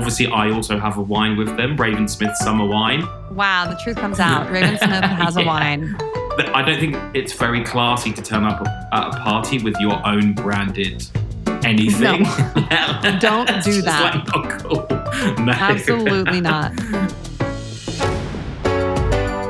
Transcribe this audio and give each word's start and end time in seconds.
obviously, 0.00 0.28
I 0.28 0.50
also 0.50 0.78
have 0.78 0.96
a 0.96 1.02
wine 1.02 1.36
with 1.36 1.54
them, 1.58 1.76
Raven 1.76 2.08
Smith 2.08 2.34
Summer 2.36 2.64
Wine. 2.64 3.06
Wow, 3.32 3.66
the 3.68 3.76
truth 3.84 3.96
comes 3.96 4.18
out. 4.18 4.50
Raven 4.50 4.78
Smith 4.78 5.04
has 5.04 5.36
a 5.36 5.42
Yeah. 5.42 5.46
wine. 5.46 5.94
But 6.38 6.48
I 6.56 6.62
don't 6.62 6.80
think 6.80 6.96
it's 7.14 7.34
very 7.34 7.62
classy 7.62 8.10
to 8.14 8.22
turn 8.22 8.44
up 8.44 8.66
at 8.66 9.08
a 9.14 9.18
party 9.20 9.58
with 9.62 9.78
your 9.78 10.00
own 10.08 10.32
branded 10.32 11.06
anything. 11.62 12.22
No. 12.22 13.18
Don't 13.20 13.46
do 13.46 13.72
just, 13.82 13.84
that. 13.84 14.14
Like, 14.14 14.26
not 14.34 14.60
cool. 14.60 15.44
No. 15.44 15.52
Absolutely 15.52 16.40
not. 16.40 16.72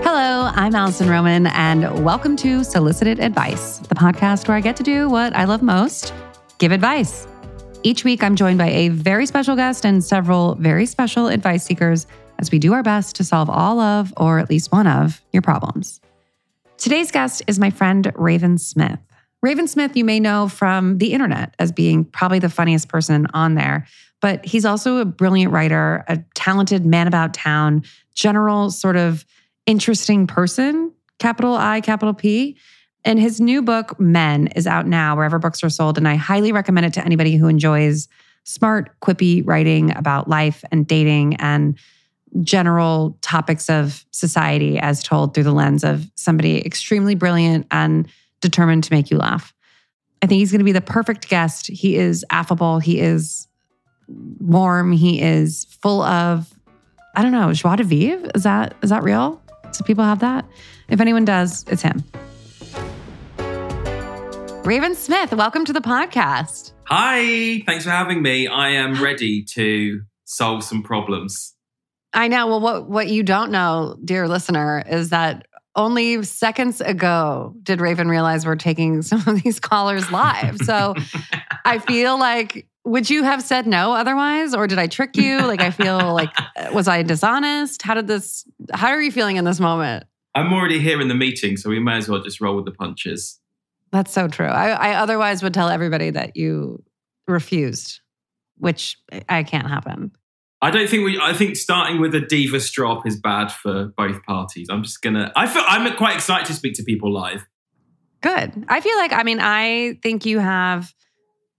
Hello, 0.02 0.50
I'm 0.52 0.74
Alison 0.74 1.08
Roman, 1.08 1.46
and 1.46 2.04
welcome 2.04 2.34
to 2.38 2.64
Solicited 2.64 3.20
Advice, 3.20 3.78
the 3.78 3.94
podcast 3.94 4.48
where 4.48 4.56
I 4.56 4.60
get 4.60 4.74
to 4.76 4.82
do 4.82 5.08
what 5.08 5.32
I 5.36 5.44
love 5.44 5.62
most 5.62 6.12
give 6.58 6.72
advice. 6.72 7.28
Each 7.82 8.04
week, 8.04 8.22
I'm 8.22 8.36
joined 8.36 8.58
by 8.58 8.68
a 8.68 8.88
very 8.88 9.24
special 9.24 9.56
guest 9.56 9.86
and 9.86 10.04
several 10.04 10.54
very 10.56 10.84
special 10.84 11.28
advice 11.28 11.64
seekers 11.64 12.06
as 12.38 12.50
we 12.50 12.58
do 12.58 12.74
our 12.74 12.82
best 12.82 13.16
to 13.16 13.24
solve 13.24 13.48
all 13.48 13.80
of, 13.80 14.12
or 14.18 14.38
at 14.38 14.50
least 14.50 14.70
one 14.70 14.86
of, 14.86 15.22
your 15.32 15.40
problems. 15.40 15.98
Today's 16.76 17.10
guest 17.10 17.42
is 17.46 17.58
my 17.58 17.70
friend 17.70 18.12
Raven 18.16 18.58
Smith. 18.58 18.98
Raven 19.42 19.66
Smith, 19.66 19.96
you 19.96 20.04
may 20.04 20.20
know 20.20 20.46
from 20.48 20.98
the 20.98 21.14
internet 21.14 21.54
as 21.58 21.72
being 21.72 22.04
probably 22.04 22.38
the 22.38 22.50
funniest 22.50 22.88
person 22.88 23.26
on 23.32 23.54
there, 23.54 23.86
but 24.20 24.44
he's 24.44 24.66
also 24.66 24.98
a 24.98 25.06
brilliant 25.06 25.50
writer, 25.50 26.04
a 26.06 26.18
talented 26.34 26.84
man 26.84 27.06
about 27.06 27.32
town, 27.32 27.82
general 28.14 28.70
sort 28.70 28.96
of 28.96 29.24
interesting 29.64 30.26
person, 30.26 30.92
capital 31.18 31.54
I, 31.54 31.80
capital 31.80 32.12
P. 32.12 32.58
And 33.04 33.18
his 33.18 33.40
new 33.40 33.62
book, 33.62 33.98
Men, 33.98 34.48
is 34.48 34.66
out 34.66 34.86
now 34.86 35.16
wherever 35.16 35.38
books 35.38 35.64
are 35.64 35.70
sold. 35.70 35.96
And 35.96 36.06
I 36.06 36.16
highly 36.16 36.52
recommend 36.52 36.86
it 36.86 36.92
to 36.94 37.04
anybody 37.04 37.36
who 37.36 37.48
enjoys 37.48 38.08
smart, 38.44 38.98
quippy 39.00 39.42
writing 39.46 39.96
about 39.96 40.28
life 40.28 40.64
and 40.70 40.86
dating 40.86 41.36
and 41.36 41.78
general 42.42 43.18
topics 43.22 43.68
of 43.68 44.04
society 44.12 44.78
as 44.78 45.02
told 45.02 45.34
through 45.34 45.44
the 45.44 45.52
lens 45.52 45.82
of 45.82 46.08
somebody 46.14 46.64
extremely 46.64 47.14
brilliant 47.14 47.66
and 47.70 48.08
determined 48.40 48.84
to 48.84 48.92
make 48.92 49.10
you 49.10 49.18
laugh. 49.18 49.52
I 50.22 50.26
think 50.26 50.38
he's 50.38 50.52
going 50.52 50.60
to 50.60 50.64
be 50.64 50.72
the 50.72 50.80
perfect 50.80 51.28
guest. 51.28 51.66
He 51.66 51.96
is 51.96 52.24
affable, 52.30 52.78
he 52.78 53.00
is 53.00 53.48
warm, 54.08 54.92
he 54.92 55.20
is 55.20 55.64
full 55.82 56.02
of 56.02 56.52
I 57.16 57.22
don't 57.22 57.32
know, 57.32 57.52
joie 57.52 57.74
de 57.76 57.82
vivre. 57.82 58.30
Is 58.34 58.44
that 58.44 58.74
is 58.82 58.90
that 58.90 59.02
real? 59.02 59.42
Do 59.72 59.84
people 59.84 60.04
have 60.04 60.20
that? 60.20 60.44
If 60.88 61.00
anyone 61.00 61.24
does, 61.24 61.64
it's 61.68 61.82
him. 61.82 62.04
Raven 64.64 64.94
Smith, 64.94 65.32
welcome 65.32 65.64
to 65.64 65.72
the 65.72 65.80
podcast. 65.80 66.74
Hi, 66.86 67.62
thanks 67.64 67.84
for 67.84 67.90
having 67.90 68.20
me. 68.20 68.46
I 68.46 68.68
am 68.68 69.02
ready 69.02 69.42
to 69.54 70.02
solve 70.24 70.62
some 70.62 70.82
problems. 70.82 71.54
I 72.12 72.28
know. 72.28 72.46
Well, 72.46 72.60
what 72.60 72.88
what 72.88 73.08
you 73.08 73.22
don't 73.22 73.50
know, 73.50 73.96
dear 74.04 74.28
listener, 74.28 74.82
is 74.86 75.08
that 75.10 75.46
only 75.76 76.22
seconds 76.24 76.82
ago 76.82 77.54
did 77.62 77.80
Raven 77.80 78.08
realize 78.08 78.44
we're 78.44 78.54
taking 78.56 79.00
some 79.02 79.22
of 79.26 79.42
these 79.42 79.60
callers 79.60 80.12
live. 80.12 80.58
So 80.58 80.94
I 81.64 81.78
feel 81.78 82.18
like 82.18 82.66
would 82.84 83.08
you 83.08 83.22
have 83.24 83.42
said 83.42 83.66
no 83.66 83.92
otherwise 83.92 84.54
or 84.54 84.66
did 84.66 84.78
I 84.78 84.88
trick 84.88 85.16
you? 85.16 85.38
Like 85.38 85.62
I 85.62 85.70
feel 85.70 86.12
like 86.12 86.30
was 86.72 86.86
I 86.86 87.02
dishonest? 87.02 87.80
How 87.80 87.94
did 87.94 88.08
this 88.08 88.44
how 88.74 88.88
are 88.88 89.00
you 89.00 89.10
feeling 89.10 89.36
in 89.36 89.46
this 89.46 89.58
moment? 89.58 90.04
I'm 90.34 90.52
already 90.52 90.80
here 90.80 91.00
in 91.00 91.08
the 91.08 91.14
meeting, 91.14 91.56
so 91.56 91.70
we 91.70 91.80
may 91.80 91.96
as 91.96 92.08
well 92.08 92.22
just 92.22 92.40
roll 92.40 92.56
with 92.56 92.66
the 92.66 92.70
punches. 92.72 93.39
That's 93.92 94.12
so 94.12 94.28
true. 94.28 94.46
I, 94.46 94.70
I 94.70 94.94
otherwise 94.94 95.42
would 95.42 95.54
tell 95.54 95.68
everybody 95.68 96.10
that 96.10 96.36
you 96.36 96.82
refused, 97.26 98.00
which 98.58 98.98
I 99.28 99.42
can't 99.42 99.68
happen. 99.68 100.12
I 100.62 100.70
don't 100.70 100.88
think 100.88 101.04
we. 101.04 101.18
I 101.20 101.32
think 101.32 101.56
starting 101.56 102.00
with 102.00 102.14
a 102.14 102.20
diva 102.20 102.60
strop 102.60 103.06
is 103.06 103.18
bad 103.18 103.50
for 103.50 103.86
both 103.96 104.22
parties. 104.24 104.68
I'm 104.70 104.82
just 104.82 105.00
gonna. 105.00 105.32
I 105.34 105.46
feel. 105.46 105.64
I'm 105.66 105.90
quite 105.96 106.14
excited 106.14 106.46
to 106.46 106.52
speak 106.52 106.74
to 106.74 106.82
people 106.82 107.12
live. 107.12 107.46
Good. 108.20 108.66
I 108.68 108.80
feel 108.80 108.96
like, 108.98 109.14
I 109.14 109.22
mean, 109.22 109.38
I 109.40 109.98
think 110.02 110.26
you 110.26 110.40
have 110.40 110.92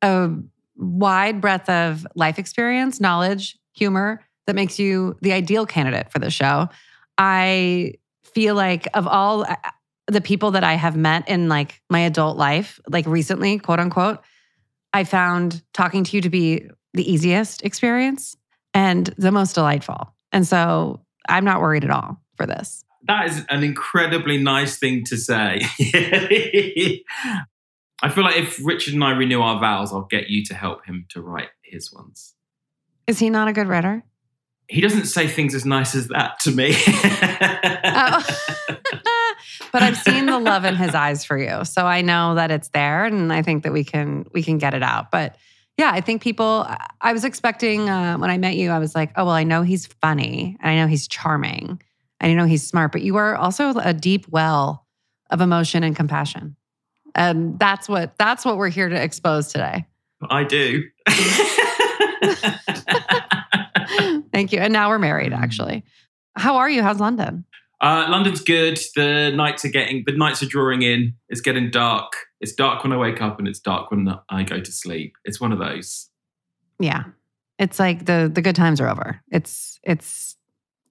a 0.03 0.29
wide 0.75 1.41
breadth 1.41 1.67
of 1.69 2.05
life 2.15 2.37
experience, 2.37 3.01
knowledge, 3.01 3.57
humor 3.73 4.23
that 4.45 4.55
makes 4.55 4.77
you 4.77 5.17
the 5.21 5.33
ideal 5.33 5.65
candidate 5.65 6.11
for 6.11 6.19
the 6.19 6.29
show. 6.29 6.69
I 7.17 7.95
feel 8.23 8.53
like, 8.53 8.87
of 8.93 9.07
all 9.07 9.43
uh, 9.43 9.55
the 10.11 10.21
people 10.21 10.51
that 10.51 10.63
I 10.65 10.73
have 10.73 10.97
met 10.97 11.29
in 11.29 11.47
like 11.47 11.81
my 11.89 12.01
adult 12.01 12.35
life, 12.37 12.81
like 12.89 13.05
recently, 13.05 13.57
quote 13.57 13.79
unquote, 13.79 14.19
I 14.91 15.05
found 15.05 15.63
talking 15.73 16.03
to 16.03 16.17
you 16.17 16.21
to 16.21 16.29
be 16.29 16.67
the 16.93 17.09
easiest 17.09 17.63
experience 17.63 18.35
and 18.73 19.07
the 19.17 19.31
most 19.31 19.53
delightful. 19.53 20.13
And 20.33 20.45
so 20.45 20.99
I'm 21.29 21.45
not 21.45 21.61
worried 21.61 21.85
at 21.85 21.91
all 21.91 22.21
for 22.35 22.45
this. 22.45 22.83
That 23.07 23.27
is 23.27 23.45
an 23.49 23.63
incredibly 23.63 24.37
nice 24.37 24.77
thing 24.77 25.05
to 25.05 25.15
say. 25.15 25.61
I 28.03 28.09
feel 28.09 28.25
like 28.25 28.35
if 28.35 28.59
Richard 28.61 28.93
and 28.93 29.03
I 29.05 29.11
renew 29.11 29.41
our 29.41 29.61
vows, 29.61 29.93
I'll 29.93 30.07
get 30.09 30.29
you 30.29 30.43
to 30.45 30.53
help 30.53 30.85
him 30.85 31.05
to 31.09 31.21
write 31.21 31.49
his 31.63 31.93
ones. 31.93 32.33
Is 33.07 33.17
he 33.19 33.29
not 33.29 33.47
a 33.47 33.53
good 33.53 33.69
writer? 33.69 34.03
He 34.67 34.81
doesn't 34.81 35.05
say 35.05 35.27
things 35.27 35.55
as 35.55 35.65
nice 35.65 35.95
as 35.95 36.09
that 36.09 36.39
to 36.41 36.51
me. 36.51 36.73
Oh. 37.83 38.97
but 39.71 39.81
I've 39.81 39.97
seen 39.97 40.25
the 40.25 40.39
love 40.39 40.65
in 40.65 40.75
his 40.75 40.93
eyes 40.95 41.23
for 41.23 41.37
you. 41.37 41.63
So 41.65 41.85
I 41.85 42.01
know 42.01 42.35
that 42.35 42.51
it's 42.51 42.69
there 42.69 43.05
and 43.05 43.31
I 43.31 43.41
think 43.41 43.63
that 43.63 43.73
we 43.73 43.83
can 43.83 44.25
we 44.33 44.43
can 44.43 44.57
get 44.57 44.73
it 44.73 44.83
out. 44.83 45.11
But 45.11 45.37
yeah, 45.77 45.91
I 45.93 46.01
think 46.01 46.21
people 46.21 46.67
I 47.01 47.13
was 47.13 47.23
expecting 47.23 47.89
uh, 47.89 48.17
when 48.17 48.29
I 48.29 48.37
met 48.37 48.55
you 48.55 48.71
I 48.71 48.79
was 48.79 48.95
like, 48.95 49.11
"Oh, 49.15 49.25
well, 49.25 49.33
I 49.33 49.43
know 49.43 49.61
he's 49.61 49.85
funny 49.85 50.57
and 50.61 50.71
I 50.71 50.75
know 50.75 50.87
he's 50.87 51.07
charming. 51.07 51.81
And 52.19 52.31
I 52.31 52.35
know 52.35 52.45
he's 52.45 52.65
smart, 52.65 52.91
but 52.91 53.01
you 53.01 53.15
are 53.15 53.35
also 53.35 53.73
a 53.79 53.93
deep 53.93 54.27
well 54.29 54.85
of 55.29 55.41
emotion 55.41 55.83
and 55.83 55.95
compassion." 55.95 56.55
And 57.15 57.59
that's 57.59 57.89
what 57.89 58.17
that's 58.17 58.45
what 58.45 58.57
we're 58.57 58.69
here 58.69 58.89
to 58.89 59.01
expose 59.01 59.51
today. 59.51 59.85
I 60.29 60.43
do. 60.43 60.83
Thank 64.31 64.53
you. 64.53 64.59
And 64.59 64.71
now 64.71 64.89
we're 64.89 64.99
married 64.99 65.33
actually. 65.33 65.83
How 66.35 66.57
are 66.57 66.69
you? 66.69 66.81
How's 66.81 66.99
London? 66.99 67.45
Uh, 67.81 68.05
London's 68.09 68.41
good. 68.41 68.79
The 68.95 69.31
nights 69.35 69.65
are 69.65 69.69
getting, 69.69 70.03
the 70.05 70.15
nights 70.15 70.43
are 70.43 70.47
drawing 70.47 70.83
in. 70.83 71.15
It's 71.29 71.41
getting 71.41 71.71
dark. 71.71 72.13
It's 72.39 72.53
dark 72.53 72.83
when 72.83 72.93
I 72.93 72.97
wake 72.97 73.21
up, 73.21 73.39
and 73.39 73.47
it's 73.47 73.59
dark 73.59 73.89
when 73.89 74.07
I 74.29 74.43
go 74.43 74.59
to 74.59 74.71
sleep. 74.71 75.15
It's 75.25 75.41
one 75.41 75.51
of 75.51 75.59
those. 75.59 76.09
Yeah. 76.79 77.05
It's 77.57 77.79
like 77.79 78.05
the 78.05 78.29
the 78.33 78.41
good 78.41 78.55
times 78.55 78.81
are 78.81 78.89
over. 78.89 79.21
It's 79.31 79.79
it's 79.83 80.35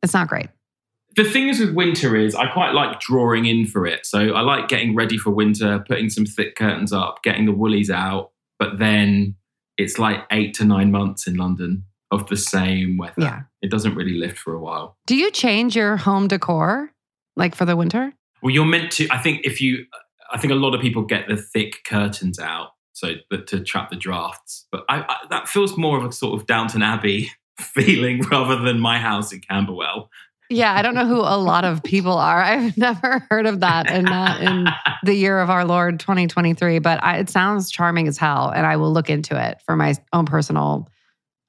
it's 0.03 0.15
not 0.15 0.29
great. 0.29 0.49
The 1.17 1.25
thing 1.25 1.49
is 1.49 1.59
with 1.59 1.75
winter 1.75 2.17
is 2.17 2.35
I 2.37 2.47
quite 2.47 2.73
like 2.73 3.01
drawing 3.01 3.47
in 3.47 3.67
for 3.67 3.87
it. 3.87 4.07
So 4.07 4.33
I 4.33 4.43
like 4.43 4.69
getting 4.69 4.95
ready 4.95 5.19
for 5.19 5.31
winter, 5.31 5.85
putting 5.87 6.09
some 6.09 6.25
thick 6.25 6.55
curtains 6.55 6.93
up, 6.93 7.23
getting 7.25 7.47
the 7.47 7.53
woolies 7.53 7.91
out. 7.91 8.31
But 8.59 8.79
then 8.79 9.35
it's 9.77 9.99
like 9.99 10.25
eight 10.31 10.55
to 10.55 10.65
nine 10.65 10.93
months 10.93 11.27
in 11.27 11.35
London 11.35 11.85
of 12.11 12.29
the 12.29 12.37
same 12.37 12.97
weather. 12.97 13.15
Yeah. 13.19 13.43
It 13.63 13.71
doesn't 13.71 13.95
really 13.95 14.15
lift 14.15 14.39
for 14.39 14.55
a 14.55 14.61
while. 14.61 14.97
Do 15.07 15.17
you 15.17 15.31
change 15.31 15.77
your 15.77 15.97
home 15.97 16.29
decor 16.29 16.93
like 17.37 17.55
for 17.55 17.65
the 17.65 17.77
winter? 17.77 18.13
Well, 18.43 18.53
you're 18.53 18.65
meant 18.65 18.93
to. 18.93 19.09
I 19.11 19.19
think 19.19 19.43
if 19.45 19.61
you, 19.61 19.87
I 20.33 20.39
think 20.39 20.53
a 20.53 20.57
lot 20.57 20.75
of 20.75 20.81
people 20.81 21.03
get 21.03 21.29
the 21.29 21.37
thick 21.37 21.85
curtains 21.85 22.39
out 22.39 22.71
so 22.93 23.15
that 23.31 23.47
to 23.49 23.61
trap 23.63 23.91
the 23.91 23.97
drafts. 23.97 24.67
But 24.73 24.85
I, 24.89 25.01
I, 25.03 25.17
that 25.31 25.49
feels 25.49 25.77
more 25.77 25.99
of 25.99 26.05
a 26.05 26.13
sort 26.13 26.41
of 26.41 26.47
Downton 26.47 26.83
Abbey 26.83 27.31
feeling 27.61 28.23
rather 28.23 28.57
than 28.57 28.81
my 28.81 28.99
house 28.99 29.33
in 29.33 29.41
Camberwell. 29.41 30.11
Yeah, 30.53 30.75
I 30.75 30.83
don't 30.83 30.95
know 30.95 31.07
who 31.07 31.21
a 31.21 31.39
lot 31.39 31.65
of 31.65 31.81
people 31.85 32.15
are. 32.15 32.43
I've 32.43 32.77
never 32.77 33.25
heard 33.31 33.47
of 33.47 33.61
that 33.61 33.89
and 33.89 34.05
not 34.05 34.41
in 34.41 34.67
the 35.05 35.15
year 35.15 35.41
of 35.41 35.49
our 35.49 35.65
Lord 35.65 36.01
2023, 36.01 36.81
but 36.81 37.03
I, 37.03 37.19
it 37.19 37.31
sounds 37.31 37.71
charming 37.71 38.09
as 38.09 38.19
hell 38.19 38.51
and 38.51 38.67
I 38.67 38.77
will 38.77 38.93
look 38.93 39.09
into 39.09 39.41
it 39.41 39.63
for 39.65 39.77
my 39.77 39.95
own 40.13 40.27
personal 40.27 40.89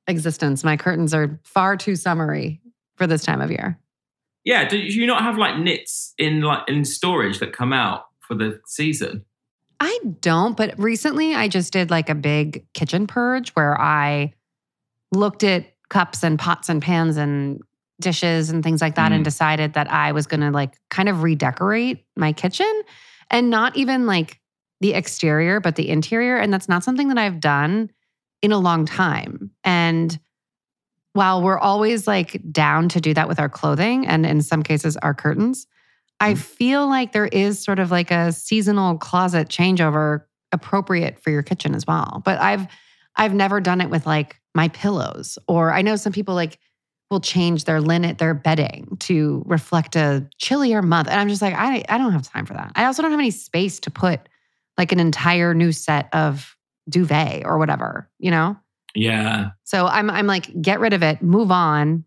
existence. 0.07 0.63
My 0.63 0.77
curtains 0.77 1.13
are 1.13 1.39
far 1.43 1.77
too 1.77 1.95
summery 1.95 2.61
for 2.95 3.07
this 3.07 3.23
time 3.23 3.41
of 3.41 3.49
year. 3.51 3.77
yeah, 4.43 4.67
do 4.67 4.77
you 4.77 5.05
not 5.05 5.21
have 5.21 5.37
like 5.37 5.57
knits 5.59 6.13
in 6.17 6.41
like 6.41 6.67
in 6.67 6.83
storage 6.85 7.39
that 7.39 7.53
come 7.53 7.71
out 7.73 8.05
for 8.19 8.35
the 8.35 8.59
season? 8.65 9.23
I 9.79 9.97
don't, 10.19 10.55
but 10.57 10.77
recently 10.77 11.33
I 11.35 11.47
just 11.47 11.73
did 11.73 11.89
like 11.89 12.09
a 12.09 12.15
big 12.15 12.65
kitchen 12.73 13.07
purge 13.07 13.49
where 13.51 13.79
I 13.79 14.33
looked 15.11 15.43
at 15.43 15.65
cups 15.89 16.23
and 16.23 16.37
pots 16.39 16.69
and 16.69 16.81
pans 16.81 17.17
and 17.17 17.61
dishes 17.99 18.49
and 18.49 18.63
things 18.63 18.81
like 18.81 18.95
that 18.95 19.11
and 19.11 19.21
Mm. 19.21 19.25
decided 19.25 19.73
that 19.73 19.91
I 19.91 20.11
was 20.11 20.25
going 20.27 20.41
to 20.41 20.49
like 20.51 20.73
kind 20.89 21.09
of 21.09 21.21
redecorate 21.23 22.05
my 22.15 22.31
kitchen 22.33 22.71
and 23.29 23.49
not 23.49 23.75
even 23.77 24.05
like 24.07 24.39
the 24.81 24.93
exterior, 24.93 25.59
but 25.59 25.75
the 25.75 25.89
interior. 25.89 26.37
And 26.37 26.51
that's 26.53 26.67
not 26.69 26.83
something 26.83 27.09
that 27.09 27.17
I've 27.19 27.39
done 27.39 27.91
in 28.41 28.51
a 28.51 28.57
long 28.59 28.85
time. 28.85 29.51
And 29.63 30.19
while 31.13 31.41
we're 31.43 31.59
always 31.59 32.07
like 32.07 32.41
down 32.51 32.89
to 32.89 33.01
do 33.01 33.13
that 33.13 33.27
with 33.27 33.39
our 33.39 33.49
clothing 33.49 34.07
and 34.07 34.25
in 34.25 34.41
some 34.41 34.63
cases 34.63 34.95
our 34.97 35.13
curtains, 35.13 35.67
I 36.19 36.33
Mm. 36.33 36.37
feel 36.37 36.87
like 36.87 37.11
there 37.11 37.25
is 37.27 37.59
sort 37.61 37.79
of 37.79 37.91
like 37.91 38.11
a 38.11 38.31
seasonal 38.31 38.97
closet 38.97 39.49
changeover 39.49 40.21
appropriate 40.51 41.19
for 41.19 41.29
your 41.31 41.41
kitchen 41.43 41.73
as 41.75 41.85
well. 41.87 42.21
But 42.23 42.39
I've 42.39 42.67
I've 43.15 43.33
never 43.33 43.59
done 43.59 43.81
it 43.81 43.89
with 43.89 44.05
like 44.05 44.39
my 44.55 44.69
pillows. 44.69 45.37
Or 45.47 45.73
I 45.73 45.81
know 45.81 45.95
some 45.97 46.13
people 46.13 46.33
like 46.35 46.59
will 47.09 47.19
change 47.19 47.65
their 47.65 47.81
linen, 47.81 48.15
their 48.15 48.33
bedding 48.33 48.95
to 49.01 49.43
reflect 49.45 49.97
a 49.97 50.25
chillier 50.37 50.81
month. 50.81 51.09
And 51.09 51.19
I'm 51.19 51.27
just 51.27 51.41
like, 51.41 51.53
I, 51.53 51.83
I 51.89 51.97
don't 51.97 52.13
have 52.13 52.21
time 52.21 52.45
for 52.45 52.53
that. 52.53 52.71
I 52.75 52.85
also 52.85 53.01
don't 53.01 53.11
have 53.11 53.19
any 53.19 53.31
space 53.31 53.81
to 53.81 53.91
put 53.91 54.21
like 54.77 54.93
an 54.93 54.99
entire 55.01 55.53
new 55.53 55.73
set 55.73 56.07
of 56.13 56.55
duvet 56.89 57.43
or 57.45 57.57
whatever, 57.57 58.09
you 58.19 58.31
know? 58.31 58.57
Yeah. 58.95 59.51
So 59.63 59.87
I'm 59.87 60.09
I'm 60.09 60.27
like, 60.27 60.61
get 60.61 60.79
rid 60.79 60.93
of 60.93 61.03
it, 61.03 61.21
move 61.21 61.51
on. 61.51 62.03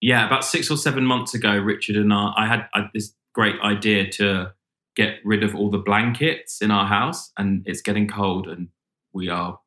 Yeah. 0.00 0.26
About 0.26 0.44
six 0.44 0.70
or 0.70 0.76
seven 0.76 1.04
months 1.04 1.34
ago, 1.34 1.56
Richard 1.56 1.96
and 1.96 2.12
I, 2.12 2.32
I 2.36 2.46
had, 2.46 2.68
I 2.74 2.88
this 2.94 3.14
great 3.34 3.60
idea 3.62 4.08
to 4.12 4.52
get 4.96 5.16
rid 5.24 5.42
of 5.42 5.54
all 5.56 5.70
the 5.70 5.78
blankets 5.78 6.60
in 6.60 6.70
our 6.70 6.86
house, 6.86 7.32
and 7.36 7.62
it's 7.66 7.82
getting 7.82 8.06
cold, 8.06 8.46
and 8.46 8.68
we 9.12 9.28
are, 9.28 9.58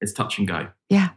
it's 0.00 0.12
touch 0.12 0.38
and 0.38 0.48
go. 0.48 0.68
Yeah. 0.88 1.10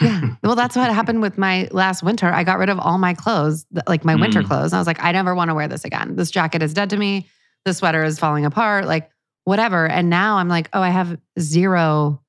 Yeah. 0.00 0.34
well, 0.42 0.56
that's 0.56 0.74
what 0.74 0.90
happened 0.92 1.20
with 1.22 1.38
my 1.38 1.68
last 1.70 2.02
winter. 2.02 2.26
I 2.26 2.42
got 2.42 2.58
rid 2.58 2.68
of 2.70 2.78
all 2.80 2.98
my 2.98 3.14
clothes, 3.14 3.66
like 3.86 4.04
my 4.04 4.16
winter 4.16 4.42
Mm. 4.42 4.46
clothes. 4.46 4.72
And 4.72 4.74
I 4.74 4.80
was 4.80 4.86
like, 4.86 5.02
I 5.02 5.12
never 5.12 5.34
want 5.34 5.50
to 5.50 5.54
wear 5.54 5.68
this 5.68 5.84
again. 5.84 6.16
This 6.16 6.30
jacket 6.30 6.62
is 6.62 6.74
dead 6.74 6.90
to 6.90 6.96
me. 6.96 7.28
The 7.64 7.74
sweater 7.74 8.02
is 8.02 8.18
falling 8.18 8.44
apart, 8.44 8.86
like 8.86 9.10
whatever. 9.44 9.86
And 9.86 10.10
now 10.10 10.36
I'm 10.36 10.48
like, 10.48 10.68
oh, 10.72 10.80
I 10.80 10.90
have 10.90 11.18
zero 11.38 12.22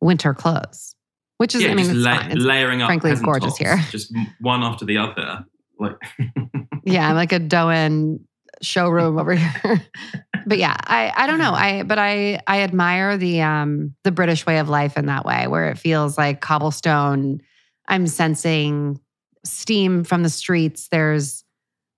winter 0.00 0.34
clothes, 0.34 0.94
which 1.38 1.54
is, 1.54 1.62
yeah, 1.62 1.70
I 1.70 1.74
mean, 1.74 1.86
just 1.86 1.96
it's 1.96 2.04
la- 2.04 2.16
fine. 2.16 2.30
It's- 2.32 2.44
layering 2.44 2.82
up. 2.82 2.88
frankly 2.88 3.10
peasant 3.10 3.26
gorgeous 3.26 3.58
tops, 3.58 3.58
here. 3.58 3.76
Just 3.90 4.14
one 4.40 4.62
after 4.62 4.84
the 4.84 4.98
other. 4.98 5.44
Like, 5.78 5.96
yeah, 6.84 7.08
I'm 7.08 7.16
like 7.16 7.32
a 7.32 7.40
Dôen 7.40 8.20
showroom 8.62 9.18
over 9.18 9.34
here. 9.34 9.82
but 10.46 10.58
yeah, 10.58 10.76
I 10.78 11.12
I 11.16 11.26
don't 11.26 11.38
know. 11.38 11.52
I 11.52 11.82
but 11.82 11.98
I 11.98 12.40
I 12.46 12.60
admire 12.60 13.16
the 13.16 13.40
um 13.40 13.94
the 14.04 14.12
British 14.12 14.44
way 14.44 14.58
of 14.58 14.68
life 14.68 14.96
in 14.98 15.06
that 15.06 15.24
way 15.24 15.46
where 15.46 15.70
it 15.70 15.78
feels 15.78 16.18
like 16.18 16.40
cobblestone. 16.40 17.40
I'm 17.88 18.06
sensing 18.06 19.00
steam 19.44 20.04
from 20.04 20.22
the 20.22 20.28
streets. 20.28 20.88
There's 20.88 21.44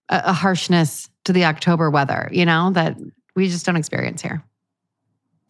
a, 0.09 0.23
a 0.27 0.33
harshness 0.33 1.09
to 1.25 1.33
the 1.33 1.45
October 1.45 1.91
weather, 1.91 2.29
you 2.33 2.47
know, 2.47 2.71
that 2.71 2.97
we 3.35 3.49
just 3.49 3.67
don't 3.67 3.77
experience 3.77 4.23
here. 4.23 4.45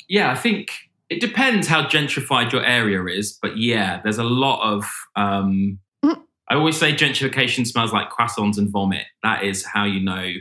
Yeah, 0.09 0.31
I 0.31 0.35
think 0.35 0.71
it 1.11 1.21
depends 1.21 1.67
how 1.69 1.83
gentrified 1.85 2.53
your 2.53 2.65
area 2.65 3.05
is, 3.05 3.39
but 3.43 3.57
yeah, 3.59 4.01
there's 4.03 4.19
a 4.19 4.25
lot 4.25 4.63
of. 4.63 4.85
Um, 5.17 5.79
Mm. 6.05 6.21
I 6.51 6.55
always 6.57 6.77
say 6.77 6.93
gentrification 6.93 7.65
smells 7.67 7.93
like 7.93 8.11
croissants 8.11 8.59
and 8.59 8.69
vomit. 8.71 9.07
That 9.23 9.45
is 9.45 9.65
how 9.65 9.85
you 9.85 10.01
know 10.01 10.33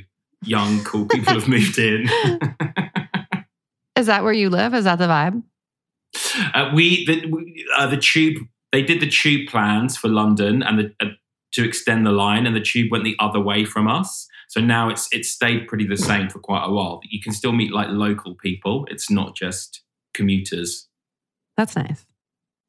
young, 0.44 0.84
cool 0.84 1.06
people 1.06 1.34
have 1.34 1.48
moved 1.48 1.78
in. 1.78 2.10
Is 3.96 4.08
that 4.08 4.24
where 4.24 4.34
you 4.34 4.50
live? 4.50 4.74
Is 4.74 4.86
that 4.86 4.98
the 4.98 5.06
vibe? 5.08 5.44
Uh, 6.56 6.72
we 6.74 7.06
the 7.06 7.26
we- 7.28 7.66
uh, 7.78 7.88
the 7.88 7.98
tube 7.98 8.38
they 8.72 8.82
did 8.82 9.00
the 9.02 9.08
tube 9.10 9.48
plans 9.50 9.98
for 9.98 10.08
London 10.08 10.64
and 10.64 10.80
the, 10.80 10.94
uh, 11.02 11.10
to 11.54 11.64
extend 11.66 12.06
the 12.06 12.12
line, 12.12 12.48
and 12.48 12.56
the 12.56 12.62
tube 12.62 12.90
went 12.92 13.04
the 13.04 13.16
other 13.20 13.40
way 13.40 13.66
from 13.66 13.88
us. 13.88 14.28
So 14.52 14.60
now 14.60 14.90
it's 14.90 15.08
it's 15.14 15.30
stayed 15.32 15.68
pretty 15.70 15.88
the 15.88 15.96
same 15.96 16.28
for 16.30 16.40
quite 16.40 16.66
a 16.66 16.72
while. 16.72 17.00
But 17.02 17.10
you 17.10 17.22
can 17.22 17.32
still 17.32 17.54
meet 17.54 17.72
like 17.72 17.88
local 17.90 18.36
people. 18.36 18.86
It's 18.92 19.10
not 19.10 19.34
just 19.34 19.82
commuters. 20.14 20.90
That's 21.56 21.74
nice. 21.78 22.06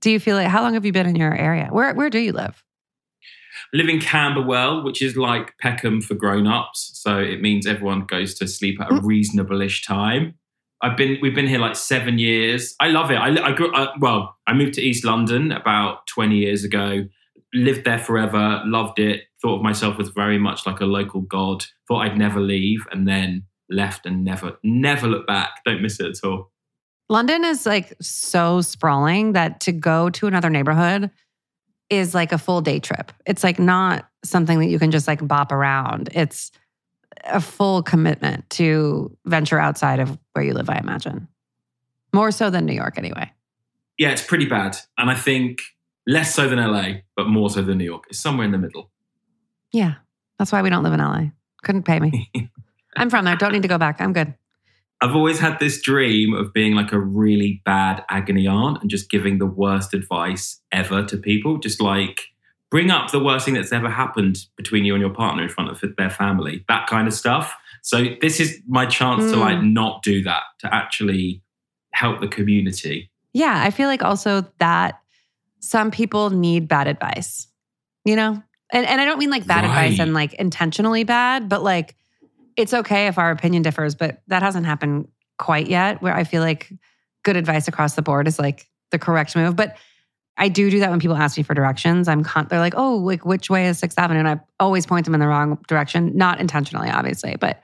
Do 0.01 0.11
you 0.13 0.21
feel 0.21 0.37
like 0.37 0.47
how 0.47 0.63
long 0.63 0.75
have 0.75 0.87
you 0.87 0.93
been 0.93 1.09
in 1.09 1.17
your 1.17 1.35
area? 1.35 1.67
Where 1.73 1.93
where 1.95 2.09
do 2.09 2.21
you 2.21 2.31
live? 2.33 2.63
I 3.75 3.77
live 3.77 3.89
in 3.89 3.99
Camberwell, 4.01 4.85
which 4.85 5.03
is 5.03 5.17
like 5.17 5.55
Peckham 5.59 6.01
for 6.03 6.15
grown-ups. 6.15 6.93
So 7.03 7.19
it 7.19 7.41
means 7.41 7.67
everyone 7.67 8.05
goes 8.07 8.35
to 8.35 8.47
sleep 8.47 8.81
at 8.81 8.89
a 8.91 8.95
Mm. 8.95 9.05
reasonable-ish 9.05 9.85
time. 9.85 10.35
I've 10.83 10.97
been 10.97 11.19
we've 11.21 11.35
been 11.35 11.49
here 11.49 11.59
like 11.59 11.75
seven 11.77 12.17
years. 12.19 12.77
I 12.79 12.89
love 12.91 13.11
it. 13.11 13.17
I, 13.17 13.29
I 13.49 13.53
grew 13.53 13.75
I, 13.75 13.89
well. 13.99 14.37
I 14.47 14.53
moved 14.53 14.75
to 14.75 14.83
East 14.83 15.05
London 15.05 15.51
about 15.51 16.07
twenty 16.07 16.37
years 16.39 16.63
ago. 16.63 17.07
Lived 17.53 17.85
there 17.85 17.99
forever. 17.99 18.63
Loved 18.67 19.01
it. 19.01 19.25
Thought 19.43 19.57
of 19.57 19.63
myself 19.63 19.99
as 19.99 20.09
very 20.09 20.39
much 20.39 20.67
like 20.67 20.81
a 20.81 20.87
local 20.87 21.21
god. 21.21 21.65
Thought 21.89 22.07
I'd 22.07 22.19
never 22.19 22.41
leave, 22.41 22.87
and 22.93 23.07
then 23.07 23.45
left 23.69 24.07
and 24.07 24.25
never 24.25 24.59
never 24.63 25.09
look 25.09 25.27
back. 25.27 25.51
Don't 25.65 25.83
miss 25.83 25.99
it 26.01 26.07
at 26.07 26.25
all. 26.25 26.53
London 27.09 27.45
is 27.45 27.67
like 27.67 27.95
so 28.01 28.61
sprawling 28.61 29.33
that 29.33 29.61
to 29.61 29.73
go 29.73 30.11
to 30.11 30.27
another 30.27 30.49
neighborhood 30.49 31.11
is 31.91 32.15
like 32.15 32.33
a 32.33 32.39
full 32.39 32.61
day 32.61 32.79
trip. 32.79 33.13
It's 33.27 33.45
like 33.45 33.59
not 33.59 34.09
something 34.25 34.61
that 34.61 34.69
you 34.69 34.79
can 34.79 34.91
just 34.91 35.09
like 35.09 35.27
bop 35.27 35.53
around. 35.53 36.09
It's 36.15 36.53
a 37.25 37.41
full 37.41 37.83
commitment 37.83 38.49
to 38.51 39.17
venture 39.27 39.59
outside 39.59 40.01
of 40.01 40.19
where 40.33 40.45
you 40.45 40.55
live, 40.55 40.71
I 40.71 40.79
imagine. 40.79 41.29
More 42.13 42.31
so 42.31 42.51
than 42.51 42.65
New 42.65 42.75
York, 42.75 42.97
anyway. 42.97 43.31
Yeah, 43.99 44.11
it's 44.11 44.25
pretty 44.25 44.47
bad, 44.47 44.77
and 44.97 45.11
I 45.11 45.15
think 45.15 45.59
less 46.07 46.35
so 46.35 46.49
than 46.49 46.59
LA, 46.59 47.01
but 47.17 47.27
more 47.27 47.51
so 47.51 47.63
than 47.63 47.79
New 47.79 47.85
York. 47.85 48.05
It's 48.09 48.19
somewhere 48.19 48.47
in 48.47 48.53
the 48.53 48.59
middle. 48.59 48.92
Yeah. 49.73 49.95
That's 50.39 50.53
why 50.53 50.63
we 50.63 50.71
don't 50.71 50.83
live 50.83 50.93
in 50.93 51.01
LA. 51.01 51.27
Couldn't 51.63 51.85
pay 51.85 52.01
me. 52.01 52.31
I'm 52.97 53.11
from 53.11 53.25
there. 53.25 53.37
Don't 53.37 53.53
need 53.53 53.63
to 53.63 53.69
go 53.69 53.79
back. 53.79 54.01
I'm 54.01 54.13
good. 54.13 54.35
I've 55.01 55.17
always 55.17 55.39
had 55.41 55.59
this 55.59 55.81
dream 55.83 56.33
of 56.35 56.53
being 56.53 56.75
like 56.75 56.93
a 56.93 56.99
really 56.99 57.61
bad 57.65 58.05
agony 58.09 58.47
aunt 58.47 58.79
and 58.83 58.91
just 58.91 59.11
giving 59.11 59.39
the 59.39 59.47
worst 59.47 59.95
advice 59.95 60.61
ever 60.71 61.05
to 61.07 61.17
people. 61.17 61.59
Just 61.59 61.81
like 61.81 62.21
bring 62.71 62.91
up 62.91 63.11
the 63.11 63.19
worst 63.23 63.45
thing 63.45 63.55
that's 63.55 63.73
ever 63.73 63.91
happened 63.91 64.39
between 64.57 64.85
you 64.85 64.95
and 64.95 65.01
your 65.01 65.13
partner 65.13 65.43
in 65.43 65.49
front 65.49 65.71
of 65.71 65.83
their 65.97 66.11
family, 66.11 66.65
that 66.69 66.87
kind 66.87 67.09
of 67.09 67.15
stuff. 67.15 67.55
So 67.83 68.05
this 68.21 68.39
is 68.39 68.61
my 68.69 68.87
chance 68.87 69.31
to 69.33 69.37
Mm. 69.37 69.41
like 69.41 69.63
not 69.63 70.03
do 70.03 70.23
that, 70.23 70.43
to 70.61 70.73
actually 70.73 71.43
help 71.93 72.21
the 72.21 72.29
community. 72.29 73.11
Yeah. 73.33 73.61
I 73.65 73.71
feel 73.71 73.89
like 73.89 74.03
also 74.05 74.47
that 74.59 75.01
some 75.59 75.91
people 75.91 76.31
need 76.31 76.69
bad 76.69 76.87
advice, 76.87 77.49
you 78.05 78.15
know? 78.17 78.43
And, 78.73 78.87
and 78.87 79.01
I 79.01 79.05
don't 79.05 79.19
mean 79.19 79.31
like 79.31 79.47
bad 79.47 79.65
advice 79.65 79.99
and 80.01 80.15
like 80.15 80.33
intentionally 80.35 81.05
bad, 81.05 81.49
but 81.49 81.63
like 81.63 81.95
it's 82.57 82.73
okay 82.73 83.07
if 83.07 83.19
our 83.19 83.31
opinion 83.31 83.63
differs, 83.63 83.95
but 83.95 84.23
that 84.29 84.43
hasn't 84.43 84.67
happened 84.67 85.09
quite 85.39 85.69
yet 85.69 86.01
where 86.03 86.15
I 86.15 86.25
feel 86.25 86.43
like 86.43 86.73
good 87.23 87.37
advice 87.37 87.69
across 87.69 87.95
the 87.95 88.03
board 88.03 88.27
is 88.27 88.39
like 88.39 88.67
the 88.91 88.99
correct 88.99 89.37
move. 89.37 89.57
But 89.57 89.77
I 90.39 90.49
do 90.49 90.71
do 90.71 90.81
that 90.81 90.91
when 90.91 91.01
people 91.01 91.17
ask 91.17 91.37
me 91.37 91.43
for 91.43 91.55
directions. 91.55 92.09
I'm 92.09 92.25
con- 92.25 92.47
they're 92.49 92.59
like, 92.59 92.75
oh, 92.77 92.97
like 92.97 93.25
which 93.25 93.51
way 93.51 93.67
is 93.67 93.79
Sixth 93.79 93.99
Avenue? 93.99 94.21
And 94.21 94.29
I 94.29 94.41
always 94.59 94.87
point 94.87 95.05
them 95.05 95.15
in 95.15 95.21
the 95.21 95.27
wrong 95.27 95.59
direction, 95.69 96.17
not 96.17 96.41
intentionally, 96.41 96.89
obviously, 96.89 97.37
but 97.37 97.63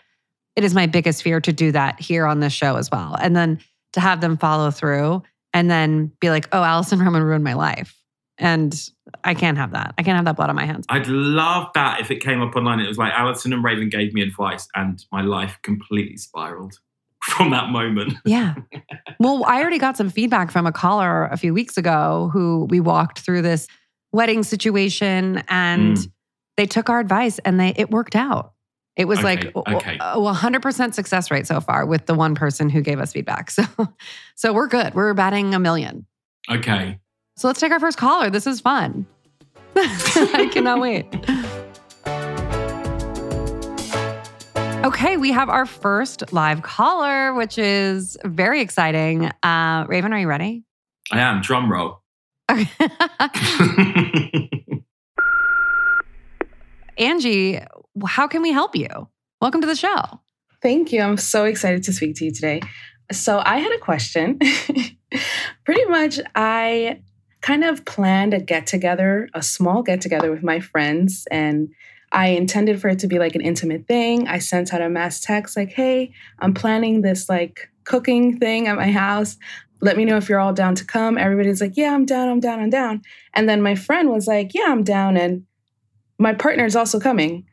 it 0.57 0.65
is 0.65 0.75
my 0.75 0.87
biggest 0.87 1.23
fear 1.23 1.41
to 1.41 1.53
do 1.53 1.73
that 1.73 2.01
here 2.01 2.27
on 2.27 2.41
this 2.41 2.53
show 2.53 2.77
as 2.77 2.91
well. 2.91 3.17
And 3.19 3.35
then 3.35 3.61
to 3.95 4.01
have 4.01 4.21
them 4.21 4.37
follow 4.37 4.71
through 4.71 5.23
and 5.55 5.71
then 5.71 6.13
be 6.21 6.31
like, 6.31 6.49
oh, 6.53 6.63
Alison 6.63 6.99
Roman 6.99 7.23
ruined 7.23 7.45
my 7.45 7.55
life. 7.55 7.98
And 8.39 8.75
I 9.25 9.35
can't 9.35 9.59
have 9.59 9.73
that. 9.73 9.95
I 9.99 10.03
can't 10.03 10.17
have 10.17 10.25
that 10.27 10.37
blood 10.37 10.49
on 10.51 10.57
my 10.57 10.65
hands. 10.65 10.87
I'd 10.89 11.07
love 11.09 11.69
that 11.75 12.01
if 12.01 12.11
it 12.11 12.21
came 12.21 12.41
up 12.41 12.55
online. 12.55 12.79
It 12.81 12.87
was 12.89 12.99
like 12.99 13.13
Alison 13.13 13.53
and 13.53 13.65
Raven 13.65 13.89
gave 13.89 14.15
me 14.15 14.23
advice, 14.23 14.69
and 14.77 15.05
my 15.11 15.23
life 15.23 15.59
completely 15.63 16.17
spiraled 16.17 16.79
from 17.23 17.51
that 17.51 17.71
moment. 17.71 18.15
Yeah. 18.25 18.55
Well, 19.21 19.43
I 19.47 19.61
already 19.61 19.79
got 19.81 19.97
some 19.97 20.11
feedback 20.11 20.53
from 20.53 20.65
a 20.65 20.71
caller 20.71 21.25
a 21.25 21.37
few 21.37 21.53
weeks 21.53 21.77
ago 21.77 22.31
who 22.33 22.69
we 22.71 22.79
walked 22.79 23.19
through 23.19 23.43
this 23.43 23.67
wedding 24.13 24.45
situation 24.45 25.43
and 25.49 25.97
Mm. 25.97 26.11
they 26.57 26.67
took 26.67 26.89
our 26.89 27.01
advice 27.01 27.41
and 27.41 27.59
they 27.59 27.73
it 27.75 27.91
worked 27.91 28.15
out. 28.15 28.53
It 28.95 29.07
was 29.09 29.21
like 29.25 29.51
Okay, 29.57 29.75
okay. 29.75 29.99
a 30.01 30.19
100% 30.21 30.95
success 30.95 31.33
rate 31.33 31.49
so 31.49 31.61
far 31.61 31.85
with 31.85 32.07
the 32.07 32.15
one 32.15 32.37
person 32.37 32.71
who 32.71 32.81
gave 32.81 33.01
us 33.01 33.13
feedback. 33.13 33.51
So 33.57 33.65
so 34.37 34.53
we're 34.53 34.69
good. 34.69 34.95
We're 34.95 35.15
batting 35.15 35.53
a 35.53 35.59
million. 35.59 36.07
Okay. 36.49 37.01
So 37.39 37.47
let's 37.47 37.61
take 37.61 37.71
our 37.71 37.79
first 37.79 37.99
caller. 37.99 38.31
This 38.31 38.49
is 38.49 38.61
fun. 38.61 39.07
I 39.77 40.51
cannot 40.53 40.81
wait. 40.81 41.07
Okay, 44.85 45.17
we 45.17 45.31
have 45.31 45.49
our 45.49 45.65
first 45.65 46.33
live 46.33 46.63
caller, 46.63 47.33
which 47.35 47.57
is 47.57 48.19
very 48.25 48.61
exciting. 48.61 49.31
Uh, 49.45 49.85
Raven, 49.87 50.13
are 50.13 50.19
you 50.19 50.27
ready? 50.27 50.65
I 51.13 51.21
am. 51.21 51.41
Drum 51.41 51.71
roll. 51.71 52.03
Okay. 52.51 52.69
Angie, 56.99 57.61
how 58.05 58.27
can 58.27 58.43
we 58.43 58.51
help 58.51 58.75
you? 58.75 58.89
Welcome 59.41 59.61
to 59.61 59.69
the 59.69 59.77
show. 59.77 60.03
Thank 60.61 60.93
you. 60.93 61.03
I'm 61.03 61.17
so 61.17 61.45
excited 61.45 61.85
to 61.85 61.93
speak 61.93 62.17
to 62.17 62.25
you 62.25 62.33
today. 62.33 62.63
So, 63.13 63.41
I 63.45 63.59
had 63.59 63.71
a 63.71 63.79
question. 63.79 64.41
Pretty 65.65 65.85
much, 65.87 66.19
I 66.35 67.01
kind 67.41 67.65
of 67.65 67.85
planned 67.85 68.35
a 68.35 68.41
get 68.41 68.67
together, 68.67 69.29
a 69.35 69.43
small 69.43 69.83
get 69.83 70.01
together 70.01 70.31
with 70.31 70.43
my 70.43 70.61
friends, 70.61 71.27
and 71.31 71.69
I 72.11 72.29
intended 72.29 72.81
for 72.81 72.89
it 72.89 72.99
to 73.01 73.07
be 73.07 73.19
like 73.19 73.35
an 73.35 73.41
intimate 73.41 73.87
thing. 73.87 74.29
I 74.29 74.39
sent 74.39 74.73
out 74.73 74.81
a 74.81 74.89
mass 74.89 75.21
text 75.21 75.57
like, 75.57 75.71
hey, 75.71 76.13
I'm 76.39 76.55
planning 76.55 77.03
this 77.03 77.29
like 77.29 77.71
cooking 77.85 78.39
thing 78.39 78.67
at 78.67 78.77
my 78.77 78.91
house. 78.91 79.37
Let 79.81 79.97
me 79.97 80.05
know 80.05 80.17
if 80.17 80.29
you're 80.29 80.41
all 80.41 80.55
down 80.55 80.75
to 80.77 80.85
come. 80.85 81.19
Everybody's 81.19 81.61
like, 81.61 81.77
yeah, 81.77 81.95
I'm 81.95 82.07
down, 82.07 82.29
I'm 82.29 82.41
down, 82.41 82.61
I'm 82.61 82.71
down. 82.71 83.03
And 83.35 83.49
then 83.49 83.63
my 83.63 83.75
friend 83.75 84.11
was 84.11 84.27
like, 84.27 84.55
yeah, 84.55 84.67
I'm 84.69 84.83
down. 84.83 85.17
And 85.17 85.45
my 86.19 86.33
partner's 86.33 86.75
also 86.75 86.99
coming. 86.99 87.47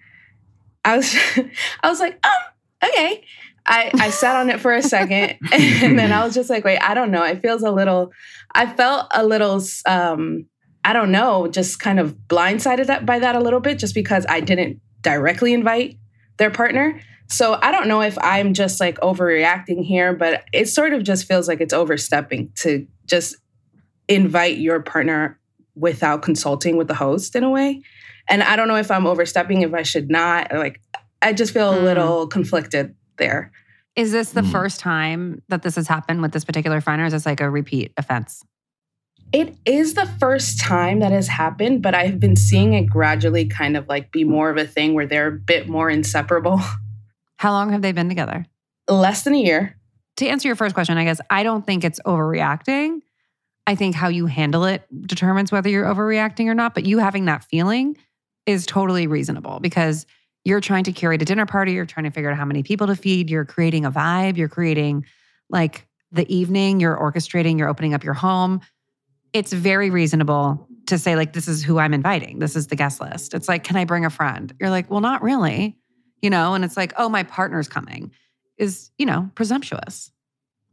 I 0.84 0.98
was 0.98 1.16
I 1.84 1.90
was 1.90 2.00
like, 2.00 2.18
um, 2.26 2.90
okay. 2.90 3.24
I, 3.68 3.92
I 3.96 4.10
sat 4.12 4.36
on 4.36 4.50
it 4.50 4.60
for 4.60 4.74
a 4.74 4.82
second 4.82 5.38
and 5.52 5.98
then 5.98 6.12
I 6.12 6.24
was 6.24 6.34
just 6.36 6.50
like, 6.50 6.64
wait, 6.64 6.80
I 6.80 6.94
don't 6.94 7.12
know. 7.12 7.24
It 7.24 7.42
feels 7.42 7.64
a 7.64 7.72
little, 7.72 8.12
I 8.54 8.72
felt 8.72 9.08
a 9.14 9.26
little, 9.26 9.62
um, 9.88 10.46
I 10.84 10.94
don't 10.94 11.12
know, 11.12 11.48
just 11.48 11.80
kind 11.80 12.00
of 12.00 12.16
blindsided 12.28 13.06
by 13.06 13.20
that 13.20 13.36
a 13.36 13.40
little 13.40 13.60
bit 13.60 13.80
just 13.80 13.96
because 13.96 14.26
I 14.30 14.40
didn't 14.40 14.82
directly 15.02 15.54
invite 15.54 15.98
their 16.38 16.52
partner. 16.52 17.02
So 17.28 17.58
I 17.62 17.72
don't 17.72 17.88
know 17.88 18.02
if 18.02 18.18
I'm 18.22 18.54
just 18.54 18.80
like 18.80 19.00
overreacting 19.00 19.84
here, 19.84 20.14
but 20.14 20.44
it 20.54 20.70
sort 20.70 20.94
of 20.94 21.04
just 21.04 21.28
feels 21.28 21.48
like 21.48 21.60
it's 21.60 21.74
overstepping 21.74 22.52
to 22.58 22.86
just 23.08 23.36
invite 24.08 24.58
your 24.58 24.82
partner 24.82 25.40
without 25.76 26.22
consulting 26.22 26.78
with 26.78 26.88
the 26.88 26.94
host 26.94 27.36
in 27.36 27.44
a 27.44 27.50
way. 27.50 27.82
And 28.28 28.44
I 28.44 28.56
don't 28.56 28.68
know 28.68 28.76
if 28.76 28.92
I'm 28.92 29.08
overstepping, 29.08 29.64
if 29.64 29.74
I 29.74 29.84
should 29.84 30.10
not. 30.10 30.54
Like, 30.54 30.82
I 31.22 31.34
just 31.34 31.54
feel 31.54 31.74
a 31.74 31.78
mm. 31.78 31.84
little 31.84 32.28
conflicted 32.28 32.96
there. 33.18 33.52
Is 33.96 34.12
this 34.12 34.32
the 34.32 34.42
mm. 34.42 34.52
first 34.52 34.80
time 34.80 35.42
that 35.48 35.64
this 35.64 35.76
has 35.76 35.88
happened 35.88 36.22
with 36.22 36.34
this 36.34 36.44
particular 36.44 36.82
friend, 36.82 37.02
or 37.02 37.06
is 37.06 37.14
this 37.14 37.26
like 37.26 37.40
a 37.40 37.50
repeat 37.50 37.94
offense? 37.98 38.44
It 39.32 39.56
is 39.66 39.96
the 39.96 40.06
first 40.06 40.60
time 40.60 41.00
that 41.00 41.12
has 41.12 41.28
happened, 41.28 41.82
but 41.82 41.96
I've 41.96 42.20
been 42.20 42.36
seeing 42.36 42.74
it 42.74 42.84
gradually 42.84 43.46
kind 43.46 43.76
of 43.76 43.88
like 43.88 44.12
be 44.12 44.24
more 44.24 44.50
of 44.50 44.58
a 44.58 44.66
thing 44.66 44.94
where 44.94 45.08
they're 45.08 45.28
a 45.28 45.32
bit 45.32 45.68
more 45.68 45.90
inseparable. 45.90 46.62
How 47.38 47.52
long 47.52 47.72
have 47.72 47.82
they 47.82 47.92
been 47.92 48.10
together? 48.10 48.46
Less 48.88 49.24
than 49.24 49.34
a 49.34 49.42
year. 49.42 49.78
To 50.18 50.28
answer 50.28 50.48
your 50.48 50.56
first 50.56 50.74
question, 50.74 50.98
I 50.98 51.04
guess 51.04 51.20
I 51.30 51.44
don't 51.44 51.66
think 51.66 51.84
it's 51.84 52.00
overreacting. 52.06 53.02
I 53.68 53.76
think 53.76 53.96
how 53.96 54.10
you 54.10 54.28
handle 54.28 54.64
it 54.64 54.86
determines 55.08 55.52
whether 55.52 55.70
you're 55.70 55.86
overreacting 55.86 56.46
or 56.46 56.54
not. 56.54 56.74
But 56.74 56.86
you 56.86 57.00
having 57.00 57.26
that 57.26 57.44
feeling 57.44 57.98
is 58.46 58.66
totally 58.66 59.08
reasonable 59.08 59.60
because 59.60 60.06
you're 60.46 60.62
trying 60.62 60.86
to 60.86 60.94
curate 60.94 61.22
a 61.22 61.26
dinner 61.26 61.46
party, 61.46 61.74
you're 61.74 61.86
trying 61.86 62.06
to 62.06 62.12
figure 62.12 62.32
out 62.32 62.38
how 62.38 62.46
many 62.46 62.64
people 62.64 62.88
to 62.88 62.96
feed, 62.96 63.30
you're 63.30 63.46
creating 63.46 63.84
a 63.84 63.92
vibe, 63.92 64.38
you're 64.38 64.48
creating 64.48 65.06
like 65.50 65.88
the 66.12 66.32
evening, 66.34 66.80
you're 66.80 66.96
orchestrating, 66.96 67.58
you're 67.58 67.68
opening 67.68 67.94
up 67.94 68.04
your 68.04 68.14
home. 68.14 68.62
It's 69.34 69.52
very 69.52 69.90
reasonable 69.90 70.68
to 70.86 70.98
say, 70.98 71.16
like, 71.16 71.34
this 71.34 71.48
is 71.48 71.64
who 71.64 71.80
I'm 71.80 71.94
inviting. 71.94 72.40
This 72.40 72.56
is 72.56 72.68
the 72.68 72.76
guest 72.76 73.02
list. 73.02 73.34
It's 73.34 73.50
like, 73.50 73.64
can 73.64 73.76
I 73.76 73.86
bring 73.86 74.06
a 74.06 74.10
friend? 74.10 74.54
You're 74.60 74.70
like, 74.70 74.90
well, 74.90 75.02
not 75.02 75.24
really, 75.24 75.78
you 76.22 76.30
know? 76.30 76.54
And 76.54 76.64
it's 76.64 76.78
like, 76.78 76.94
oh, 76.96 77.10
my 77.10 77.24
partner's 77.24 77.68
coming 77.68 78.12
is, 78.58 78.92
you 78.98 79.06
know, 79.06 79.30
presumptuous. 79.36 80.12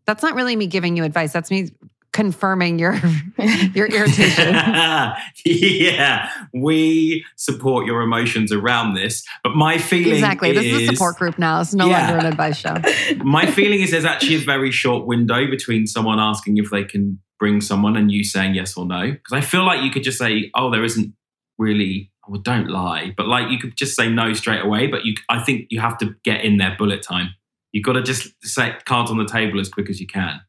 That's 0.06 0.22
not 0.22 0.34
really 0.34 0.54
me 0.54 0.66
giving 0.66 0.96
you 0.96 1.04
advice. 1.04 1.32
That's 1.32 1.50
me 1.50 1.70
confirming 2.12 2.78
your 2.78 2.94
your 3.74 3.86
irritation. 3.86 4.54
yeah, 5.44 6.30
we 6.52 7.24
support 7.36 7.86
your 7.86 8.02
emotions 8.02 8.52
around 8.52 8.94
this, 8.94 9.24
but 9.42 9.54
my 9.54 9.78
feeling 9.78 10.14
exactly 10.14 10.50
is, 10.50 10.56
this 10.56 10.82
is 10.82 10.88
a 10.88 10.92
support 10.92 11.16
group 11.16 11.38
now. 11.38 11.60
It's 11.60 11.74
no 11.74 11.88
yeah. 11.88 12.08
longer 12.08 12.26
an 12.26 12.26
advice 12.26 12.56
show. 12.56 12.76
my 13.24 13.46
feeling 13.46 13.80
is 13.80 13.90
there's 13.90 14.04
actually 14.04 14.36
a 14.36 14.40
very 14.40 14.70
short 14.70 15.06
window 15.06 15.48
between 15.48 15.86
someone 15.86 16.18
asking 16.18 16.58
if 16.58 16.70
they 16.70 16.84
can 16.84 17.18
bring 17.38 17.60
someone 17.60 17.96
and 17.96 18.12
you 18.12 18.22
saying 18.24 18.54
yes 18.54 18.76
or 18.76 18.86
no. 18.86 19.10
Because 19.10 19.32
I 19.32 19.40
feel 19.40 19.64
like 19.64 19.82
you 19.82 19.90
could 19.90 20.04
just 20.04 20.18
say, 20.18 20.50
"Oh, 20.54 20.70
there 20.70 20.84
isn't 20.84 21.14
really." 21.58 22.10
Well, 22.28 22.40
don't 22.40 22.68
lie, 22.68 23.12
but 23.16 23.26
like 23.26 23.50
you 23.50 23.58
could 23.58 23.76
just 23.76 23.96
say 23.96 24.08
no 24.08 24.32
straight 24.32 24.64
away. 24.64 24.86
But 24.86 25.04
you, 25.04 25.14
I 25.28 25.42
think 25.42 25.66
you 25.70 25.80
have 25.80 25.98
to 25.98 26.14
get 26.22 26.44
in 26.44 26.56
there 26.56 26.76
bullet 26.78 27.02
time. 27.02 27.34
You've 27.72 27.84
got 27.84 27.94
to 27.94 28.02
just 28.02 28.28
set 28.44 28.84
cards 28.84 29.10
on 29.10 29.18
the 29.18 29.26
table 29.26 29.58
as 29.58 29.68
quick 29.68 29.90
as 29.90 30.00
you 30.00 30.06
can. 30.06 30.40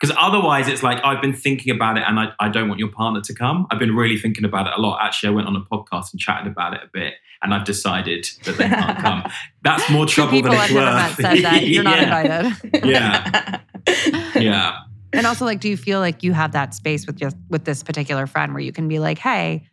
Because 0.00 0.14
otherwise, 0.18 0.68
it's 0.68 0.82
like 0.82 0.98
I've 1.04 1.20
been 1.20 1.32
thinking 1.32 1.74
about 1.74 1.96
it 1.98 2.04
and 2.06 2.20
I, 2.20 2.32
I 2.38 2.48
don't 2.48 2.68
want 2.68 2.78
your 2.78 2.90
partner 2.90 3.20
to 3.20 3.34
come. 3.34 3.66
I've 3.70 3.80
been 3.80 3.96
really 3.96 4.16
thinking 4.16 4.44
about 4.44 4.66
it 4.66 4.74
a 4.76 4.80
lot. 4.80 5.00
Actually, 5.02 5.30
I 5.30 5.32
went 5.32 5.48
on 5.48 5.56
a 5.56 5.60
podcast 5.60 6.12
and 6.12 6.20
chatted 6.20 6.50
about 6.50 6.74
it 6.74 6.80
a 6.84 6.88
bit 6.92 7.14
and 7.42 7.54
I've 7.54 7.64
decided 7.64 8.26
that 8.44 8.56
they 8.56 8.68
can't 8.68 8.98
come. 9.00 9.24
That's 9.62 9.88
more 9.90 10.06
trouble 10.06 10.42
than 10.42 10.52
it's 10.52 10.72
worth. 10.72 11.14
Said 11.16 11.38
that. 11.44 11.66
You're 11.66 11.84
not 11.84 11.98
invited. 12.02 12.84
yeah. 12.84 13.60
Yeah. 14.34 14.78
And 15.12 15.26
also, 15.26 15.44
like, 15.44 15.60
do 15.60 15.68
you 15.68 15.76
feel 15.76 16.00
like 16.00 16.22
you 16.22 16.32
have 16.32 16.52
that 16.52 16.74
space 16.74 17.06
with 17.06 17.16
just 17.16 17.36
with 17.48 17.64
this 17.64 17.82
particular 17.82 18.26
friend 18.26 18.52
where 18.52 18.62
you 18.62 18.72
can 18.72 18.88
be 18.88 18.98
like, 18.98 19.18
hey, 19.18 19.66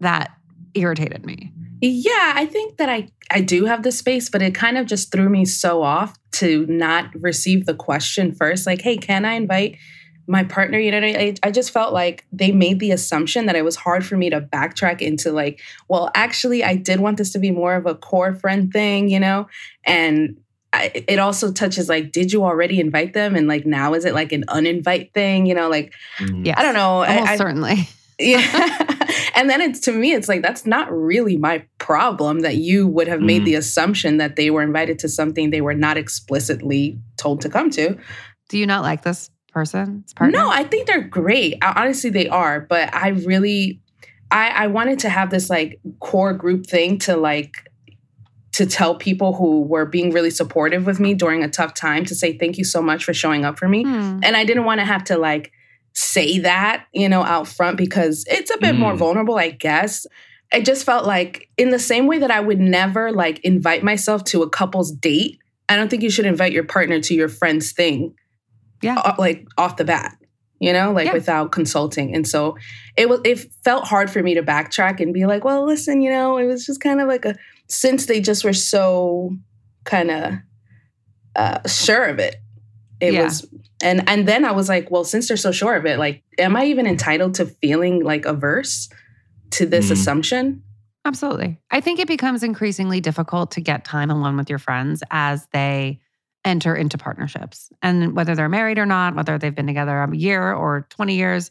that 0.00 0.30
irritated 0.74 1.26
me? 1.26 1.52
Yeah, 1.84 2.32
I 2.36 2.46
think 2.46 2.76
that 2.76 2.88
I 2.88 3.08
I 3.28 3.40
do 3.40 3.64
have 3.64 3.82
the 3.82 3.90
space, 3.90 4.30
but 4.30 4.40
it 4.40 4.54
kind 4.54 4.78
of 4.78 4.86
just 4.86 5.10
threw 5.10 5.28
me 5.28 5.44
so 5.44 5.82
off 5.82 6.16
to 6.32 6.64
not 6.66 7.10
receive 7.20 7.66
the 7.66 7.74
question 7.74 8.32
first. 8.32 8.66
Like, 8.66 8.80
hey, 8.80 8.96
can 8.96 9.24
I 9.24 9.32
invite 9.32 9.78
my 10.28 10.44
partner? 10.44 10.78
You 10.78 10.92
know, 10.92 11.00
I, 11.00 11.34
I 11.42 11.50
just 11.50 11.72
felt 11.72 11.92
like 11.92 12.24
they 12.30 12.52
made 12.52 12.78
the 12.78 12.92
assumption 12.92 13.46
that 13.46 13.56
it 13.56 13.64
was 13.64 13.74
hard 13.74 14.06
for 14.06 14.16
me 14.16 14.30
to 14.30 14.40
backtrack 14.40 15.00
into 15.00 15.32
like, 15.32 15.60
well, 15.88 16.08
actually, 16.14 16.62
I 16.62 16.76
did 16.76 17.00
want 17.00 17.16
this 17.16 17.32
to 17.32 17.40
be 17.40 17.50
more 17.50 17.74
of 17.74 17.84
a 17.86 17.96
core 17.96 18.36
friend 18.36 18.72
thing, 18.72 19.08
you 19.08 19.18
know, 19.18 19.48
and 19.84 20.36
I, 20.72 20.92
it 20.94 21.18
also 21.18 21.52
touches 21.52 21.88
like, 21.88 22.12
did 22.12 22.32
you 22.32 22.44
already 22.44 22.78
invite 22.78 23.12
them? 23.12 23.34
And 23.34 23.48
like, 23.48 23.66
now 23.66 23.94
is 23.94 24.04
it 24.04 24.14
like 24.14 24.30
an 24.30 24.44
uninvite 24.46 25.12
thing? 25.14 25.46
You 25.46 25.56
know, 25.56 25.68
like, 25.68 25.92
mm. 26.18 26.46
yeah, 26.46 26.54
I 26.56 26.62
don't 26.62 26.74
know. 26.74 27.02
Almost 27.02 27.28
I, 27.28 27.36
certainly. 27.36 27.88
Yeah. 28.20 28.96
and 29.34 29.48
then 29.48 29.60
it's 29.60 29.80
to 29.80 29.92
me, 29.92 30.12
it's 30.12 30.28
like, 30.28 30.42
that's 30.42 30.66
not 30.66 30.92
really 30.92 31.36
my 31.36 31.64
problem 31.78 32.40
that 32.40 32.56
you 32.56 32.86
would 32.86 33.08
have 33.08 33.20
made 33.20 33.42
mm. 33.42 33.46
the 33.46 33.54
assumption 33.54 34.18
that 34.18 34.36
they 34.36 34.50
were 34.50 34.62
invited 34.62 34.98
to 35.00 35.08
something 35.08 35.50
they 35.50 35.60
were 35.60 35.74
not 35.74 35.96
explicitly 35.96 36.98
told 37.16 37.40
to 37.42 37.48
come 37.48 37.70
to. 37.70 37.96
Do 38.48 38.58
you 38.58 38.66
not 38.66 38.82
like 38.82 39.02
this 39.02 39.30
person? 39.52 40.04
No, 40.20 40.48
I 40.50 40.64
think 40.64 40.86
they're 40.86 41.02
great. 41.02 41.56
Honestly, 41.62 42.10
they 42.10 42.28
are. 42.28 42.60
But 42.60 42.94
I 42.94 43.08
really, 43.08 43.80
I, 44.30 44.48
I 44.48 44.66
wanted 44.66 44.98
to 45.00 45.08
have 45.08 45.30
this 45.30 45.50
like 45.50 45.80
core 46.00 46.32
group 46.32 46.66
thing 46.66 46.98
to 47.00 47.16
like, 47.16 47.52
to 48.52 48.66
tell 48.66 48.94
people 48.94 49.34
who 49.34 49.62
were 49.62 49.86
being 49.86 50.10
really 50.10 50.30
supportive 50.30 50.84
with 50.84 51.00
me 51.00 51.14
during 51.14 51.42
a 51.42 51.48
tough 51.48 51.72
time 51.72 52.04
to 52.04 52.14
say 52.14 52.36
thank 52.36 52.58
you 52.58 52.64
so 52.64 52.82
much 52.82 53.02
for 53.02 53.14
showing 53.14 53.46
up 53.46 53.58
for 53.58 53.66
me. 53.66 53.82
Mm. 53.82 54.20
And 54.22 54.36
I 54.36 54.44
didn't 54.44 54.64
want 54.64 54.80
to 54.80 54.84
have 54.84 55.04
to 55.04 55.16
like 55.16 55.52
say 55.94 56.38
that, 56.40 56.86
you 56.92 57.08
know, 57.08 57.22
out 57.22 57.48
front 57.48 57.76
because 57.76 58.24
it's 58.28 58.50
a 58.50 58.58
bit 58.58 58.74
mm. 58.74 58.78
more 58.78 58.96
vulnerable, 58.96 59.36
I 59.36 59.50
guess. 59.50 60.06
I 60.52 60.60
just 60.60 60.84
felt 60.84 61.06
like 61.06 61.48
in 61.56 61.70
the 61.70 61.78
same 61.78 62.06
way 62.06 62.18
that 62.18 62.30
I 62.30 62.40
would 62.40 62.60
never 62.60 63.10
like 63.12 63.40
invite 63.40 63.82
myself 63.82 64.24
to 64.24 64.42
a 64.42 64.50
couple's 64.50 64.92
date, 64.92 65.38
I 65.68 65.76
don't 65.76 65.88
think 65.88 66.02
you 66.02 66.10
should 66.10 66.26
invite 66.26 66.52
your 66.52 66.64
partner 66.64 67.00
to 67.00 67.14
your 67.14 67.28
friend's 67.28 67.72
thing. 67.72 68.14
Yeah. 68.82 68.98
Uh, 68.98 69.14
like 69.18 69.46
off 69.56 69.76
the 69.76 69.84
bat, 69.84 70.16
you 70.58 70.72
know, 70.72 70.92
like 70.92 71.06
yeah. 71.06 71.12
without 71.14 71.52
consulting. 71.52 72.14
And 72.14 72.26
so 72.26 72.56
it 72.96 73.08
was 73.08 73.20
it 73.24 73.46
felt 73.64 73.84
hard 73.84 74.10
for 74.10 74.22
me 74.22 74.34
to 74.34 74.42
backtrack 74.42 75.00
and 75.00 75.14
be 75.14 75.24
like, 75.24 75.44
well, 75.44 75.64
listen, 75.64 76.02
you 76.02 76.10
know, 76.10 76.36
it 76.36 76.46
was 76.46 76.66
just 76.66 76.80
kind 76.80 77.00
of 77.00 77.08
like 77.08 77.24
a 77.24 77.36
since 77.68 78.06
they 78.06 78.20
just 78.20 78.44
were 78.44 78.52
so 78.52 79.34
kind 79.84 80.10
of 80.10 80.34
uh 81.36 81.66
sure 81.66 82.04
of 82.04 82.18
it. 82.18 82.36
It 83.00 83.14
yeah. 83.14 83.24
was 83.24 83.46
and 83.82 84.08
and 84.08 84.26
then 84.26 84.44
I 84.44 84.52
was 84.52 84.68
like, 84.68 84.90
well, 84.90 85.04
since 85.04 85.28
they're 85.28 85.36
so 85.36 85.52
sure 85.52 85.74
of 85.74 85.84
it, 85.86 85.98
like, 85.98 86.22
am 86.38 86.56
I 86.56 86.66
even 86.66 86.86
entitled 86.86 87.34
to 87.34 87.46
feeling 87.46 88.02
like 88.02 88.24
averse 88.24 88.88
to 89.52 89.66
this 89.66 89.88
mm 89.88 89.92
assumption? 89.92 90.62
Absolutely. 91.04 91.58
I 91.70 91.80
think 91.80 91.98
it 91.98 92.06
becomes 92.06 92.44
increasingly 92.44 93.00
difficult 93.00 93.50
to 93.52 93.60
get 93.60 93.84
time 93.84 94.10
alone 94.10 94.36
with 94.36 94.48
your 94.48 94.60
friends 94.60 95.02
as 95.10 95.46
they 95.52 96.00
enter 96.44 96.76
into 96.76 96.96
partnerships. 96.96 97.70
And 97.82 98.14
whether 98.14 98.36
they're 98.36 98.48
married 98.48 98.78
or 98.78 98.86
not, 98.86 99.16
whether 99.16 99.36
they've 99.36 99.54
been 99.54 99.66
together 99.66 100.00
a 100.00 100.16
year 100.16 100.52
or 100.52 100.86
20 100.90 101.16
years, 101.16 101.50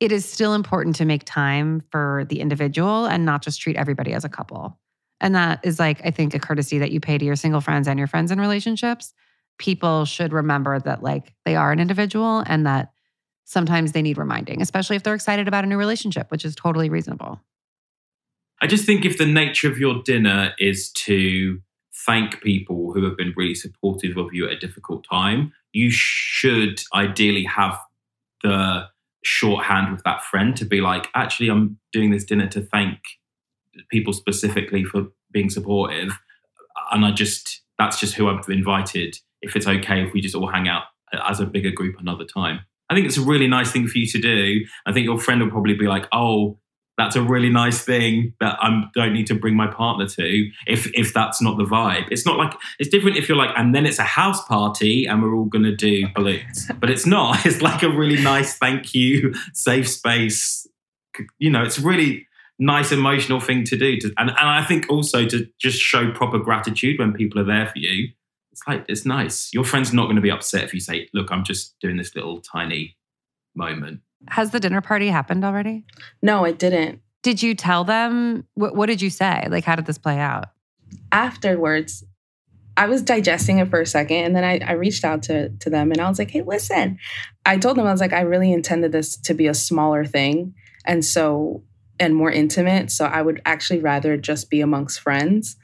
it 0.00 0.10
is 0.10 0.24
still 0.24 0.54
important 0.54 0.96
to 0.96 1.04
make 1.04 1.24
time 1.24 1.82
for 1.90 2.26
the 2.28 2.40
individual 2.40 3.06
and 3.06 3.24
not 3.24 3.42
just 3.42 3.60
treat 3.60 3.76
everybody 3.76 4.12
as 4.12 4.24
a 4.24 4.28
couple. 4.28 4.78
And 5.20 5.34
that 5.34 5.60
is 5.62 5.78
like, 5.78 6.00
I 6.04 6.10
think, 6.10 6.34
a 6.34 6.38
courtesy 6.38 6.78
that 6.78 6.90
you 6.90 7.00
pay 7.00 7.18
to 7.18 7.24
your 7.24 7.36
single 7.36 7.60
friends 7.60 7.88
and 7.88 7.98
your 7.98 8.08
friends 8.08 8.30
in 8.30 8.40
relationships 8.40 9.14
people 9.58 10.04
should 10.04 10.32
remember 10.32 10.78
that 10.80 11.02
like 11.02 11.32
they 11.44 11.56
are 11.56 11.72
an 11.72 11.80
individual 11.80 12.42
and 12.46 12.66
that 12.66 12.92
sometimes 13.44 13.92
they 13.92 14.02
need 14.02 14.18
reminding, 14.18 14.60
especially 14.60 14.96
if 14.96 15.02
they're 15.02 15.14
excited 15.14 15.48
about 15.48 15.64
a 15.64 15.66
new 15.66 15.78
relationship, 15.78 16.30
which 16.30 16.44
is 16.44 16.54
totally 16.54 16.88
reasonable. 16.88 17.40
I 18.60 18.66
just 18.66 18.84
think 18.84 19.04
if 19.04 19.18
the 19.18 19.26
nature 19.26 19.70
of 19.70 19.78
your 19.78 20.02
dinner 20.02 20.52
is 20.58 20.90
to 20.92 21.60
thank 21.94 22.40
people 22.40 22.92
who 22.92 23.04
have 23.04 23.16
been 23.16 23.32
really 23.36 23.54
supportive 23.54 24.16
of 24.16 24.32
you 24.32 24.46
at 24.46 24.52
a 24.52 24.58
difficult 24.58 25.06
time, 25.08 25.52
you 25.72 25.90
should 25.90 26.80
ideally 26.94 27.44
have 27.44 27.78
the 28.42 28.86
shorthand 29.22 29.92
with 29.92 30.02
that 30.04 30.22
friend 30.22 30.56
to 30.56 30.64
be 30.64 30.80
like, 30.80 31.08
actually, 31.14 31.48
I'm 31.48 31.78
doing 31.92 32.10
this 32.10 32.24
dinner 32.24 32.46
to 32.48 32.60
thank 32.60 32.98
people 33.90 34.12
specifically 34.12 34.84
for 34.84 35.08
being 35.32 35.50
supportive. 35.50 36.18
And 36.92 37.04
I 37.04 37.10
just, 37.10 37.62
that's 37.78 37.98
just 37.98 38.14
who 38.14 38.28
I've 38.28 38.48
invited 38.48 39.18
if 39.46 39.56
it's 39.56 39.66
okay 39.66 40.02
if 40.02 40.12
we 40.12 40.20
just 40.20 40.34
all 40.34 40.48
hang 40.48 40.68
out 40.68 40.84
as 41.28 41.40
a 41.40 41.46
bigger 41.46 41.70
group 41.70 41.98
another 41.98 42.24
time. 42.24 42.60
I 42.88 42.94
think 42.94 43.06
it's 43.06 43.16
a 43.16 43.22
really 43.22 43.48
nice 43.48 43.70
thing 43.70 43.88
for 43.88 43.98
you 43.98 44.06
to 44.06 44.18
do. 44.18 44.64
I 44.86 44.92
think 44.92 45.06
your 45.06 45.18
friend 45.18 45.42
will 45.42 45.50
probably 45.50 45.74
be 45.74 45.86
like, 45.86 46.06
"Oh, 46.12 46.58
that's 46.96 47.16
a 47.16 47.22
really 47.22 47.50
nice 47.50 47.84
thing 47.84 48.34
that 48.40 48.56
I 48.60 48.84
don't 48.94 49.12
need 49.12 49.26
to 49.28 49.34
bring 49.34 49.56
my 49.56 49.66
partner 49.66 50.06
to." 50.06 50.50
If 50.66 50.86
if 50.94 51.12
that's 51.12 51.42
not 51.42 51.58
the 51.58 51.64
vibe, 51.64 52.06
it's 52.10 52.24
not 52.24 52.38
like 52.38 52.54
it's 52.78 52.88
different. 52.88 53.16
If 53.16 53.28
you're 53.28 53.38
like, 53.38 53.50
and 53.56 53.74
then 53.74 53.86
it's 53.86 53.98
a 53.98 54.04
house 54.04 54.44
party 54.46 55.06
and 55.06 55.22
we're 55.22 55.34
all 55.34 55.50
to 55.50 55.74
do 55.74 56.06
balloons, 56.14 56.70
but 56.80 56.90
it's 56.90 57.06
not. 57.06 57.38
It's 57.46 57.62
like 57.62 57.82
a 57.82 57.88
really 57.88 58.22
nice 58.22 58.56
thank 58.58 58.94
you, 58.94 59.34
safe 59.52 59.88
space. 59.88 60.66
You 61.38 61.50
know, 61.50 61.62
it's 61.62 61.78
a 61.78 61.82
really 61.82 62.26
nice 62.58 62.92
emotional 62.92 63.40
thing 63.40 63.64
to 63.64 63.76
do. 63.76 63.98
To, 63.98 64.12
and 64.16 64.30
and 64.30 64.38
I 64.38 64.64
think 64.64 64.86
also 64.88 65.26
to 65.26 65.48
just 65.58 65.78
show 65.78 66.12
proper 66.12 66.38
gratitude 66.38 66.98
when 67.00 67.12
people 67.14 67.40
are 67.40 67.44
there 67.44 67.66
for 67.66 67.78
you 67.78 68.10
it's 68.56 68.66
like 68.66 68.86
it's 68.88 69.04
nice. 69.04 69.52
Your 69.52 69.64
friend's 69.64 69.92
not 69.92 70.04
going 70.04 70.16
to 70.16 70.22
be 70.22 70.30
upset 70.30 70.64
if 70.64 70.72
you 70.72 70.80
say, 70.80 71.08
"Look, 71.12 71.30
I'm 71.30 71.44
just 71.44 71.78
doing 71.80 71.98
this 71.98 72.14
little 72.14 72.40
tiny 72.40 72.96
moment." 73.54 74.00
Has 74.28 74.50
the 74.50 74.60
dinner 74.60 74.80
party 74.80 75.08
happened 75.08 75.44
already? 75.44 75.84
No, 76.22 76.44
it 76.44 76.58
didn't. 76.58 77.00
Did 77.22 77.42
you 77.42 77.54
tell 77.54 77.84
them? 77.84 78.46
What, 78.54 78.74
what 78.74 78.86
did 78.86 79.02
you 79.02 79.10
say? 79.10 79.46
Like, 79.50 79.64
how 79.64 79.76
did 79.76 79.84
this 79.84 79.98
play 79.98 80.18
out? 80.18 80.46
Afterwards, 81.12 82.02
I 82.78 82.86
was 82.86 83.02
digesting 83.02 83.58
it 83.58 83.68
for 83.68 83.80
a 83.80 83.86
second 83.86 84.24
and 84.24 84.36
then 84.36 84.44
I, 84.44 84.60
I 84.66 84.72
reached 84.72 85.04
out 85.04 85.22
to, 85.24 85.50
to 85.50 85.70
them 85.70 85.90
and 85.90 86.00
I 86.00 86.08
was 86.08 86.18
like, 86.18 86.30
hey, 86.30 86.42
listen. 86.42 86.98
I 87.44 87.56
told 87.58 87.76
them, 87.76 87.86
I 87.86 87.92
was 87.92 88.00
like, 88.00 88.12
I 88.12 88.20
really 88.20 88.52
intended 88.52 88.92
this 88.92 89.16
to 89.18 89.34
be 89.34 89.46
a 89.46 89.54
smaller 89.54 90.04
thing. 90.04 90.54
And 90.84 91.04
so, 91.04 91.62
and 91.98 92.14
more 92.14 92.30
intimate. 92.30 92.90
So 92.90 93.06
I 93.06 93.22
would 93.22 93.40
actually 93.44 93.80
rather 93.80 94.16
just 94.16 94.50
be 94.50 94.60
amongst 94.60 95.00
friends. 95.00 95.56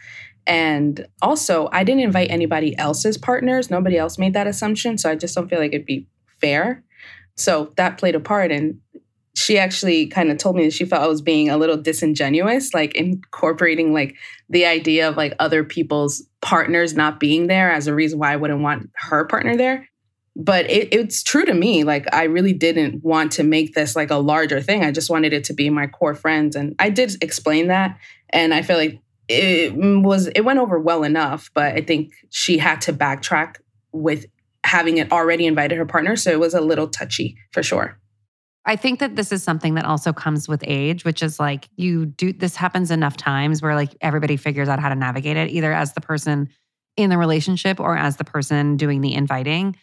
And 0.47 1.07
also, 1.21 1.69
I 1.73 1.85
didn't 1.85 2.03
invite 2.03 2.31
anybody 2.31 2.77
else's 2.77 3.17
partners. 3.17 3.71
Nobody 3.71 3.97
else 3.97 4.19
made 4.19 4.35
that 4.35 4.47
assumption. 4.47 4.99
So 4.99 5.11
I 5.11 5.15
just 5.15 5.35
don't 5.35 5.49
feel 5.49 5.59
like 5.59 5.73
it'd 5.73 5.87
be 5.87 6.07
fair. 6.41 6.83
So 7.37 7.73
that 7.77 7.99
played 7.99 8.15
a 8.15 8.21
part. 8.21 8.51
And 8.51 8.79
she 9.35 9.59
actually 9.59 10.07
kind 10.09 10.31
of 10.31 10.39
told 10.39 10.57
me 10.57 10.65
that 10.65 10.73
she 10.73 10.85
felt 10.85 11.03
I 11.03 11.07
was 11.07 11.23
being 11.23 11.49
a 11.49 11.57
little 11.57 11.77
disingenuous, 11.77 12.75
like 12.75 12.95
incorporating 12.95 13.95
like 13.95 14.17
the 14.49 14.67
idea 14.67 15.09
of 15.09 15.17
like 15.17 15.35
other 15.39 15.65
people's 15.65 16.27
partners 16.43 16.95
not 16.95 17.19
being 17.19 17.47
there 17.47 17.71
as 17.71 17.87
a 17.87 17.95
reason 17.95 18.19
why 18.19 18.33
I 18.33 18.37
wouldn't 18.37 18.61
want 18.61 18.91
her 18.95 19.25
partner 19.25 19.57
there. 19.57 19.89
But 20.35 20.71
it, 20.71 20.93
it's 20.93 21.23
true 21.23 21.45
to 21.45 21.55
me. 21.55 21.85
Like 21.85 22.07
I 22.13 22.25
really 22.25 22.53
didn't 22.53 23.03
want 23.03 23.33
to 23.33 23.43
make 23.43 23.75
this 23.75 23.97
like 23.97 24.11
a 24.11 24.17
larger 24.17 24.61
thing. 24.61 24.85
I 24.85 24.91
just 24.91 25.11
wanted 25.11 25.33
it 25.33 25.45
to 25.45 25.55
be 25.55 25.71
my 25.71 25.87
core 25.87 26.15
friends, 26.15 26.57
and 26.57 26.75
I 26.79 26.91
did 26.91 27.23
explain 27.23 27.69
that. 27.69 27.99
And 28.31 28.55
I 28.55 28.63
feel 28.63 28.77
like 28.77 28.99
it 29.29 29.75
was 29.75 30.29
it 30.29 30.43
went 30.43 30.59
over 30.59 30.79
well 30.79 31.05
enough. 31.05 31.51
But 31.55 31.75
I 31.75 31.81
think 31.81 32.13
she 32.31 32.59
had 32.59 32.81
to 32.83 32.93
backtrack 32.93 33.57
with 33.93 34.27
having 34.65 34.99
it 34.99 35.11
already 35.13 35.47
invited 35.47 35.79
her 35.79 35.87
partner, 35.87 36.17
so 36.17 36.31
it 36.31 36.41
was 36.41 36.55
a 36.55 36.61
little 36.61 36.89
touchy 36.89 37.37
for 37.53 37.63
sure. 37.63 37.99
I 38.65 38.77
think 38.77 39.01
that 39.01 39.17
this 39.17 39.33
is 39.33 39.43
something 39.43 39.75
that 39.75 39.85
also 39.85 40.13
comes 40.13 40.49
with 40.49 40.63
age, 40.67 41.05
which 41.05 41.23
is 41.23 41.41
like 41.41 41.69
you 41.77 42.07
do 42.07 42.33
this 42.33 42.55
happens 42.55 42.91
enough 42.91 43.17
times 43.17 43.61
where 43.61 43.75
like 43.75 43.95
everybody 44.01 44.37
figures 44.37 44.69
out 44.69 44.79
how 44.79 44.89
to 44.89 44.95
navigate 44.95 45.37
it, 45.37 45.51
either 45.51 45.73
as 45.73 45.95
the 45.95 46.01
person 46.01 46.49
in 46.97 47.11
the 47.11 47.19
relationship 47.19 47.81
or 47.81 47.97
as 47.97 48.17
the 48.17 48.25
person 48.25 48.77
doing 48.77 49.01
the 49.01 49.15
inviting. 49.15 49.77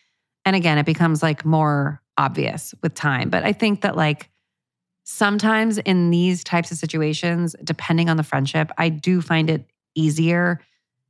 And 0.46 0.56
again, 0.56 0.78
it 0.78 0.86
becomes 0.86 1.22
like 1.22 1.44
more 1.44 2.02
obvious 2.18 2.74
with 2.82 2.94
time. 2.94 3.30
But 3.30 3.44
I 3.44 3.52
think 3.52 3.82
that 3.82 3.98
like 3.98 4.30
sometimes 5.10 5.80
in 5.80 6.12
these 6.12 6.44
types 6.44 6.72
of 6.72 6.78
situations, 6.78 7.56
depending 7.64 8.10
on 8.10 8.18
the 8.18 8.24
friendship, 8.24 8.72
I 8.78 8.90
do 8.90 9.22
find 9.22 9.50
it 9.50 9.66
easier 9.96 10.62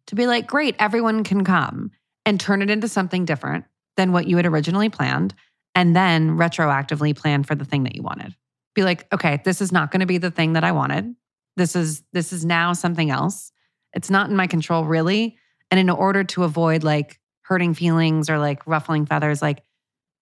to 0.08 0.16
be 0.16 0.26
like, 0.26 0.48
great, 0.48 0.76
everyone 0.80 1.26
can 1.26 1.44
come 1.44 1.92
and 2.26 2.40
turn 2.40 2.62
it 2.62 2.70
into 2.70 2.88
something 2.88 3.26
different 3.26 3.66
than 3.98 4.14
what 4.14 4.26
you 4.26 4.38
had 4.38 4.46
originally 4.46 4.88
planned 4.88 5.36
and 5.76 5.94
then 5.94 6.38
retroactively 6.38 7.14
plan 7.14 7.44
for 7.44 7.56
the 7.56 7.66
thing 7.66 7.84
that 7.84 7.96
you 7.96 8.02
wanted. 8.02 8.34
Be 8.74 8.84
like, 8.84 9.06
okay, 9.14 9.42
this 9.44 9.60
is 9.60 9.74
not 9.74 9.92
going 9.92 10.00
to 10.00 10.06
be 10.06 10.18
the 10.18 10.32
thing 10.32 10.54
that 10.54 10.64
I 10.64 10.72
wanted. 10.72 11.14
This 11.58 11.76
is 11.76 12.02
this 12.14 12.32
is 12.32 12.46
now 12.46 12.72
something 12.72 13.12
else. 13.12 13.52
It's 13.94 14.10
not 14.10 14.30
in 14.30 14.38
my 14.38 14.48
control 14.48 14.86
really. 14.86 15.38
And 15.72 15.80
in 15.80 15.90
order 15.90 16.24
to 16.24 16.46
avoid 16.46 16.84
like 16.84 17.20
hurting 17.42 17.74
feelings 17.74 18.30
or 18.30 18.40
like 18.40 18.66
ruffling 18.66 19.06
feathers, 19.06 19.42
like 19.42 19.62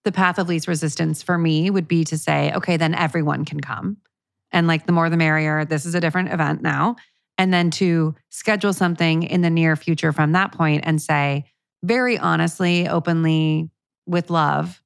the 0.07 0.11
path 0.13 0.39
of 0.39 0.47
least 0.47 0.69
resistance 0.69 1.21
for 1.21 1.37
me 1.37 1.69
would 1.69 1.85
be 1.85 2.05
to 2.05 2.17
say, 2.17 2.53
okay, 2.53 2.77
then 2.77 2.95
everyone 2.95 3.43
can 3.43 3.59
come. 3.59 3.97
And 4.53 4.65
like 4.65 4.85
the 4.85 4.93
more 4.93 5.09
the 5.09 5.17
merrier. 5.17 5.65
This 5.65 5.85
is 5.85 5.95
a 5.95 5.99
different 5.99 6.31
event 6.31 6.61
now. 6.61 6.95
And 7.37 7.53
then 7.53 7.71
to 7.71 8.15
schedule 8.29 8.71
something 8.71 9.23
in 9.23 9.41
the 9.41 9.49
near 9.49 9.75
future 9.75 10.13
from 10.13 10.31
that 10.31 10.53
point 10.53 10.85
and 10.85 11.01
say, 11.01 11.43
very 11.83 12.17
honestly, 12.17 12.87
openly, 12.87 13.69
with 14.05 14.29
love, 14.29 14.81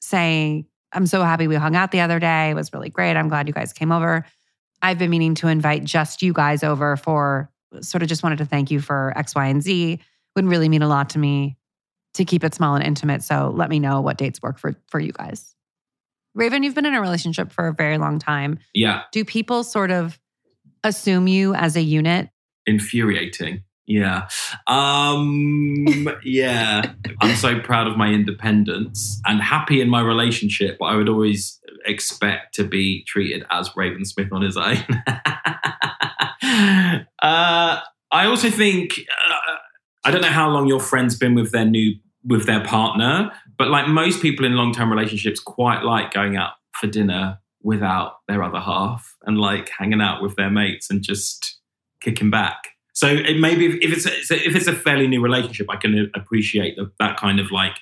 saying, 0.00 0.66
I'm 0.92 1.06
so 1.06 1.22
happy 1.22 1.46
we 1.46 1.54
hung 1.54 1.76
out 1.76 1.92
the 1.92 2.00
other 2.00 2.18
day. 2.18 2.50
It 2.50 2.54
was 2.54 2.72
really 2.72 2.90
great. 2.90 3.16
I'm 3.16 3.28
glad 3.28 3.46
you 3.46 3.54
guys 3.54 3.72
came 3.72 3.92
over. 3.92 4.26
I've 4.82 4.98
been 4.98 5.10
meaning 5.10 5.36
to 5.36 5.46
invite 5.46 5.84
just 5.84 6.22
you 6.22 6.32
guys 6.32 6.64
over 6.64 6.96
for 6.96 7.52
sort 7.82 8.02
of 8.02 8.08
just 8.08 8.24
wanted 8.24 8.38
to 8.38 8.46
thank 8.46 8.72
you 8.72 8.80
for 8.80 9.12
X, 9.16 9.36
Y, 9.36 9.46
and 9.46 9.62
Z. 9.62 10.00
Would 10.34 10.46
really 10.46 10.68
mean 10.68 10.82
a 10.82 10.88
lot 10.88 11.10
to 11.10 11.20
me 11.20 11.56
to 12.14 12.24
keep 12.24 12.44
it 12.44 12.54
small 12.54 12.74
and 12.74 12.84
intimate. 12.84 13.22
So 13.22 13.52
let 13.54 13.70
me 13.70 13.78
know 13.78 14.00
what 14.00 14.18
dates 14.18 14.42
work 14.42 14.58
for 14.58 14.74
for 14.88 15.00
you 15.00 15.12
guys. 15.12 15.54
Raven, 16.34 16.62
you've 16.62 16.74
been 16.74 16.86
in 16.86 16.94
a 16.94 17.00
relationship 17.00 17.50
for 17.52 17.66
a 17.66 17.72
very 17.74 17.98
long 17.98 18.18
time. 18.18 18.58
Yeah. 18.72 19.02
Do 19.12 19.24
people 19.24 19.64
sort 19.64 19.90
of 19.90 20.18
assume 20.84 21.26
you 21.26 21.54
as 21.54 21.76
a 21.76 21.82
unit? 21.82 22.28
Infuriating. 22.66 23.64
Yeah. 23.86 24.28
Um, 24.68 26.08
yeah. 26.24 26.92
I'm 27.20 27.34
so 27.34 27.58
proud 27.58 27.88
of 27.88 27.96
my 27.96 28.08
independence 28.12 29.20
and 29.26 29.42
happy 29.42 29.80
in 29.80 29.88
my 29.90 30.00
relationship, 30.00 30.76
but 30.78 30.86
I 30.86 30.94
would 30.94 31.08
always 31.08 31.58
expect 31.84 32.54
to 32.54 32.64
be 32.64 33.02
treated 33.04 33.44
as 33.50 33.74
Raven 33.74 34.04
Smith 34.04 34.28
on 34.32 34.42
his 34.42 34.56
own. 34.56 34.76
uh, 37.20 37.80
I 38.12 38.26
also 38.26 38.50
think, 38.50 39.00
uh, 39.28 39.56
I 40.04 40.10
don't 40.10 40.22
know 40.22 40.28
how 40.28 40.48
long 40.48 40.66
your 40.66 40.80
friend's 40.80 41.16
been 41.16 41.34
with 41.34 41.52
their 41.52 41.64
new, 41.64 41.94
with 42.24 42.46
their 42.46 42.64
partner, 42.64 43.30
but 43.58 43.68
like 43.68 43.88
most 43.88 44.22
people 44.22 44.46
in 44.46 44.54
long 44.54 44.72
term 44.72 44.90
relationships, 44.90 45.40
quite 45.40 45.82
like 45.82 46.12
going 46.12 46.36
out 46.36 46.52
for 46.72 46.86
dinner 46.86 47.38
without 47.62 48.20
their 48.26 48.42
other 48.42 48.60
half 48.60 49.16
and 49.26 49.38
like 49.38 49.68
hanging 49.68 50.00
out 50.00 50.22
with 50.22 50.36
their 50.36 50.50
mates 50.50 50.90
and 50.90 51.02
just 51.02 51.58
kicking 52.00 52.30
back. 52.30 52.70
So 52.92 53.08
it 53.08 53.38
maybe 53.38 53.66
if, 53.66 53.74
if 53.82 53.92
it's 53.92 54.30
a, 54.30 54.36
if 54.46 54.54
it's 54.56 54.66
a 54.66 54.72
fairly 54.72 55.06
new 55.06 55.22
relationship, 55.22 55.68
I 55.70 55.76
can 55.76 56.10
appreciate 56.14 56.76
the, 56.76 56.90
that 56.98 57.16
kind 57.18 57.38
of 57.38 57.50
like 57.50 57.76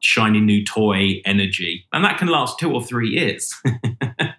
shiny 0.00 0.40
new 0.40 0.64
toy 0.64 1.22
energy, 1.24 1.86
and 1.92 2.04
that 2.04 2.18
can 2.18 2.28
last 2.28 2.58
two 2.58 2.72
or 2.72 2.82
three 2.82 3.08
years. 3.10 3.54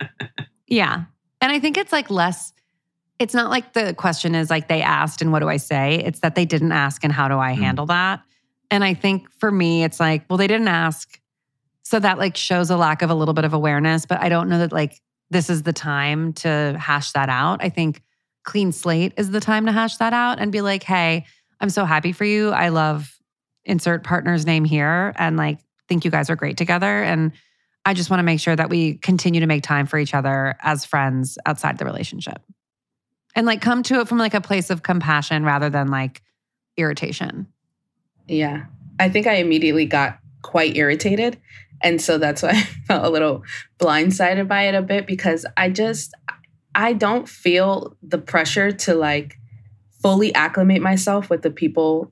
yeah, 0.68 1.06
and 1.42 1.52
I 1.52 1.60
think 1.60 1.78
it's 1.78 1.92
like 1.92 2.10
less. 2.10 2.54
It's 3.20 3.34
not 3.34 3.50
like 3.50 3.74
the 3.74 3.94
question 3.94 4.36
is 4.36 4.50
like 4.50 4.68
they 4.68 4.82
asked 4.82 5.22
and 5.22 5.32
what 5.32 5.40
do 5.40 5.50
I 5.50 5.58
say? 5.58 5.96
It's 5.96 6.20
that 6.20 6.36
they 6.36 6.46
didn't 6.46 6.72
ask 6.72 7.04
and 7.04 7.14
how 7.14 7.28
do 7.28 7.38
I 7.38 7.54
mm. 7.54 7.58
handle 7.58 7.86
that? 7.88 8.22
And 8.72 8.84
I 8.84 8.94
think 8.94 9.30
for 9.32 9.52
me, 9.52 9.84
it's 9.84 10.00
like, 10.00 10.26
well, 10.30 10.38
they 10.38 10.48
didn't 10.48 10.68
ask. 10.68 11.20
So 11.84 12.00
that 12.00 12.18
like 12.18 12.36
shows 12.36 12.70
a 12.70 12.78
lack 12.78 13.02
of 13.02 13.10
a 13.10 13.16
little 13.16 13.34
bit 13.34 13.46
of 13.46 13.54
awareness, 13.54 14.06
but 14.06 14.22
I 14.22 14.30
don't 14.30 14.50
know 14.50 14.60
that 14.60 14.72
like 14.72 15.00
this 15.30 15.50
is 15.50 15.64
the 15.64 15.74
time 15.74 16.34
to 16.34 16.76
hash 16.80 17.12
that 17.12 17.30
out. 17.30 17.64
I 17.64 17.70
think 17.70 18.02
clean 18.44 18.72
slate 18.72 19.14
is 19.18 19.32
the 19.32 19.40
time 19.40 19.66
to 19.66 19.72
hash 19.72 19.98
that 19.98 20.14
out 20.14 20.40
and 20.40 20.52
be 20.52 20.62
like, 20.62 20.84
hey, 20.84 21.26
I'm 21.60 21.70
so 21.70 21.86
happy 21.86 22.12
for 22.12 22.26
you. 22.26 22.50
I 22.50 22.70
love 22.70 23.18
insert 23.66 24.04
partner's 24.04 24.46
name 24.46 24.66
here 24.66 25.14
and 25.18 25.38
like 25.38 25.60
think 25.88 26.06
you 26.06 26.12
guys 26.12 26.30
are 26.30 26.36
great 26.36 26.58
together. 26.58 27.04
And 27.04 27.32
I 27.86 27.94
just 27.94 28.10
want 28.10 28.20
to 28.20 28.24
make 28.24 28.40
sure 28.40 28.56
that 28.56 28.70
we 28.70 28.96
continue 28.96 29.42
to 29.42 29.48
make 29.48 29.64
time 29.64 29.86
for 29.86 29.98
each 29.98 30.14
other 30.14 30.56
as 30.62 30.86
friends 30.86 31.38
outside 31.46 31.78
the 31.78 31.86
relationship. 31.86 32.42
And 33.36 33.46
like 33.48 33.62
come 33.62 33.84
to 33.84 34.00
it 34.00 34.08
from 34.08 34.18
like 34.18 34.34
a 34.34 34.42
place 34.42 34.70
of 34.70 34.84
compassion 34.84 35.44
rather 35.44 35.70
than 35.70 35.88
like 35.88 36.22
irritation. 36.78 37.48
Yeah. 38.28 38.66
I 39.00 39.10
think 39.10 39.28
I 39.28 39.36
immediately 39.36 39.86
got 39.86 40.20
quite 40.42 40.76
irritated. 40.76 41.40
And 41.82 42.02
so 42.02 42.18
that's 42.18 42.44
why 42.44 42.50
I 42.54 42.64
felt 42.88 43.06
a 43.06 43.10
little 43.10 43.44
blindsided 43.80 44.48
by 44.48 44.64
it 44.64 44.76
a 44.76 44.82
bit 44.82 45.08
because 45.08 45.46
I 45.58 45.70
just, 45.70 46.14
I 46.76 46.94
don't 46.94 47.28
feel 47.28 47.98
the 48.02 48.18
pressure 48.18 48.72
to 48.72 48.94
like 48.94 49.38
fully 50.02 50.34
acclimate 50.36 50.82
myself 50.82 51.30
with 51.30 51.42
the 51.42 51.52
people 51.52 52.12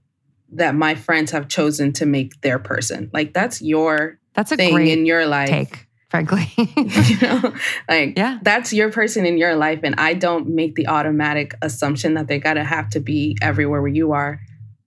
that 0.54 0.76
my 0.76 0.96
friends 0.96 1.32
have 1.32 1.48
chosen 1.48 1.94
to 1.94 2.06
make 2.06 2.42
their 2.42 2.60
person. 2.60 3.10
Like 3.14 3.34
that's 3.34 3.62
your 3.62 4.20
that's 4.34 4.52
a 4.52 4.58
thing 4.58 4.88
in 4.88 5.06
your 5.06 5.26
life. 5.26 5.50
Take, 5.50 5.88
frankly. 6.12 6.52
you 6.58 7.18
know, 7.22 7.54
like 7.90 8.18
yeah. 8.18 8.38
that's 8.44 8.72
your 8.72 8.92
person 8.92 9.26
in 9.26 9.38
your 9.38 9.56
life. 9.56 9.80
And 9.84 9.96
I 9.98 10.14
don't 10.14 10.50
make 10.50 10.76
the 10.76 10.88
automatic 10.88 11.56
assumption 11.64 12.14
that 12.14 12.28
they 12.28 12.38
gotta 12.38 12.64
have 12.64 12.90
to 12.92 13.00
be 13.00 13.36
everywhere 13.42 13.82
where 13.82 13.92
you 13.92 14.12
are 14.12 14.40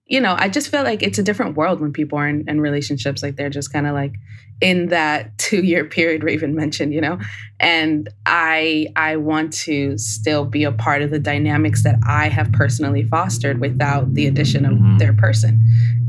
you 0.07 0.21
know, 0.21 0.35
I 0.37 0.49
just 0.49 0.69
feel 0.69 0.83
like 0.83 1.01
it's 1.01 1.17
a 1.17 1.23
different 1.23 1.57
world 1.57 1.81
when 1.81 1.91
people 1.91 2.19
are 2.19 2.27
in, 2.27 2.47
in 2.47 2.61
relationships. 2.61 3.23
Like 3.23 3.37
they're 3.37 3.49
just 3.49 3.73
kind 3.73 3.87
of 3.87 3.93
like 3.93 4.13
in 4.61 4.89
that 4.89 5.37
two 5.37 5.63
year 5.63 5.85
period 5.85 6.23
Raven 6.23 6.55
mentioned, 6.55 6.93
you 6.93 7.01
know, 7.01 7.19
and 7.59 8.09
I 8.25 8.87
I 8.95 9.17
want 9.17 9.53
to 9.53 9.97
still 9.97 10.45
be 10.45 10.63
a 10.63 10.71
part 10.71 11.01
of 11.01 11.09
the 11.09 11.19
dynamics 11.19 11.83
that 11.83 11.95
I 12.07 12.29
have 12.29 12.51
personally 12.51 13.03
fostered 13.03 13.59
without 13.59 14.13
the 14.13 14.27
addition 14.27 14.65
of 14.65 14.73
mm-hmm. 14.73 14.97
their 14.97 15.13
person. 15.13 15.61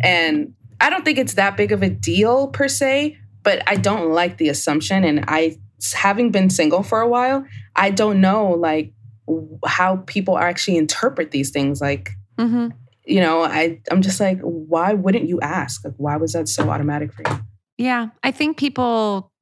And 0.03 0.53
I 0.79 0.91
don't 0.91 1.05
think 1.05 1.19
it's 1.19 1.35
that 1.35 1.57
big 1.57 1.73
of 1.73 1.83
a 1.83 1.89
deal 1.89 2.49
per 2.49 2.69
se, 2.69 3.17
but 3.47 3.63
I 3.67 3.77
don't 3.77 4.11
like 4.11 4.37
the 4.37 4.51
assumption. 4.51 5.05
And 5.05 5.25
I, 5.29 5.57
having 5.95 6.31
been 6.31 6.51
single 6.51 6.83
for 6.83 7.01
a 7.01 7.09
while, 7.09 7.47
I 7.75 7.91
don't 7.91 8.21
know 8.21 8.51
like 8.51 8.93
how 9.65 9.97
people 10.07 10.37
actually 10.37 10.77
interpret 10.77 11.31
these 11.31 11.51
things. 11.51 11.81
Like. 11.81 12.11
Mm-hmm 12.39 12.77
you 13.07 13.21
know, 13.21 13.45
I 13.45 13.81
I'm 13.91 14.03
just 14.03 14.21
like, 14.21 14.41
why 14.41 14.93
wouldn't 14.93 15.29
you 15.29 15.41
ask? 15.41 15.85
Like, 15.85 15.95
why 15.97 16.17
was 16.17 16.33
that 16.33 16.49
so 16.49 16.69
automatic 16.69 17.13
for 17.13 17.23
you? 17.27 17.41
Yeah, 17.79 18.09
I 18.23 18.33
think 18.33 18.59
people 18.59 19.33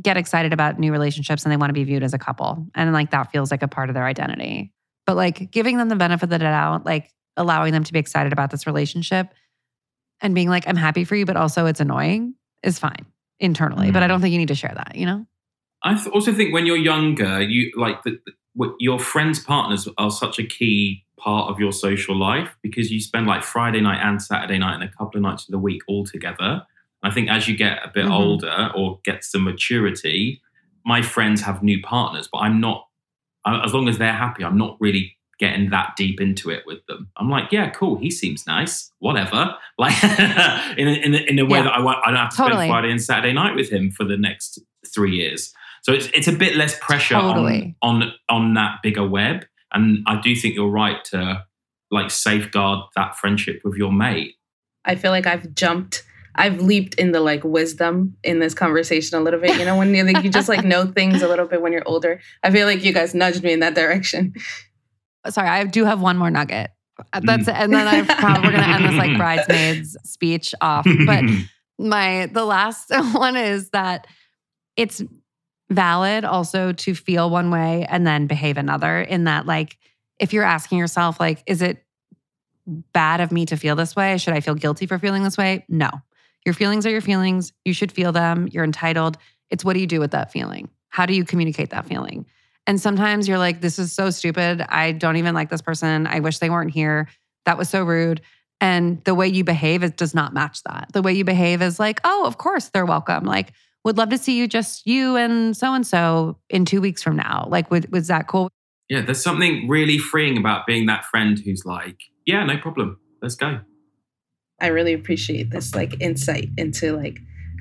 get 0.00 0.16
excited 0.16 0.52
about 0.52 0.78
new 0.78 0.92
relationships 0.92 1.44
and 1.44 1.52
they 1.52 1.56
want 1.56 1.70
to 1.70 1.74
be 1.74 1.84
viewed 1.84 2.02
as 2.02 2.14
a 2.14 2.18
couple, 2.18 2.66
and 2.74 2.92
like 2.92 3.10
that 3.10 3.32
feels 3.32 3.50
like 3.50 3.62
a 3.62 3.68
part 3.68 3.90
of 3.90 3.94
their 3.94 4.04
identity. 4.04 4.72
But 5.06 5.16
like 5.16 5.50
giving 5.50 5.76
them 5.76 5.88
the 5.88 5.96
benefit 5.96 6.24
of 6.24 6.30
the 6.30 6.38
doubt, 6.38 6.86
like 6.86 7.10
allowing 7.36 7.72
them 7.72 7.84
to 7.84 7.92
be 7.92 7.98
excited 7.98 8.32
about 8.32 8.50
this 8.50 8.66
relationship, 8.66 9.34
and 10.20 10.34
being 10.34 10.48
like, 10.48 10.68
I'm 10.68 10.76
happy 10.76 11.04
for 11.04 11.16
you, 11.16 11.26
but 11.26 11.36
also 11.36 11.66
it's 11.66 11.80
annoying 11.80 12.34
is 12.62 12.78
fine 12.78 13.04
internally. 13.40 13.90
But 13.90 14.02
I 14.02 14.06
Mm. 14.06 14.08
don't 14.10 14.20
think 14.20 14.32
you 14.32 14.38
need 14.38 14.48
to 14.48 14.54
share 14.54 14.72
that, 14.74 14.94
you 14.96 15.06
know? 15.06 15.26
I 15.82 15.94
th- 15.94 16.08
also 16.08 16.32
think 16.32 16.52
when 16.54 16.66
you're 16.66 16.76
younger, 16.76 17.42
you 17.42 17.72
like 17.76 18.02
the, 18.04 18.12
the- 18.24 18.32
what- 18.54 18.74
your 18.78 18.98
friends' 18.98 19.40
partners 19.40 19.88
are 19.98 20.10
such 20.10 20.38
a 20.38 20.44
key 20.44 21.04
part 21.18 21.50
of 21.50 21.58
your 21.58 21.72
social 21.72 22.16
life 22.16 22.56
because 22.62 22.90
you 22.90 23.00
spend 23.00 23.26
like 23.26 23.42
Friday 23.42 23.80
night 23.80 24.00
and 24.02 24.20
Saturday 24.22 24.58
night 24.58 24.74
and 24.74 24.82
a 24.84 24.88
couple 24.88 25.16
of 25.18 25.22
nights 25.22 25.44
of 25.48 25.52
the 25.52 25.58
week 25.58 25.82
all 25.88 26.04
together. 26.04 26.62
I 27.02 27.10
think 27.10 27.28
as 27.28 27.48
you 27.48 27.56
get 27.56 27.78
a 27.84 27.90
bit 27.92 28.06
Mhm. 28.06 28.12
older 28.12 28.70
or 28.74 29.00
get 29.04 29.24
some 29.24 29.44
maturity, 29.44 30.40
my 30.86 31.02
friends 31.02 31.42
have 31.42 31.62
new 31.62 31.80
partners, 31.82 32.28
but 32.30 32.38
I'm 32.38 32.60
not. 32.60 32.86
I- 33.44 33.62
As 33.64 33.74
long 33.74 33.88
as 33.88 33.98
they're 33.98 34.12
happy, 34.12 34.42
I'm 34.44 34.56
not 34.56 34.76
really 34.80 35.16
getting 35.38 35.70
that 35.70 35.94
deep 35.96 36.20
into 36.20 36.50
it 36.50 36.62
with 36.66 36.84
them. 36.86 37.08
I'm 37.16 37.28
like, 37.30 37.50
yeah, 37.52 37.70
cool. 37.70 37.98
He 37.98 38.10
seems 38.10 38.46
nice. 38.46 38.90
Whatever. 38.98 39.56
Like 39.76 40.04
in 40.78 40.86
a, 40.86 40.92
in 40.92 41.14
a, 41.14 41.18
in 41.30 41.38
a 41.40 41.44
way 41.44 41.58
Yeah. 41.58 41.64
that 41.64 41.72
I 41.74 41.80
want. 41.80 41.98
I 42.06 42.10
don't 42.12 42.20
have 42.20 42.30
to 42.30 42.36
Totally. 42.36 42.56
spend 42.58 42.70
Friday 42.70 42.90
and 42.92 43.02
Saturday 43.02 43.32
night 43.32 43.56
with 43.56 43.70
him 43.72 43.90
for 43.90 44.04
the 44.04 44.16
next 44.16 44.60
three 44.94 45.16
years. 45.16 45.52
So 45.82 45.92
it's 45.92 46.06
it's 46.14 46.28
a 46.28 46.32
bit 46.32 46.54
less 46.54 46.78
pressure 46.78 47.14
Totally. 47.16 47.74
on 47.82 48.02
on 48.04 48.12
on 48.28 48.54
that 48.54 48.76
bigger 48.84 49.04
web. 49.06 49.46
And 49.72 50.04
I 50.06 50.20
do 50.20 50.36
think 50.36 50.54
you're 50.54 50.70
right 50.70 51.04
to 51.06 51.44
like 51.90 52.12
safeguard 52.12 52.84
that 52.94 53.16
friendship 53.16 53.62
with 53.64 53.74
your 53.74 53.90
mate. 53.92 54.34
I 54.84 54.94
feel 54.94 55.10
like 55.10 55.26
I've 55.26 55.52
jumped, 55.56 56.04
I've 56.36 56.60
leaped 56.60 56.94
in 56.94 57.10
the 57.10 57.20
like 57.20 57.42
wisdom 57.42 58.16
in 58.22 58.38
this 58.38 58.54
conversation 58.54 59.18
a 59.18 59.22
little 59.22 59.40
bit. 59.40 59.58
You 59.58 59.64
know, 59.64 59.76
when 59.76 59.92
you 59.92 60.04
like 60.04 60.22
you 60.22 60.30
just 60.30 60.48
like 60.48 60.64
know 60.72 60.86
things 60.86 61.20
a 61.20 61.26
little 61.26 61.46
bit 61.48 61.60
when 61.62 61.72
you're 61.72 61.86
older. 61.86 62.20
I 62.44 62.52
feel 62.52 62.66
like 62.68 62.84
you 62.84 62.92
guys 62.92 63.12
nudged 63.12 63.42
me 63.42 63.52
in 63.52 63.58
that 63.60 63.74
direction. 63.74 64.34
Sorry, 65.28 65.48
I 65.48 65.64
do 65.64 65.84
have 65.84 66.00
one 66.00 66.16
more 66.16 66.30
nugget. 66.30 66.70
Uh, 67.12 67.20
That's 67.22 67.48
it. 67.48 67.54
And 67.54 67.72
then 67.72 67.88
I 67.88 68.02
probably 68.20 68.48
we're 68.48 68.56
gonna 68.56 68.72
end 68.72 68.84
this 68.84 68.94
like 68.94 69.16
bridesmaids 69.16 69.96
speech 70.04 70.54
off. 70.60 70.86
But 71.06 71.24
my 71.78 72.26
the 72.32 72.44
last 72.44 72.90
one 73.12 73.36
is 73.36 73.70
that 73.70 74.06
it's 74.76 75.02
valid 75.70 76.24
also 76.24 76.72
to 76.72 76.94
feel 76.94 77.30
one 77.30 77.50
way 77.50 77.86
and 77.88 78.06
then 78.06 78.26
behave 78.26 78.58
another 78.58 79.00
in 79.00 79.24
that 79.24 79.46
like 79.46 79.78
if 80.20 80.32
you're 80.32 80.44
asking 80.44 80.78
yourself 80.78 81.18
like 81.18 81.42
is 81.46 81.62
it 81.62 81.84
bad 82.66 83.20
of 83.20 83.32
me 83.32 83.46
to 83.46 83.56
feel 83.56 83.76
this 83.76 83.94
way? 83.96 84.16
Should 84.16 84.34
i 84.34 84.40
feel 84.40 84.54
guilty 84.54 84.86
for 84.86 84.98
feeling 84.98 85.22
this 85.22 85.36
way? 85.36 85.64
No. 85.68 85.90
Your 86.46 86.54
feelings 86.54 86.86
are 86.86 86.90
your 86.90 87.00
feelings. 87.00 87.52
You 87.64 87.72
should 87.72 87.92
feel 87.92 88.12
them. 88.12 88.48
You're 88.50 88.64
entitled. 88.64 89.16
It's 89.50 89.64
what 89.64 89.74
do 89.74 89.80
you 89.80 89.86
do 89.86 90.00
with 90.00 90.12
that 90.12 90.32
feeling? 90.32 90.68
How 90.88 91.06
do 91.06 91.14
you 91.14 91.24
communicate 91.24 91.70
that 91.70 91.86
feeling 91.86 92.26
and 92.66 92.80
sometimes 92.80 93.28
you're 93.28 93.38
like 93.38 93.60
this 93.60 93.78
is 93.78 93.92
so 93.92 94.10
stupid. 94.10 94.64
I 94.68 94.92
don't 94.92 95.16
even 95.16 95.34
like 95.34 95.50
this 95.50 95.62
person. 95.62 96.06
I 96.06 96.20
wish 96.20 96.38
they 96.38 96.50
weren't 96.50 96.70
here. 96.70 97.08
That 97.44 97.58
was 97.58 97.68
so 97.68 97.84
rude. 97.84 98.20
And 98.60 99.02
the 99.04 99.14
way 99.14 99.28
you 99.28 99.44
behave 99.44 99.82
it 99.82 99.96
does 99.96 100.14
not 100.14 100.32
match 100.32 100.62
that. 100.62 100.88
The 100.92 101.02
way 101.02 101.12
you 101.12 101.24
behave 101.24 101.62
is 101.62 101.78
like 101.78 102.00
oh 102.04 102.26
of 102.26 102.38
course 102.38 102.70
they're 102.70 102.86
welcome. 102.86 103.24
Like 103.24 103.52
would 103.84 103.98
love 103.98 104.08
to 104.08 104.18
see 104.18 104.36
you 104.38 104.48
just 104.48 104.86
you 104.86 105.16
and 105.16 105.56
so 105.56 105.74
and 105.74 105.86
so 105.86 106.38
in 106.48 106.64
two 106.64 106.80
weeks 106.80 107.02
from 107.02 107.16
now. 107.16 107.46
Like 107.48 107.70
would, 107.70 107.92
was 107.92 108.08
that 108.08 108.26
cool? 108.28 108.48
Yeah, 108.88 109.02
there's 109.02 109.22
something 109.22 109.68
really 109.68 109.98
freeing 109.98 110.36
about 110.38 110.66
being 110.66 110.86
that 110.86 111.04
friend 111.06 111.38
who's 111.38 111.64
like, 111.64 111.98
yeah, 112.26 112.44
no 112.44 112.58
problem. 112.58 112.98
Let's 113.22 113.34
go. 113.34 113.60
I 114.60 114.68
really 114.68 114.92
appreciate 114.92 115.50
this 115.50 115.74
like 115.74 116.00
insight 116.00 116.48
into 116.56 116.96
like 116.96 117.18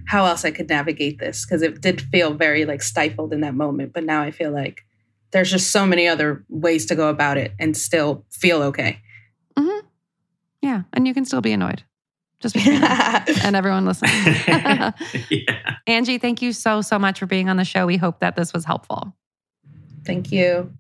how 0.08 0.26
else 0.26 0.46
I 0.46 0.52
could 0.52 0.70
navigate 0.70 1.20
this 1.20 1.46
because 1.46 1.62
it 1.62 1.82
did 1.82 2.02
feel 2.02 2.34
very 2.34 2.66
like 2.66 2.82
stifled 2.82 3.34
in 3.34 3.42
that 3.42 3.56
moment. 3.56 3.94
But 3.94 4.04
now 4.04 4.22
I 4.22 4.32
feel 4.32 4.52
like 4.52 4.84
there's 5.34 5.52
just 5.52 5.72
so 5.72 5.86
many 5.86 6.08
other 6.08 6.46
ways 6.48 6.86
to 6.86 6.96
go 6.96 7.10
about 7.10 7.38
it 7.38 7.54
and 7.60 7.76
still 7.76 8.24
feel 8.32 8.62
okay. 8.62 9.02
hmm 9.58 9.80
yeah 10.62 10.84
and 10.94 11.06
you 11.08 11.14
can 11.14 11.26
still 11.26 11.42
be 11.42 11.52
annoyed. 11.52 11.84
Just 12.40 12.56
between 12.56 12.84
and 12.84 13.56
everyone 13.56 13.86
listening 13.86 14.12
yeah. 14.46 14.92
angie 15.88 16.18
thank 16.18 16.42
you 16.42 16.52
so 16.52 16.82
so 16.82 17.00
much 17.00 17.20
for 17.20 17.26
being 17.26 17.50
on 17.50 17.58
the 17.58 17.66
show. 17.66 17.86
We 17.86 17.98
hope 17.98 18.20
that 18.20 18.36
this 18.36 18.54
was 18.54 18.64
helpful. 18.64 19.14
Thank 20.06 20.32
you. 20.32 20.72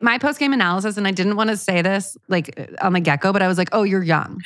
my 0.00 0.18
post 0.18 0.38
game 0.38 0.52
analysis 0.52 0.96
and 0.96 1.06
i 1.06 1.10
didn't 1.12 1.36
want 1.36 1.50
to 1.50 1.56
say 1.56 1.80
this 1.82 2.16
like 2.28 2.58
on 2.80 2.92
the 2.92 3.00
get-go 3.00 3.32
but 3.32 3.40
i 3.42 3.48
was 3.48 3.56
like 3.58 3.68
oh 3.72 3.84
you're 3.84 4.02
young. 4.02 4.42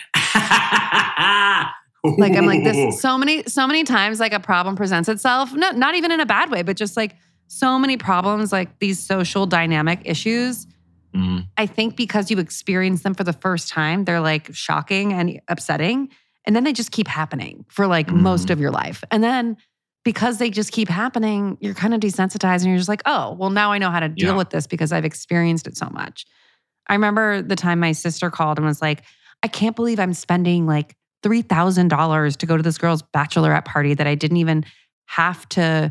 Like 2.05 2.37
i'm 2.37 2.47
like 2.47 2.63
this 2.63 3.01
so 3.01 3.19
many 3.19 3.43
so 3.45 3.67
many 3.67 3.85
times 3.85 4.21
like 4.21 4.33
a 4.33 4.41
problem 4.41 4.77
presents 4.77 5.09
itself 5.09 5.53
no, 5.53 5.71
not 5.71 5.95
even 5.95 6.13
in 6.13 6.21
a 6.21 6.27
bad 6.27 6.51
way 6.51 6.63
but 6.63 6.77
just 6.77 6.97
like 6.97 7.17
so 7.49 7.79
many 7.79 7.97
problems 7.97 8.53
like 8.53 8.79
these 8.79 8.99
social 8.99 9.47
dynamic 9.47 10.01
issues 10.05 10.67
Mm, 11.15 11.47
i 11.57 11.65
think 11.65 11.97
because 11.97 12.31
you 12.31 12.39
experience 12.39 13.03
them 13.03 13.15
for 13.15 13.25
the 13.25 13.33
first 13.33 13.71
time 13.71 14.05
they're 14.05 14.21
like 14.21 14.55
shocking 14.55 15.15
and 15.15 15.41
upsetting 15.49 16.11
and 16.47 16.55
then 16.55 16.65
they 16.65 16.73
just 16.75 16.91
keep 16.93 17.09
happening 17.09 17.65
for 17.69 17.87
like 17.87 18.09
Mhm. 18.09 18.21
most 18.21 18.51
of 18.51 18.61
your 18.61 18.71
life 18.71 19.03
and 19.11 19.25
then 19.25 19.57
because 20.05 20.37
they 20.37 20.51
just 20.51 20.71
keep 20.71 20.89
happening 20.91 21.57
you're 21.63 21.73
kind 21.73 21.95
of 21.95 22.01
desensitized 22.01 22.61
and 22.61 22.67
you're 22.67 22.77
just 22.77 22.91
like 22.91 23.01
oh 23.07 23.33
well 23.39 23.49
now 23.49 23.73
i 23.73 23.79
know 23.79 23.91
how 23.91 24.01
to 24.01 24.09
deal 24.11 24.35
Yeah. 24.35 24.37
with 24.37 24.51
this 24.51 24.67
because 24.67 24.93
i've 24.93 25.07
experienced 25.07 25.67
it 25.67 25.79
so 25.79 25.89
much 25.91 26.27
i 26.89 26.93
remember 26.93 27.41
the 27.41 27.57
time 27.57 27.81
my 27.81 27.93
sister 27.93 28.29
called 28.31 28.59
and 28.59 28.67
was 28.67 28.83
like 28.83 29.03
i 29.43 29.49
can't 29.49 29.75
believe 29.75 29.99
i'm 29.99 30.13
spending 30.13 30.67
like 30.67 30.95
$3000 31.25 32.37
to 32.37 32.47
go 32.47 32.57
to 32.57 32.63
this 32.63 32.79
girl's 32.79 33.03
bachelorette 33.03 33.65
party 33.65 33.95
that 33.95 34.07
i 34.07 34.15
didn't 34.15 34.37
even 34.37 34.65
have 35.07 35.49
to 35.51 35.91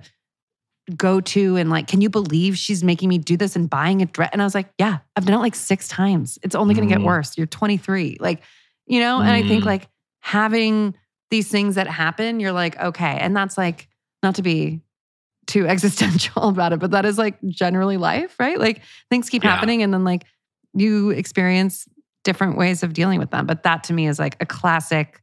go 0.95 1.19
to 1.19 1.58
and 1.58 1.69
like 1.69 1.88
can 1.88 2.00
you 2.00 2.10
believe 2.10 2.58
she's 2.58 2.84
making 2.84 3.10
me 3.10 3.17
do 3.17 3.36
this 3.36 3.56
and 3.56 3.69
buying 3.69 4.02
a 4.02 4.06
dress? 4.06 4.30
And 4.32 4.41
i 4.41 4.45
was 4.45 4.56
like 4.56 4.69
yeah 4.78 5.00
i've 5.15 5.26
done 5.26 5.36
it 5.36 5.41
like 5.41 5.56
six 5.56 5.88
times. 5.88 6.39
It's 6.43 6.56
only 6.56 6.73
going 6.76 6.88
to 6.88 6.93
get 6.93 7.02
Mm. 7.02 7.06
worse. 7.06 7.38
You're 7.38 7.47
23 7.47 8.17
like 8.19 8.41
you 8.86 9.00
know? 9.00 9.21
And 9.21 9.32
i 9.32 9.43
think 9.43 9.63
Mm. 9.63 9.67
like 9.67 9.89
having 10.21 10.95
these 11.30 11.50
things 11.50 11.76
that 11.76 11.88
happen 11.88 12.39
you're 12.39 12.52
like 12.54 12.80
okay. 12.80 13.17
And 13.19 13.36
that's 13.36 13.58
like 13.58 13.88
not 14.23 14.36
to 14.36 14.41
be 14.41 14.82
too 15.45 15.67
existential 15.73 16.43
about 16.50 16.73
it 16.73 16.80
but 16.80 16.91
that 16.91 17.06
is 17.06 17.17
like 17.17 17.38
generally 17.47 17.97
life 17.97 18.36
right? 18.39 18.60
Like 18.60 18.82
things 19.10 19.30
keep 19.30 19.43
Yeah. 19.43 19.52
happening 19.52 19.84
and 19.84 19.93
then 19.93 20.04
like 20.06 20.23
you 20.73 21.10
experience 21.10 21.88
different 22.23 22.58
ways 22.58 22.84
of 22.84 22.93
dealing 22.93 23.19
with 23.19 23.32
them. 23.32 23.45
But 23.45 23.63
that 23.63 23.86
to 23.86 23.93
me 23.93 24.08
is 24.08 24.19
like 24.19 24.36
a 24.41 24.45
classic 24.45 25.21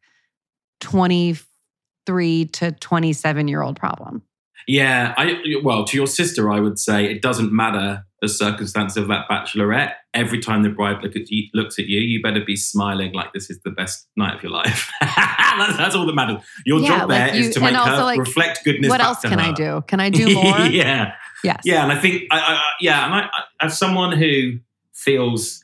23 0.80 2.44
to 2.46 2.72
27 2.72 3.48
year 3.48 3.62
old 3.62 3.76
problem 3.76 4.22
Yeah, 4.66 5.14
I 5.16 5.36
well, 5.62 5.84
to 5.84 5.96
your 5.96 6.06
sister, 6.06 6.50
I 6.50 6.60
would 6.60 6.78
say 6.78 7.04
it 7.04 7.20
doesn't 7.22 7.52
matter 7.52 8.04
the 8.22 8.28
circumstance 8.28 8.96
of 8.96 9.08
that 9.08 9.28
bachelorette. 9.28 9.92
Every 10.14 10.38
time 10.40 10.62
the 10.62 10.70
bride 10.70 11.02
look 11.02 11.14
at 11.16 11.28
you, 11.28 11.48
looks 11.52 11.78
at 11.78 11.86
you, 11.86 12.00
you 12.00 12.22
better 12.22 12.42
be 12.42 12.56
smiling 12.56 13.12
like 13.12 13.32
this 13.34 13.50
is 13.50 13.60
the 13.64 13.70
best 13.70 14.06
night 14.16 14.34
of 14.36 14.42
your 14.42 14.52
life. 14.52 14.90
that's, 15.00 15.76
that's 15.76 15.94
all 15.94 16.06
that 16.06 16.14
matters. 16.14 16.42
Your 16.64 16.80
Yeah, 16.80 17.00
job 17.00 17.10
there 17.10 17.26
like 17.28 17.34
is 17.34 17.54
to 17.54 17.60
make 17.60 17.74
also, 17.76 17.90
her 17.96 18.02
like, 18.04 18.18
reflect 18.18 18.64
goodness. 18.64 18.88
what 18.88 19.02
else 19.02 19.20
can 19.20 19.38
I 19.38 19.52
do? 19.52 19.82
Can 19.86 20.00
I 20.00 20.08
do 20.20 20.32
more? 20.32 20.58
yeah, 20.60 21.12
Yes. 21.42 21.60
yeah, 21.64 21.82
and 21.82 21.92
I 21.92 22.00
think, 22.00 22.22
I, 22.30 22.38
I, 22.38 22.40
I- 22.54 22.70
yeah, 22.80 23.04
and 23.04 23.14
I, 23.14 23.18
I, 23.20 23.66
as 23.66 23.76
someone 23.76 24.16
who 24.16 24.58
feels 24.94 25.62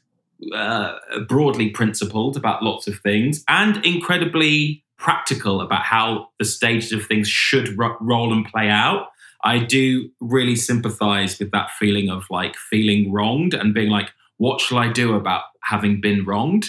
uh, 0.55 0.97
broadly 1.29 1.71
principled 1.71 2.37
about 2.37 2.63
lots 2.63 2.87
of 2.87 2.99
things 3.01 3.45
and 3.49 3.83
incredibly 3.87 4.85
practical 5.01 5.61
about 5.61 5.83
how 5.83 6.29
the 6.39 6.45
stages 6.45 6.93
of 6.93 7.05
things 7.07 7.27
should 7.29 7.77
ro- 7.77 7.97
roll 8.01 8.33
and 8.33 8.45
play 8.47 8.69
out, 8.69 9.07
I 9.43 9.59
do 9.59 10.11
really 10.21 10.55
sympathize 10.55 11.39
with 11.39 11.51
that 11.53 11.71
feeling 11.79 12.11
of 12.11 12.25
like 12.31 12.55
feeling 12.57 13.11
wronged 13.11 13.55
and 13.55 13.73
being 13.75 13.91
like, 13.91 14.11
what 14.37 14.61
shall 14.61 14.79
I 14.79 14.93
do 14.93 15.15
about 15.15 15.43
having 15.65 16.01
been 16.01 16.25
wronged? 16.25 16.67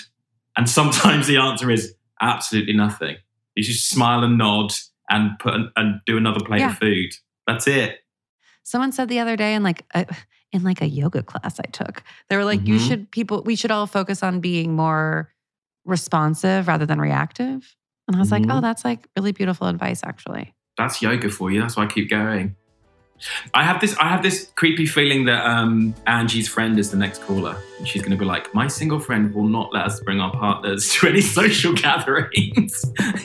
And 0.58 0.70
sometimes 0.70 1.28
the 1.28 1.38
answer 1.38 1.70
is 1.70 1.94
absolutely 2.22 2.74
nothing. 2.74 3.18
You 3.56 3.64
just 3.64 3.90
smile 3.90 4.24
and 4.24 4.38
nod 4.38 4.74
and 5.10 5.38
put 5.40 5.54
an, 5.54 5.72
and 5.76 6.00
do 6.06 6.16
another 6.18 6.40
plate 6.44 6.60
Yeah. 6.62 6.72
of 6.72 6.78
food. 6.78 7.12
That's 7.48 7.68
it. 7.68 8.00
Someone 8.64 8.92
said 8.94 9.10
the 9.10 9.20
other 9.20 9.36
day 9.36 9.54
in 9.56 9.64
like 9.64 9.84
a, 9.94 10.06
in 10.54 10.64
like 10.64 10.82
a 10.82 10.88
yoga 10.88 11.24
class 11.24 11.60
I 11.60 11.64
took, 11.72 12.04
they 12.30 12.38
were 12.38 12.46
like, 12.46 12.66
you 12.66 12.76
Mhm. 12.76 12.88
should 12.88 13.12
people 13.12 13.44
we 13.44 13.56
should 13.58 13.72
all 13.72 13.88
focus 13.88 14.24
on 14.24 14.40
being 14.40 14.76
more 14.76 15.34
responsive 15.86 16.68
rather 16.68 16.86
than 16.86 17.00
reactive. 17.02 17.76
And 18.08 18.16
I 18.18 18.20
was 18.20 18.32
like, 18.32 18.44
Mhm. 18.44 18.58
oh, 18.58 18.62
that's 18.62 18.84
like 18.84 19.08
really 19.16 19.32
beautiful 19.32 19.68
advice, 19.68 20.02
actually. 20.04 20.54
that's 20.78 21.02
yoga 21.02 21.30
for 21.30 21.52
you. 21.52 21.62
That's 21.62 21.76
why 21.78 21.84
I 21.84 21.88
keep 21.88 22.10
going. 22.10 22.56
I 23.54 23.64
have 23.64 23.80
this. 23.82 23.96
I 24.00 24.08
have 24.10 24.24
this 24.24 24.52
creepy 24.56 24.88
feeling 24.88 25.26
that 25.26 25.46
um, 25.46 25.94
Angie's 26.08 26.48
friend 26.48 26.80
is 26.80 26.90
the 26.90 26.98
next 26.98 27.22
caller, 27.22 27.56
and 27.78 27.88
she's 27.88 28.02
going 28.02 28.12
to 28.14 28.18
be 28.18 28.26
like, 28.26 28.52
"My 28.56 28.68
single 28.68 29.00
friend 29.00 29.32
will 29.36 29.48
not 29.48 29.72
let 29.74 29.86
us 29.86 30.00
bring 30.00 30.20
our 30.20 30.32
partners 30.32 30.92
to 30.96 31.08
any 31.08 31.22
social 31.40 31.74
gatherings." 31.74 32.84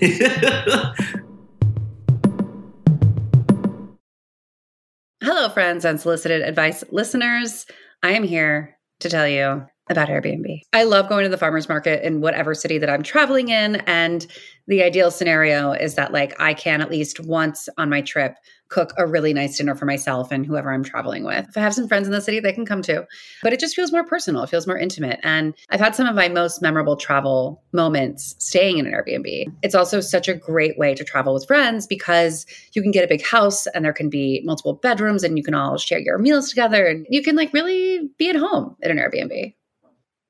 Hello, 5.23 5.49
friends, 5.49 5.85
unsolicited 5.85 6.43
advice 6.43 6.85
listeners. 6.91 7.67
I 8.03 8.12
am 8.12 8.23
here 8.23 8.77
to 9.01 9.09
tell 9.09 9.27
you 9.27 9.67
about 9.88 10.09
Airbnb. 10.09 10.62
I 10.72 10.83
love 10.85 11.09
going 11.09 11.25
to 11.25 11.29
the 11.29 11.38
farmers 11.38 11.68
market 11.68 12.05
in 12.05 12.20
whatever 12.20 12.55
city 12.55 12.79
that 12.79 12.90
I'm 12.90 13.03
traveling 13.03 13.49
in. 13.49 13.77
And 13.87 14.27
the 14.66 14.83
ideal 14.83 15.11
scenario 15.11 15.72
is 15.72 15.94
that, 15.94 16.12
like, 16.12 16.38
I 16.40 16.55
can 16.55 16.81
at 16.81 16.90
least 16.90 17.20
once 17.20 17.68
on 17.79 17.88
my 17.88 18.01
trip 18.01 18.37
cook 18.68 18.92
a 18.99 19.07
really 19.07 19.33
nice 19.33 19.57
dinner 19.57 19.75
for 19.75 19.85
myself 19.85 20.33
and 20.33 20.44
whoever 20.44 20.72
I'm 20.72 20.83
traveling 20.83 21.25
with. 21.25 21.46
If 21.49 21.57
I 21.57 21.61
have 21.61 21.75
some 21.75 21.87
friends 21.87 22.07
in 22.07 22.12
the 22.12 22.20
city, 22.20 22.40
they 22.40 22.53
can 22.53 22.66
come 22.66 22.83
too. 22.83 23.05
But 23.42 23.53
it 23.53 23.61
just 23.61 23.77
feels 23.77 23.92
more 23.92 24.05
personal, 24.05 24.42
it 24.42 24.51
feels 24.51 24.66
more 24.66 24.79
intimate. 24.79 25.20
And 25.22 25.55
I've 25.70 25.81
had 25.81 25.94
some 25.94 26.07
of 26.07 26.16
my 26.16 26.29
most 26.29 26.62
memorable 26.62 26.96
travel 26.96 27.62
moments 27.72 28.35
staying 28.38 28.79
in 28.79 28.87
an 28.87 28.92
Airbnb. 28.92 29.44
It's 29.62 29.75
also 29.75 30.01
such 30.01 30.29
a 30.29 30.35
great 30.35 30.77
way 30.79 30.94
to 30.94 31.05
travel 31.05 31.35
with 31.35 31.46
friends 31.46 31.87
because 31.87 32.44
you 32.72 32.83
can 32.83 32.90
get 32.90 33.05
a 33.05 33.09
big 33.09 33.25
house 33.25 33.66
and 33.68 33.85
there 33.85 33.92
can 33.92 34.11
be 34.11 34.42
multiple 34.44 34.75
bedrooms 34.75 35.22
and 35.22 35.38
you 35.38 35.44
can 35.44 35.55
all 35.55 35.79
share 35.79 36.01
your 36.01 36.18
meals 36.18 36.49
together 36.49 36.87
and 36.87 37.07
you 37.09 37.22
can 37.22 37.37
like 37.37 37.53
really 37.53 38.09
be 38.18 38.31
at 38.31 38.37
home 38.37 38.77
at 38.83 38.90
an 38.90 38.99
Airbnb. 38.99 39.55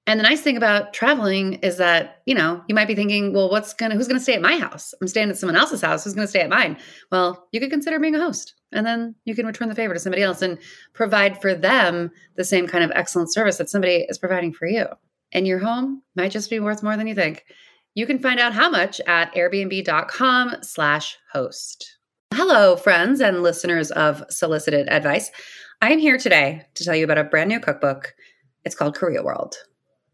And 0.09 0.21
the 0.21 0.25
nice 0.25 0.41
thing 0.41 0.57
about 0.57 0.93
traveling 0.93 1.55
is 1.55 1.79
that, 1.79 2.23
you 2.27 2.35
know, 2.35 2.63
you 2.69 2.77
might 2.77 2.87
be 2.87 2.95
thinking, 2.95 3.33
well, 3.33 3.51
what's 3.51 3.75
going 3.75 3.91
to, 3.91 3.97
who's 3.97 4.07
going 4.07 4.19
to 4.19 4.23
stay 4.23 4.35
at 4.35 4.41
my 4.41 4.57
house? 4.57 4.95
I'm 5.01 5.09
staying 5.09 5.31
at 5.31 5.37
someone 5.37 5.57
else's 5.57 5.83
house. 5.83 6.05
Who's 6.05 6.15
going 6.15 6.27
to 6.27 6.31
stay 6.31 6.43
at 6.43 6.49
mine? 6.49 6.77
Well, 7.11 7.49
you 7.51 7.59
could 7.59 7.71
consider 7.71 7.99
being 7.99 8.15
a 8.15 8.21
host 8.21 8.55
and 8.71 8.87
then 8.87 9.17
you 9.25 9.35
can 9.35 9.47
return 9.47 9.69
the 9.69 9.75
favor 9.75 9.95
to 9.95 10.01
somebody 10.01 10.23
else 10.23 10.43
and 10.43 10.59
provide 10.95 11.41
for 11.41 11.55
them 11.55 12.13
the 12.37 12.45
same 12.45 12.69
kind 12.69 12.85
of 12.85 12.93
excellent 12.95 13.33
service 13.33 13.57
that 13.57 13.69
somebody 13.69 14.07
is 14.09 14.19
providing 14.19 14.53
for 14.53 14.69
you. 14.69 14.87
And 15.33 15.45
your 15.45 15.59
home 15.59 16.03
might 16.15 16.31
just 16.31 16.51
be 16.51 16.61
worth 16.61 16.85
more 16.85 16.97
than 16.97 17.09
you 17.09 17.15
think. 17.15 17.45
You 17.95 18.07
can 18.07 18.21
find 18.21 18.39
out 18.39 18.53
how 18.53 18.71
much 18.71 19.01
at 19.09 19.35
airbnb.com 19.35 20.57
slash 20.63 21.17
host. 21.33 21.99
Hello, 22.33 22.77
friends 22.77 23.21
and 23.21 23.43
listeners 23.43 23.91
of 23.91 24.23
Solicited 24.31 24.89
Advice. 24.89 25.31
I 25.81 25.93
am 25.93 25.99
here 25.99 26.19
today 26.19 26.63
to 26.75 26.85
tell 26.85 26.95
you 26.95 27.05
about 27.05 27.19
a 27.19 27.25
brand 27.25 27.49
new 27.49 27.59
cookbook. 27.59 28.15
It's 28.65 28.75
called 28.75 28.95
Korea 28.95 29.23
World. 29.23 29.57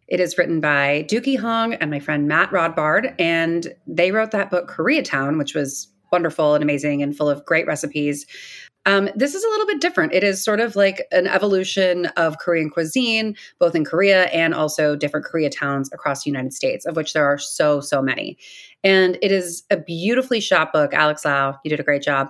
It 0.08 0.20
is 0.20 0.36
written 0.36 0.60
by 0.60 1.06
Deuki 1.08 1.38
Hong 1.38 1.74
and 1.74 1.90
my 1.90 2.00
friend 2.00 2.28
Matt 2.28 2.50
Rodbard, 2.50 3.14
and 3.18 3.74
they 3.86 4.12
wrote 4.12 4.30
that 4.32 4.50
book, 4.50 4.70
Koreatown, 4.70 5.38
which 5.38 5.54
was 5.54 5.88
wonderful 6.10 6.54
and 6.54 6.62
amazing 6.62 7.02
and 7.02 7.16
full 7.16 7.30
of 7.30 7.44
great 7.44 7.66
recipes. 7.66 8.26
Um, 8.84 9.08
this 9.14 9.34
is 9.34 9.44
a 9.44 9.48
little 9.48 9.66
bit 9.66 9.80
different. 9.80 10.12
It 10.12 10.24
is 10.24 10.42
sort 10.42 10.58
of 10.58 10.74
like 10.74 11.06
an 11.12 11.28
evolution 11.28 12.06
of 12.16 12.38
Korean 12.38 12.68
cuisine, 12.68 13.36
both 13.60 13.74
in 13.76 13.84
Korea 13.84 14.24
and 14.26 14.54
also 14.54 14.96
different 14.96 15.24
Korea 15.24 15.50
towns 15.50 15.88
across 15.92 16.24
the 16.24 16.30
United 16.30 16.52
States, 16.52 16.84
of 16.84 16.96
which 16.96 17.12
there 17.12 17.24
are 17.24 17.38
so, 17.38 17.80
so 17.80 18.02
many. 18.02 18.36
And 18.82 19.18
it 19.22 19.30
is 19.30 19.62
a 19.70 19.76
beautifully 19.76 20.40
shot 20.40 20.72
book. 20.72 20.92
Alex 20.92 21.24
Lau, 21.24 21.58
you 21.64 21.70
did 21.70 21.78
a 21.78 21.84
great 21.84 22.02
job. 22.02 22.28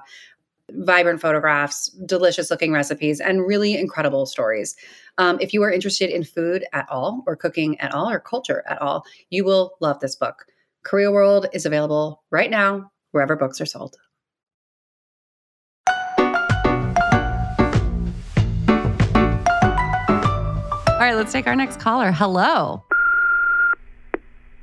Vibrant 0.70 1.20
photographs, 1.20 1.88
delicious 2.06 2.50
looking 2.50 2.72
recipes, 2.72 3.18
and 3.20 3.46
really 3.46 3.76
incredible 3.76 4.26
stories. 4.26 4.76
Um, 5.18 5.38
if 5.40 5.52
you 5.52 5.62
are 5.62 5.70
interested 5.70 6.10
in 6.10 6.24
food 6.24 6.64
at 6.72 6.88
all, 6.88 7.22
or 7.26 7.36
cooking 7.36 7.78
at 7.80 7.92
all, 7.94 8.10
or 8.10 8.18
culture 8.18 8.64
at 8.66 8.80
all, 8.80 9.04
you 9.30 9.44
will 9.44 9.76
love 9.80 10.00
this 10.00 10.16
book. 10.16 10.46
Korea 10.84 11.12
World 11.12 11.46
is 11.52 11.66
available 11.66 12.22
right 12.30 12.50
now 12.50 12.90
wherever 13.12 13.36
books 13.36 13.60
are 13.60 13.66
sold. 13.66 13.96
All 20.86 21.08
right, 21.08 21.16
let's 21.16 21.32
take 21.32 21.46
our 21.46 21.56
next 21.56 21.80
caller. 21.80 22.12
Hello. 22.12 22.82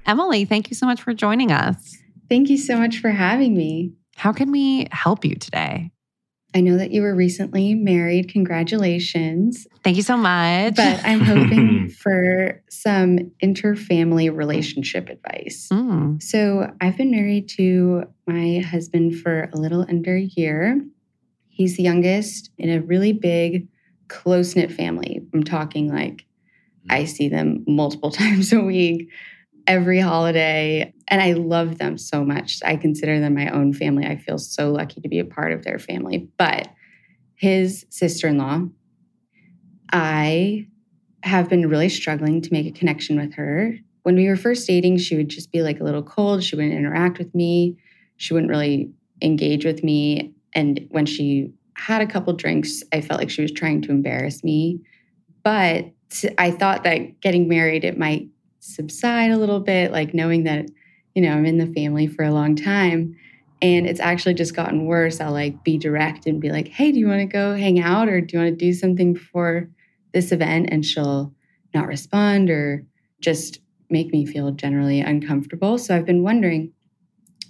Emily, 0.06 0.46
thank 0.46 0.70
you 0.70 0.76
so 0.76 0.86
much 0.86 1.02
for 1.02 1.14
joining 1.14 1.52
us. 1.52 1.98
Thank 2.30 2.50
you 2.50 2.58
so 2.58 2.78
much 2.78 3.00
for 3.00 3.12
having 3.12 3.56
me. 3.56 3.94
How 4.16 4.32
can 4.32 4.52
we 4.52 4.88
help 4.92 5.24
you 5.26 5.36
today? 5.36 5.92
I 6.56 6.62
know 6.62 6.78
that 6.78 6.92
you 6.92 7.04
were 7.04 7.14
recently 7.14 7.76
married. 7.76 8.30
Congratulations. 8.30 9.68
Thank 9.84 9.98
you 9.98 10.04
so 10.04 10.18
much. 10.18 10.76
But 10.76 11.06
I'm 11.06 11.20
hoping 11.20 11.90
for 12.02 12.62
some 12.70 13.32
interfamily 13.44 14.36
relationship 14.36 15.10
advice. 15.10 15.70
Mm. 15.72 16.22
So, 16.22 16.72
I've 16.82 16.98
been 16.98 17.12
married 17.12 17.50
to 17.58 18.06
my 18.26 18.60
husband 18.60 19.20
for 19.20 19.50
a 19.54 19.58
little 19.58 19.86
under 19.88 20.16
a 20.16 20.22
year. 20.22 20.82
He's 21.50 21.78
the 21.78 21.84
youngest 21.84 22.50
in 22.58 22.70
a 22.70 22.82
really 22.82 23.14
big, 23.14 23.68
close 24.08 24.56
knit 24.56 24.72
family. 24.72 25.22
I'm 25.34 25.44
talking 25.44 25.94
like 25.94 26.26
I 26.90 27.06
see 27.06 27.30
them 27.30 27.64
multiple 27.68 28.12
times 28.12 28.52
a 28.54 28.62
week 28.62 29.10
every 29.70 30.00
holiday. 30.00 30.92
And 31.08 31.22
I 31.22 31.34
love 31.34 31.78
them 31.78 31.98
so 31.98 32.26
much. 32.26 32.60
I 32.66 32.76
consider 32.76 33.20
them 33.20 33.36
my 33.36 33.50
own 33.50 33.72
family. 33.72 34.06
I 34.06 34.18
feel 34.18 34.40
so 34.40 34.72
lucky 34.72 35.00
to 35.00 35.08
be 35.08 35.20
a 35.20 35.26
part 35.26 35.54
of 35.54 35.64
their 35.64 35.78
family. 35.78 36.28
But 36.38 36.68
his 37.36 37.86
sister 37.90 38.28
in 38.28 38.40
law, 38.40 38.62
I 39.94 40.68
have 41.22 41.50
been 41.50 41.70
really 41.70 41.90
struggling 41.90 42.42
to 42.42 42.52
make 42.52 42.66
a 42.66 42.72
connection 42.72 43.18
with 43.18 43.36
her. 43.36 43.76
When 44.04 44.16
we 44.16 44.28
were 44.28 44.36
first 44.36 44.66
dating, 44.66 44.98
she 44.98 45.16
would 45.16 45.30
just 45.30 45.52
be 45.52 45.62
like 45.62 45.80
a 45.80 45.84
little 45.84 46.04
cold. 46.04 46.44
She 46.44 46.56
wouldn't 46.56 46.74
interact 46.74 47.20
with 47.20 47.34
me. 47.36 47.78
She 48.18 48.34
wouldn't 48.34 48.50
really 48.50 48.92
engage 49.22 49.66
with 49.66 49.84
me. 49.84 50.34
And 50.54 50.88
when 50.90 51.06
she 51.06 51.54
had 51.76 52.02
a 52.02 52.08
couple 52.08 52.34
drinks, 52.34 52.82
I 52.92 53.02
felt 53.02 53.20
like 53.20 53.30
she 53.30 53.44
was 53.44 53.52
trying 53.52 53.84
to 53.84 53.92
embarrass 53.92 54.44
me. 54.44 54.82
But 55.44 55.86
I 56.40 56.50
thought 56.50 56.84
that 56.86 57.22
getting 57.22 57.48
married, 57.48 57.84
it 57.84 57.98
might 57.98 58.30
subside 58.76 59.32
a 59.32 59.38
little 59.38 59.60
bit, 59.60 59.92
like 59.92 60.14
knowing 60.14 60.44
that, 60.44 60.70
you 61.16 61.22
know, 61.22 61.32
I'm 61.32 61.46
in 61.46 61.58
the 61.58 61.74
family 61.74 62.08
for 62.08 62.24
a 62.24 62.32
long 62.32 62.56
time. 62.56 63.16
And 63.62 63.86
it's 63.86 64.00
actually 64.00 64.36
just 64.36 64.56
gotten 64.56 64.86
worse. 64.86 65.20
I'll 65.20 65.34
like 65.34 65.64
be 65.64 65.78
direct 65.78 66.26
and 66.26 66.40
be 66.40 66.50
like, 66.50 66.70
hey, 66.70 66.92
do 66.92 67.00
you 67.00 67.08
want 67.08 67.20
to 67.20 67.26
go 67.26 67.56
hang 67.56 67.80
out 67.80 68.08
or 68.08 68.22
do 68.22 68.38
you 68.38 68.44
want 68.44 68.58
to 68.58 68.66
do 68.66 68.74
something 68.74 69.14
before 69.14 69.70
this 70.14 70.32
event? 70.32 70.70
And 70.72 70.86
she'll 70.86 71.34
not 71.74 71.88
respond 71.88 72.50
or 72.50 72.86
just 73.20 73.60
make 73.90 74.14
me 74.14 74.26
feel 74.26 74.52
generally 74.52 75.02
uncomfortable. 75.02 75.78
So 75.78 75.96
I've 75.96 76.06
been 76.06 76.24
wondering, 76.24 76.72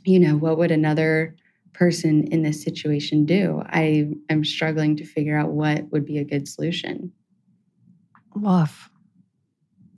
you 0.03 0.19
know, 0.19 0.36
what 0.36 0.58
would 0.58 0.71
another 0.71 1.36
person 1.73 2.23
in 2.32 2.41
this 2.41 2.63
situation 2.63 3.25
do? 3.25 3.62
I 3.67 4.10
am 4.29 4.43
struggling 4.43 4.95
to 4.97 5.05
figure 5.05 5.38
out 5.38 5.51
what 5.51 5.91
would 5.91 6.05
be 6.05 6.17
a 6.17 6.23
good 6.23 6.47
solution. 6.47 7.12
Woof. 8.36 8.89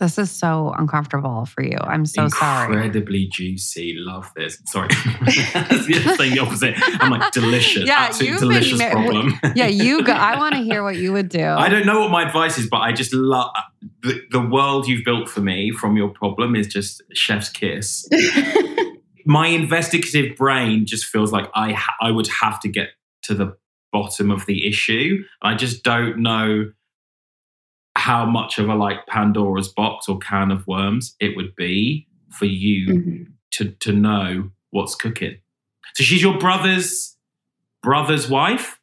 This 0.01 0.17
is 0.17 0.31
so 0.31 0.73
uncomfortable 0.75 1.45
for 1.45 1.63
you. 1.63 1.77
I'm 1.79 2.07
so 2.07 2.23
Incredibly 2.23 2.39
sorry. 2.39 2.73
Incredibly 2.73 3.27
juicy. 3.27 3.93
Love 3.95 4.31
this. 4.35 4.57
Sorry. 4.65 4.89
saying 5.29 6.33
the 6.33 6.39
opposite. 6.41 6.73
I'm 6.99 7.11
like, 7.11 7.31
delicious. 7.31 7.85
Yeah, 7.85 8.07
Absolute 8.09 8.39
delicious 8.39 8.79
been, 8.79 8.91
problem. 8.91 9.39
yeah, 9.55 9.67
you 9.67 10.03
go. 10.03 10.11
I 10.11 10.39
want 10.39 10.55
to 10.55 10.63
hear 10.63 10.81
what 10.81 10.95
you 10.95 11.13
would 11.13 11.29
do. 11.29 11.45
I 11.45 11.69
don't 11.69 11.85
know 11.85 11.99
what 11.99 12.09
my 12.09 12.25
advice 12.25 12.57
is, 12.57 12.67
but 12.67 12.77
I 12.77 12.93
just 12.93 13.13
love 13.13 13.51
the, 14.01 14.19
the 14.31 14.41
world 14.41 14.87
you've 14.87 15.05
built 15.05 15.29
for 15.29 15.41
me 15.41 15.71
from 15.71 15.95
your 15.95 16.09
problem 16.09 16.55
is 16.55 16.65
just 16.65 17.03
chef's 17.13 17.49
kiss. 17.49 18.09
my 19.27 19.45
investigative 19.45 20.35
brain 20.35 20.87
just 20.87 21.05
feels 21.05 21.31
like 21.31 21.47
I, 21.53 21.73
ha- 21.73 21.95
I 22.01 22.09
would 22.09 22.27
have 22.41 22.59
to 22.61 22.69
get 22.69 22.87
to 23.25 23.35
the 23.35 23.55
bottom 23.91 24.31
of 24.31 24.47
the 24.47 24.67
issue. 24.67 25.23
I 25.43 25.53
just 25.53 25.83
don't 25.83 26.23
know 26.23 26.71
how 28.01 28.25
much 28.25 28.57
of 28.57 28.67
a 28.67 28.73
like 28.73 29.05
Pandora's 29.05 29.67
box 29.69 30.09
or 30.09 30.17
can 30.17 30.49
of 30.49 30.65
worms 30.65 31.15
it 31.19 31.35
would 31.35 31.55
be 31.55 32.07
for 32.31 32.45
you 32.45 32.87
mm-hmm. 32.87 33.23
to 33.51 33.69
to 33.71 33.91
know 33.91 34.49
what's 34.71 34.95
cooking. 34.95 35.37
So 35.93 36.03
she's 36.03 36.21
your 36.21 36.39
brother's 36.39 37.15
brother's 37.83 38.27
wife? 38.27 38.79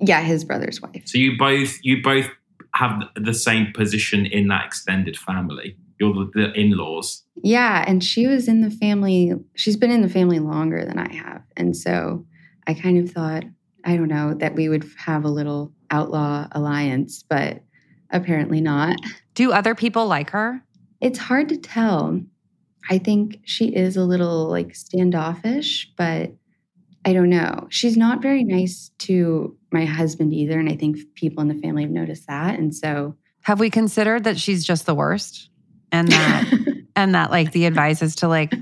Yeah, 0.00 0.22
his 0.22 0.44
brother's 0.44 0.80
wife. 0.80 1.02
So 1.04 1.18
you 1.18 1.36
both 1.36 1.78
you 1.82 2.02
both 2.02 2.30
have 2.74 3.02
the 3.16 3.34
same 3.34 3.70
position 3.74 4.24
in 4.24 4.48
that 4.48 4.64
extended 4.64 5.18
family. 5.18 5.76
You're 6.00 6.14
the, 6.14 6.30
the 6.34 6.52
in-laws. 6.58 7.22
Yeah, 7.42 7.84
and 7.86 8.02
she 8.02 8.26
was 8.26 8.48
in 8.48 8.62
the 8.62 8.70
family. 8.70 9.34
She's 9.56 9.76
been 9.76 9.90
in 9.90 10.00
the 10.00 10.08
family 10.08 10.38
longer 10.38 10.86
than 10.86 10.98
I 10.98 11.12
have. 11.12 11.42
And 11.54 11.76
so 11.76 12.24
I 12.66 12.72
kind 12.72 12.96
of 12.98 13.10
thought, 13.14 13.44
I 13.84 13.96
don't 13.96 14.08
know, 14.08 14.32
that 14.34 14.54
we 14.54 14.70
would 14.70 14.86
have 14.96 15.24
a 15.24 15.28
little 15.28 15.72
outlaw 15.90 16.48
alliance, 16.52 17.22
but 17.28 17.62
Apparently 18.12 18.60
not. 18.60 18.96
Do 19.34 19.52
other 19.52 19.74
people 19.74 20.06
like 20.06 20.30
her? 20.30 20.62
It's 21.00 21.18
hard 21.18 21.48
to 21.48 21.56
tell. 21.56 22.20
I 22.88 22.98
think 22.98 23.40
she 23.44 23.74
is 23.74 23.96
a 23.96 24.04
little 24.04 24.48
like 24.48 24.74
standoffish, 24.74 25.92
but 25.96 26.32
I 27.04 27.12
don't 27.12 27.30
know. 27.30 27.66
She's 27.70 27.96
not 27.96 28.22
very 28.22 28.44
nice 28.44 28.90
to 29.00 29.56
my 29.72 29.84
husband 29.84 30.32
either. 30.32 30.58
And 30.58 30.68
I 30.68 30.76
think 30.76 30.98
people 31.14 31.40
in 31.42 31.48
the 31.48 31.60
family 31.60 31.82
have 31.82 31.90
noticed 31.90 32.26
that. 32.28 32.58
And 32.58 32.74
so. 32.74 33.16
Have 33.42 33.58
we 33.58 33.70
considered 33.70 34.24
that 34.24 34.38
she's 34.38 34.64
just 34.64 34.86
the 34.86 34.94
worst? 34.94 35.48
And 35.90 36.08
that. 36.08 36.76
and 36.96 37.14
that 37.14 37.30
like 37.30 37.52
the 37.52 37.66
advice 37.66 38.02
is 38.02 38.16
to 38.16 38.28
like 38.28 38.54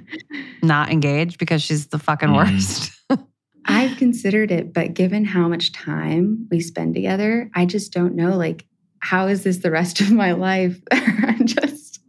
not 0.62 0.90
engage 0.90 1.38
because 1.38 1.62
she's 1.62 1.88
the 1.88 1.98
fucking 1.98 2.30
mm. 2.30 2.36
worst. 2.36 2.92
I've 3.66 3.98
considered 3.98 4.50
it, 4.50 4.72
but 4.72 4.94
given 4.94 5.24
how 5.24 5.46
much 5.48 5.72
time 5.72 6.48
we 6.50 6.60
spend 6.60 6.94
together, 6.94 7.50
I 7.54 7.66
just 7.66 7.92
don't 7.92 8.14
know. 8.14 8.36
Like, 8.36 8.64
how 9.00 9.26
is 9.26 9.42
this 9.42 9.58
the 9.58 9.70
rest 9.70 10.00
of 10.00 10.10
my 10.12 10.32
life? 10.32 10.78
I'm 10.92 11.46
just 11.46 12.00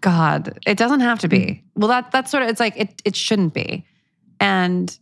God, 0.00 0.58
it 0.66 0.76
doesn't 0.76 1.00
have 1.00 1.20
to 1.20 1.28
be. 1.28 1.38
Mm. 1.38 1.62
Well, 1.76 1.88
that 1.88 2.10
that's 2.10 2.30
sort 2.30 2.42
of 2.42 2.50
it's 2.50 2.60
like 2.60 2.74
it 2.76 3.00
it 3.04 3.16
shouldn't 3.16 3.54
be. 3.54 3.86
And 4.38 4.96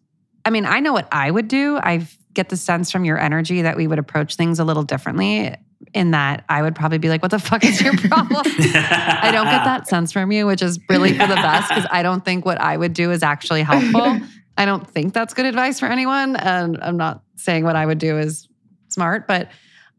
I 0.44 0.50
mean, 0.50 0.64
I 0.64 0.78
know 0.78 0.92
what 0.92 1.08
I 1.10 1.30
would 1.30 1.48
do. 1.48 1.76
I 1.76 2.06
get 2.34 2.48
the 2.48 2.56
sense 2.56 2.90
from 2.90 3.04
your 3.04 3.18
energy 3.18 3.62
that 3.62 3.76
we 3.76 3.86
would 3.86 3.98
approach 3.98 4.36
things 4.36 4.58
a 4.58 4.64
little 4.64 4.84
differently. 4.84 5.54
in 5.92 6.12
that 6.12 6.44
I 6.48 6.62
would 6.62 6.76
probably 6.76 6.98
be 6.98 7.08
like, 7.08 7.20
what 7.20 7.32
the 7.32 7.40
fuck 7.40 7.64
is 7.64 7.80
your 7.80 7.96
problem? 7.96 8.42
I 8.46 9.30
don't 9.32 9.46
get 9.46 9.64
that 9.64 9.88
sense 9.88 10.12
from 10.12 10.30
you, 10.30 10.46
which 10.46 10.62
is 10.62 10.78
really 10.88 11.12
for 11.12 11.26
the 11.26 11.34
best 11.34 11.68
because 11.68 11.86
I 11.90 12.04
don't 12.04 12.24
think 12.24 12.46
what 12.46 12.60
I 12.60 12.76
would 12.76 12.92
do 12.92 13.10
is 13.10 13.22
actually 13.24 13.62
helpful. 13.62 14.20
I 14.56 14.64
don't 14.64 14.88
think 14.88 15.12
that's 15.12 15.34
good 15.34 15.46
advice 15.46 15.80
for 15.80 15.86
anyone. 15.86 16.36
And 16.36 16.78
I'm 16.80 16.96
not 16.96 17.22
saying 17.36 17.64
what 17.64 17.74
I 17.74 17.84
would 17.84 17.98
do 17.98 18.18
is 18.18 18.48
smart, 18.88 19.26
but 19.26 19.50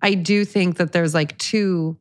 I 0.04 0.13
do 0.13 0.46
think 0.46 0.78
that 0.78 0.92
there's 0.92 1.13
like 1.13 1.38
two 1.39 1.98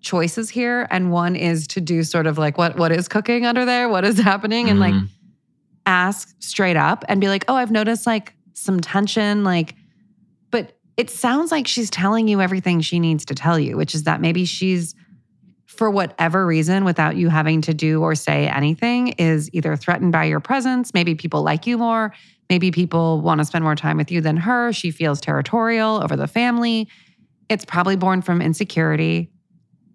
choices 0.00 0.50
here. 0.50 0.86
And 0.90 1.10
one 1.10 1.34
is 1.34 1.66
to 1.68 1.80
do 1.80 2.04
sort 2.04 2.26
of 2.26 2.38
like 2.38 2.56
what 2.58 2.76
what 2.76 2.92
is 2.92 3.08
cooking 3.08 3.46
under 3.46 3.64
there? 3.64 3.88
What 3.88 4.04
is 4.04 4.18
happening? 4.20 4.66
Mm-hmm. 4.66 4.70
And 4.70 4.80
like 4.80 4.94
mm-hmm. 4.94 5.06
ask 5.86 6.34
straight 6.38 6.76
up 6.76 7.04
and 7.08 7.20
be 7.20 7.28
like, 7.28 7.44
oh, 7.48 7.56
I've 7.56 7.72
noticed 7.72 8.06
like 8.06 8.34
some 8.52 8.80
tension, 8.80 9.44
like, 9.44 9.74
but 10.50 10.78
it 10.96 11.10
sounds 11.10 11.50
like 11.50 11.66
she's 11.66 11.90
telling 11.90 12.28
you 12.28 12.40
everything 12.40 12.80
she 12.80 13.00
needs 13.00 13.24
to 13.26 13.34
tell 13.34 13.58
you, 13.58 13.76
which 13.76 13.94
is 13.94 14.04
that 14.04 14.20
maybe 14.20 14.44
she's 14.44 14.94
for 15.66 15.90
whatever 15.90 16.44
reason, 16.44 16.84
without 16.84 17.16
you 17.16 17.28
having 17.28 17.60
to 17.62 17.72
do 17.72 18.02
or 18.02 18.16
say 18.16 18.48
anything, 18.48 19.08
is 19.10 19.48
either 19.52 19.76
threatened 19.76 20.10
by 20.10 20.24
your 20.24 20.40
presence. 20.40 20.92
Maybe 20.92 21.14
people 21.14 21.42
like 21.42 21.68
you 21.68 21.78
more. 21.78 22.12
Maybe 22.50 22.72
people 22.72 23.20
want 23.20 23.38
to 23.38 23.44
spend 23.44 23.62
more 23.62 23.76
time 23.76 23.96
with 23.96 24.10
you 24.10 24.20
than 24.20 24.36
her. 24.38 24.72
She 24.72 24.90
feels 24.90 25.20
territorial 25.20 26.02
over 26.02 26.16
the 26.16 26.26
family. 26.26 26.88
It's 27.48 27.64
probably 27.64 27.96
born 27.96 28.22
from 28.22 28.42
insecurity. 28.42 29.30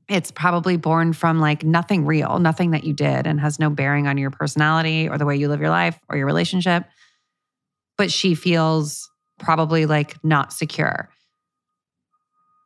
It's 0.09 0.31
probably 0.31 0.77
born 0.77 1.13
from 1.13 1.39
like 1.39 1.63
nothing 1.63 2.05
real, 2.05 2.39
nothing 2.39 2.71
that 2.71 2.83
you 2.83 2.93
did 2.93 3.25
and 3.25 3.39
has 3.39 3.59
no 3.59 3.69
bearing 3.69 4.07
on 4.07 4.17
your 4.17 4.31
personality 4.31 5.07
or 5.07 5.17
the 5.17 5.25
way 5.25 5.35
you 5.35 5.47
live 5.47 5.61
your 5.61 5.69
life 5.69 5.97
or 6.09 6.17
your 6.17 6.25
relationship. 6.25 6.83
But 7.97 8.11
she 8.11 8.35
feels 8.35 9.09
probably 9.39 9.85
like 9.85 10.15
not 10.23 10.51
secure. 10.51 11.09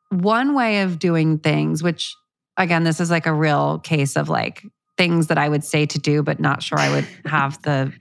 One 0.09 0.55
way 0.55 0.81
of 0.81 0.99
doing 0.99 1.39
things, 1.39 1.83
which 1.83 2.15
again, 2.55 2.83
this 2.83 2.99
is 2.99 3.11
like 3.11 3.25
a 3.25 3.33
real 3.33 3.79
case 3.79 4.15
of 4.17 4.29
like 4.29 4.63
things 4.97 5.27
that 5.27 5.37
I 5.37 5.47
would 5.47 5.63
say 5.63 5.85
to 5.85 5.99
do, 5.99 6.23
but 6.23 6.39
not 6.39 6.63
sure 6.63 6.79
I 6.79 6.89
would 6.89 7.07
have 7.25 7.61
the 7.61 7.93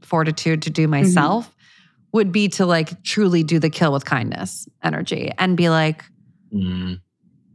fortitude 0.00 0.62
to 0.62 0.70
do 0.70 0.82
mm-hmm. 0.82 0.90
myself, 0.90 1.46
mm-hmm. 1.46 2.08
would 2.14 2.32
be 2.32 2.48
to 2.48 2.66
like 2.66 3.02
truly 3.02 3.42
do 3.44 3.58
the 3.58 3.70
kill 3.70 3.92
with 3.92 4.04
kindness 4.04 4.66
energy 4.82 5.30
and 5.38 5.56
be 5.56 5.68
like, 5.68 6.04
mm. 6.52 7.00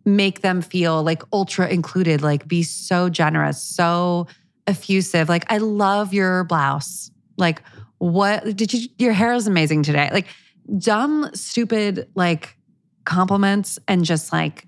make 0.05 0.41
them 0.41 0.61
feel 0.61 1.03
like 1.03 1.23
ultra 1.31 1.67
included, 1.67 2.21
like 2.21 2.47
be 2.47 2.63
so 2.63 3.09
generous, 3.09 3.61
so 3.61 4.27
effusive. 4.65 5.29
Like, 5.29 5.45
I 5.51 5.57
love 5.57 6.13
your 6.13 6.43
blouse. 6.45 7.11
Like, 7.37 7.61
what 7.99 8.55
did 8.55 8.73
you, 8.73 8.89
your 8.97 9.13
hair 9.13 9.33
is 9.33 9.47
amazing 9.47 9.83
today. 9.83 10.09
Like, 10.11 10.27
dumb, 10.77 11.29
stupid, 11.33 12.09
like 12.15 12.57
compliments 13.05 13.79
and 13.87 14.03
just 14.03 14.33
like, 14.33 14.65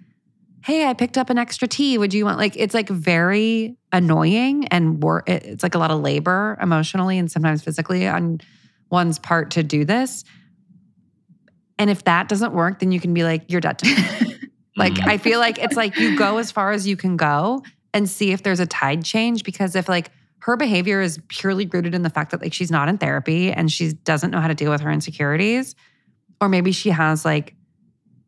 hey, 0.63 0.87
I 0.87 0.93
picked 0.93 1.17
up 1.17 1.29
an 1.29 1.37
extra 1.37 1.67
tea. 1.67 1.97
Would 1.97 2.13
you 2.13 2.25
want 2.25 2.37
like 2.37 2.55
it's 2.55 2.73
like 2.73 2.89
very 2.89 3.77
annoying 3.91 4.67
and 4.67 5.01
work 5.01 5.27
it's 5.27 5.63
like 5.63 5.75
a 5.75 5.79
lot 5.79 5.91
of 5.91 6.01
labor 6.01 6.57
emotionally 6.61 7.17
and 7.17 7.31
sometimes 7.31 7.63
physically 7.63 8.07
on 8.07 8.39
one's 8.91 9.19
part 9.19 9.51
to 9.51 9.63
do 9.63 9.85
this. 9.85 10.23
And 11.79 11.89
if 11.89 12.03
that 12.03 12.29
doesn't 12.29 12.53
work, 12.53 12.79
then 12.79 12.91
you 12.91 12.99
can 12.99 13.13
be 13.13 13.23
like, 13.23 13.45
you're 13.47 13.61
dead 13.61 13.79
to 13.79 13.85
me. 13.87 14.49
like 14.77 14.99
I 15.07 15.17
feel 15.17 15.39
like 15.39 15.57
it's 15.57 15.75
like 15.75 15.97
you 15.97 16.15
go 16.15 16.37
as 16.37 16.51
far 16.51 16.71
as 16.71 16.85
you 16.85 16.95
can 16.95 17.17
go 17.17 17.63
and 17.93 18.07
see 18.07 18.31
if 18.31 18.43
there's 18.43 18.59
a 18.59 18.67
tide 18.67 19.03
change 19.03 19.43
because 19.43 19.75
if 19.75 19.89
like 19.89 20.11
her 20.41 20.55
behavior 20.55 21.01
is 21.01 21.19
purely 21.27 21.65
rooted 21.65 21.95
in 21.95 22.03
the 22.03 22.09
fact 22.09 22.31
that 22.31 22.41
like 22.41 22.53
she's 22.53 22.69
not 22.69 22.87
in 22.87 22.97
therapy 22.97 23.51
and 23.51 23.71
she 23.71 23.93
doesn't 23.93 24.29
know 24.29 24.39
how 24.39 24.47
to 24.47 24.53
deal 24.53 24.71
with 24.71 24.81
her 24.81 24.91
insecurities 24.91 25.75
or 26.39 26.49
maybe 26.49 26.71
she 26.71 26.89
has 26.89 27.25
like 27.25 27.55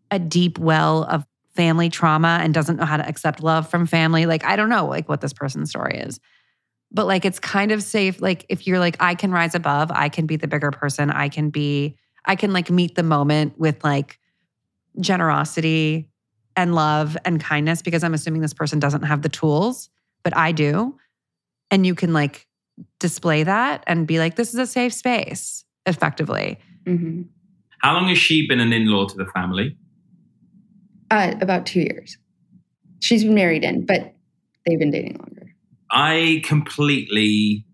a 0.09 0.19
deep 0.19 0.57
well 0.57 1.03
of 1.03 1.25
family 1.55 1.89
trauma 1.89 2.39
and 2.41 2.53
doesn't 2.53 2.77
know 2.77 2.85
how 2.85 2.97
to 2.97 3.07
accept 3.07 3.43
love 3.43 3.69
from 3.69 3.85
family. 3.85 4.25
Like, 4.25 4.43
I 4.45 4.55
don't 4.55 4.69
know 4.69 4.85
like 4.87 5.09
what 5.09 5.21
this 5.21 5.33
person's 5.33 5.69
story 5.69 5.97
is. 5.97 6.19
But 6.91 7.07
like 7.07 7.23
it's 7.23 7.39
kind 7.39 7.71
of 7.71 7.81
safe. 7.81 8.21
Like 8.21 8.45
if 8.49 8.67
you're 8.67 8.79
like, 8.79 8.97
I 8.99 9.15
can 9.15 9.31
rise 9.31 9.55
above, 9.55 9.91
I 9.91 10.09
can 10.09 10.25
be 10.25 10.35
the 10.35 10.47
bigger 10.47 10.71
person, 10.71 11.09
I 11.09 11.29
can 11.29 11.49
be, 11.49 11.97
I 12.25 12.35
can 12.35 12.53
like 12.53 12.69
meet 12.69 12.95
the 12.95 13.03
moment 13.03 13.57
with 13.57 13.83
like 13.83 14.19
generosity 14.99 16.09
and 16.55 16.75
love 16.75 17.17
and 17.25 17.41
kindness 17.41 17.81
because 17.81 18.03
I'm 18.03 18.13
assuming 18.13 18.41
this 18.41 18.53
person 18.53 18.79
doesn't 18.79 19.03
have 19.03 19.21
the 19.21 19.29
tools, 19.29 19.89
but 20.23 20.35
I 20.35 20.51
do. 20.51 20.97
And 21.69 21.85
you 21.85 21.95
can 21.95 22.13
like 22.13 22.47
display 22.99 23.43
that 23.43 23.83
and 23.87 24.05
be 24.05 24.19
like, 24.19 24.35
this 24.35 24.49
is 24.49 24.59
a 24.59 24.67
safe 24.67 24.93
space 24.93 25.63
effectively. 25.85 26.59
Mm-hmm. 26.85 27.23
How 27.79 27.93
long 27.93 28.09
has 28.09 28.17
she 28.17 28.47
been 28.47 28.59
an 28.59 28.73
in 28.73 28.87
law 28.87 29.07
to 29.07 29.15
the 29.15 29.25
family? 29.25 29.77
Uh, 31.09 31.33
about 31.41 31.65
two 31.65 31.81
years. 31.81 32.17
She's 32.99 33.23
been 33.23 33.33
married 33.33 33.63
in, 33.63 33.85
but 33.85 34.13
they've 34.65 34.79
been 34.79 34.91
dating 34.91 35.17
longer. 35.17 35.53
I 35.89 36.41
completely, 36.45 37.65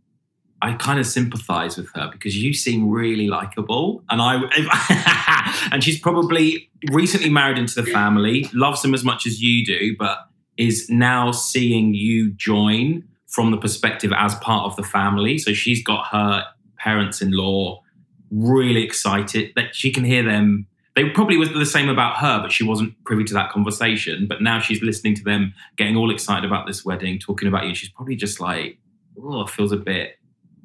I 0.62 0.74
kind 0.74 1.00
of 1.00 1.06
sympathize 1.06 1.78
with 1.78 1.90
her 1.94 2.10
because 2.12 2.36
you 2.36 2.54
seem 2.54 2.90
really 2.90 3.28
likable, 3.28 4.04
and 4.10 4.22
I, 4.22 5.70
and 5.72 5.84
she's 5.84 6.00
probably 6.00 6.70
recently 6.92 7.30
married 7.30 7.58
into 7.58 7.80
the 7.80 7.90
family, 7.90 8.50
loves 8.54 8.84
him 8.84 8.94
as 8.94 9.04
much 9.04 9.28
as 9.28 9.42
you 9.42 9.66
do, 9.66 9.96
but 9.98 10.18
is 10.58 10.90
now 10.90 11.32
seeing 11.32 11.94
you 11.94 12.32
join 12.32 13.04
from 13.28 13.52
the 13.52 13.58
perspective 13.58 14.12
as 14.18 14.34
part 14.36 14.66
of 14.66 14.76
the 14.76 14.84
family. 14.84 15.38
So 15.38 15.54
she's 15.54 15.84
got 15.84 16.08
her 16.08 16.46
parents-in-law 16.78 17.84
really 18.32 18.84
excited 18.84 19.52
that 19.56 19.76
she 19.76 19.92
can 19.92 20.04
hear 20.04 20.24
them 20.24 20.68
they 20.96 21.08
probably 21.12 21.38
was 21.38 21.54
the 21.54 21.64
same 21.64 21.90
about 21.90 22.18
her, 22.18 22.42
but 22.42 22.52
she 22.52 22.64
wasn't 22.64 22.92
privy 23.04 23.24
to 23.26 23.34
that 23.36 23.52
conversation. 23.52 24.26
But 24.28 24.42
now 24.42 24.60
she's 24.60 24.82
listening 24.82 25.14
to 25.18 25.24
them 25.24 25.54
getting 25.76 25.96
all 25.96 26.10
excited 26.10 26.44
about 26.44 26.66
this 26.66 26.84
wedding, 26.84 27.20
talking 27.20 27.48
about 27.48 27.68
you. 27.68 27.76
She's 27.76 27.92
probably 27.92 28.16
just 28.16 28.40
like, 28.40 28.80
oh, 29.22 29.46
feels 29.46 29.72
a 29.72 29.78
bit 29.78 30.18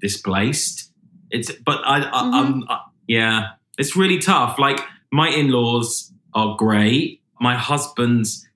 displaced. 0.03 0.91
It's, 1.31 1.51
but 1.53 1.81
I, 1.87 2.01
mm-hmm. 2.01 2.35
I, 2.35 2.41
am 2.41 2.65
yeah, 3.07 3.51
it's 3.79 3.97
really 3.97 4.19
tough. 4.19 4.59
Like 4.59 4.81
my 5.11 5.29
in-laws 5.29 6.13
are 6.35 6.57
great. 6.57 7.23
My 7.41 7.57
husband's 7.57 8.47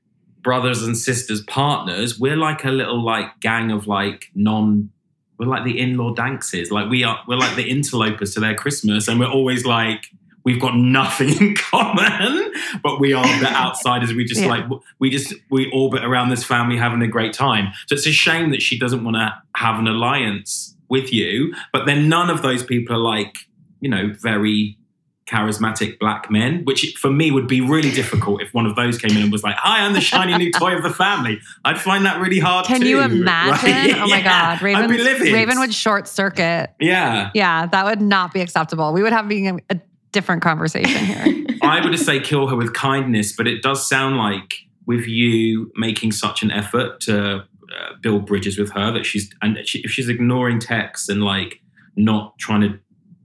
brothers 0.42 0.82
and 0.84 0.96
sisters, 0.96 1.42
partners, 1.42 2.20
we're 2.20 2.36
like 2.36 2.64
a 2.64 2.70
little 2.70 3.04
like 3.04 3.40
gang 3.40 3.72
of 3.72 3.86
like 3.86 4.30
non 4.34 4.90
we're 5.38 5.46
like 5.46 5.64
the 5.64 5.78
in-law 5.78 6.14
dances. 6.14 6.70
Like 6.70 6.88
we 6.88 7.04
are, 7.04 7.18
we're 7.28 7.36
like 7.36 7.56
the 7.56 7.68
interlopers 7.68 8.32
to 8.34 8.40
their 8.40 8.54
Christmas, 8.54 9.08
and 9.08 9.20
we're 9.20 9.30
always 9.30 9.66
like 9.66 10.06
we've 10.44 10.60
got 10.60 10.76
nothing 10.76 11.28
in 11.40 11.56
common, 11.56 12.52
but 12.82 13.00
we 13.00 13.12
are 13.12 13.40
the 13.40 13.48
outsiders. 13.52 14.14
We 14.14 14.24
just 14.24 14.42
yeah. 14.42 14.48
like 14.48 14.64
we 14.98 15.10
just 15.10 15.34
we 15.50 15.70
orbit 15.72 16.04
around 16.04 16.30
this 16.30 16.44
family 16.44 16.76
having 16.76 17.02
a 17.02 17.08
great 17.08 17.32
time. 17.32 17.72
So 17.86 17.96
it's 17.96 18.06
a 18.06 18.12
shame 18.12 18.50
that 18.50 18.62
she 18.62 18.78
doesn't 18.78 19.04
want 19.04 19.16
to 19.16 19.34
have 19.56 19.78
an 19.78 19.88
alliance 19.88 20.75
with 20.88 21.12
you. 21.12 21.54
But 21.72 21.86
then 21.86 22.08
none 22.08 22.30
of 22.30 22.42
those 22.42 22.62
people 22.62 22.96
are 22.96 23.00
like 23.00 23.34
you 23.80 23.88
know 23.88 24.12
very 24.20 24.78
charismatic 25.26 25.98
black 25.98 26.30
men, 26.30 26.62
which 26.64 26.94
for 26.96 27.10
me 27.10 27.32
would 27.32 27.48
be 27.48 27.60
really 27.60 27.90
difficult 27.90 28.40
if 28.40 28.54
one 28.54 28.64
of 28.64 28.76
those 28.76 28.96
came 28.96 29.16
in 29.16 29.24
and 29.24 29.32
was 29.32 29.42
like, 29.42 29.56
"Hi, 29.56 29.84
I'm 29.84 29.92
the 29.92 30.00
shiny 30.00 30.36
new 30.36 30.52
toy 30.52 30.76
of 30.76 30.82
the 30.82 30.90
family." 30.90 31.40
I'd 31.64 31.80
find 31.80 32.06
that 32.06 32.20
really 32.20 32.38
hard. 32.38 32.66
Can 32.66 32.80
too, 32.80 32.88
you 32.88 33.00
imagine? 33.00 33.70
Right? 33.70 33.94
Oh 33.96 34.08
my 34.08 34.22
god, 34.22 34.62
Raven, 34.62 34.90
Raven 34.90 35.58
would 35.58 35.74
short 35.74 36.06
circuit. 36.06 36.70
Yeah, 36.80 37.30
yeah, 37.34 37.66
that 37.66 37.84
would 37.84 38.00
not 38.00 38.32
be 38.32 38.40
acceptable. 38.40 38.92
We 38.92 39.02
would 39.02 39.12
have 39.12 39.28
being 39.28 39.48
a, 39.48 39.58
a 39.70 39.80
different 40.12 40.42
conversation 40.42 41.04
here. 41.04 41.44
I 41.62 41.84
would 41.84 41.98
say 41.98 42.20
kill 42.20 42.46
her 42.48 42.56
with 42.56 42.72
kindness, 42.74 43.34
but 43.34 43.46
it 43.46 43.62
does 43.62 43.88
sound 43.88 44.16
like 44.16 44.54
with 44.86 45.06
you 45.06 45.72
making 45.74 46.12
such 46.12 46.42
an 46.42 46.50
effort 46.50 47.00
to 47.00 47.44
uh, 47.76 47.94
build 48.00 48.26
bridges 48.26 48.58
with 48.58 48.70
her 48.72 48.92
that 48.92 49.04
she's 49.04 49.30
and 49.42 49.58
she, 49.66 49.80
if 49.80 49.90
she's 49.90 50.08
ignoring 50.08 50.58
texts 50.58 51.08
and 51.08 51.22
like 51.22 51.60
not 51.96 52.38
trying 52.38 52.60
to 52.62 52.78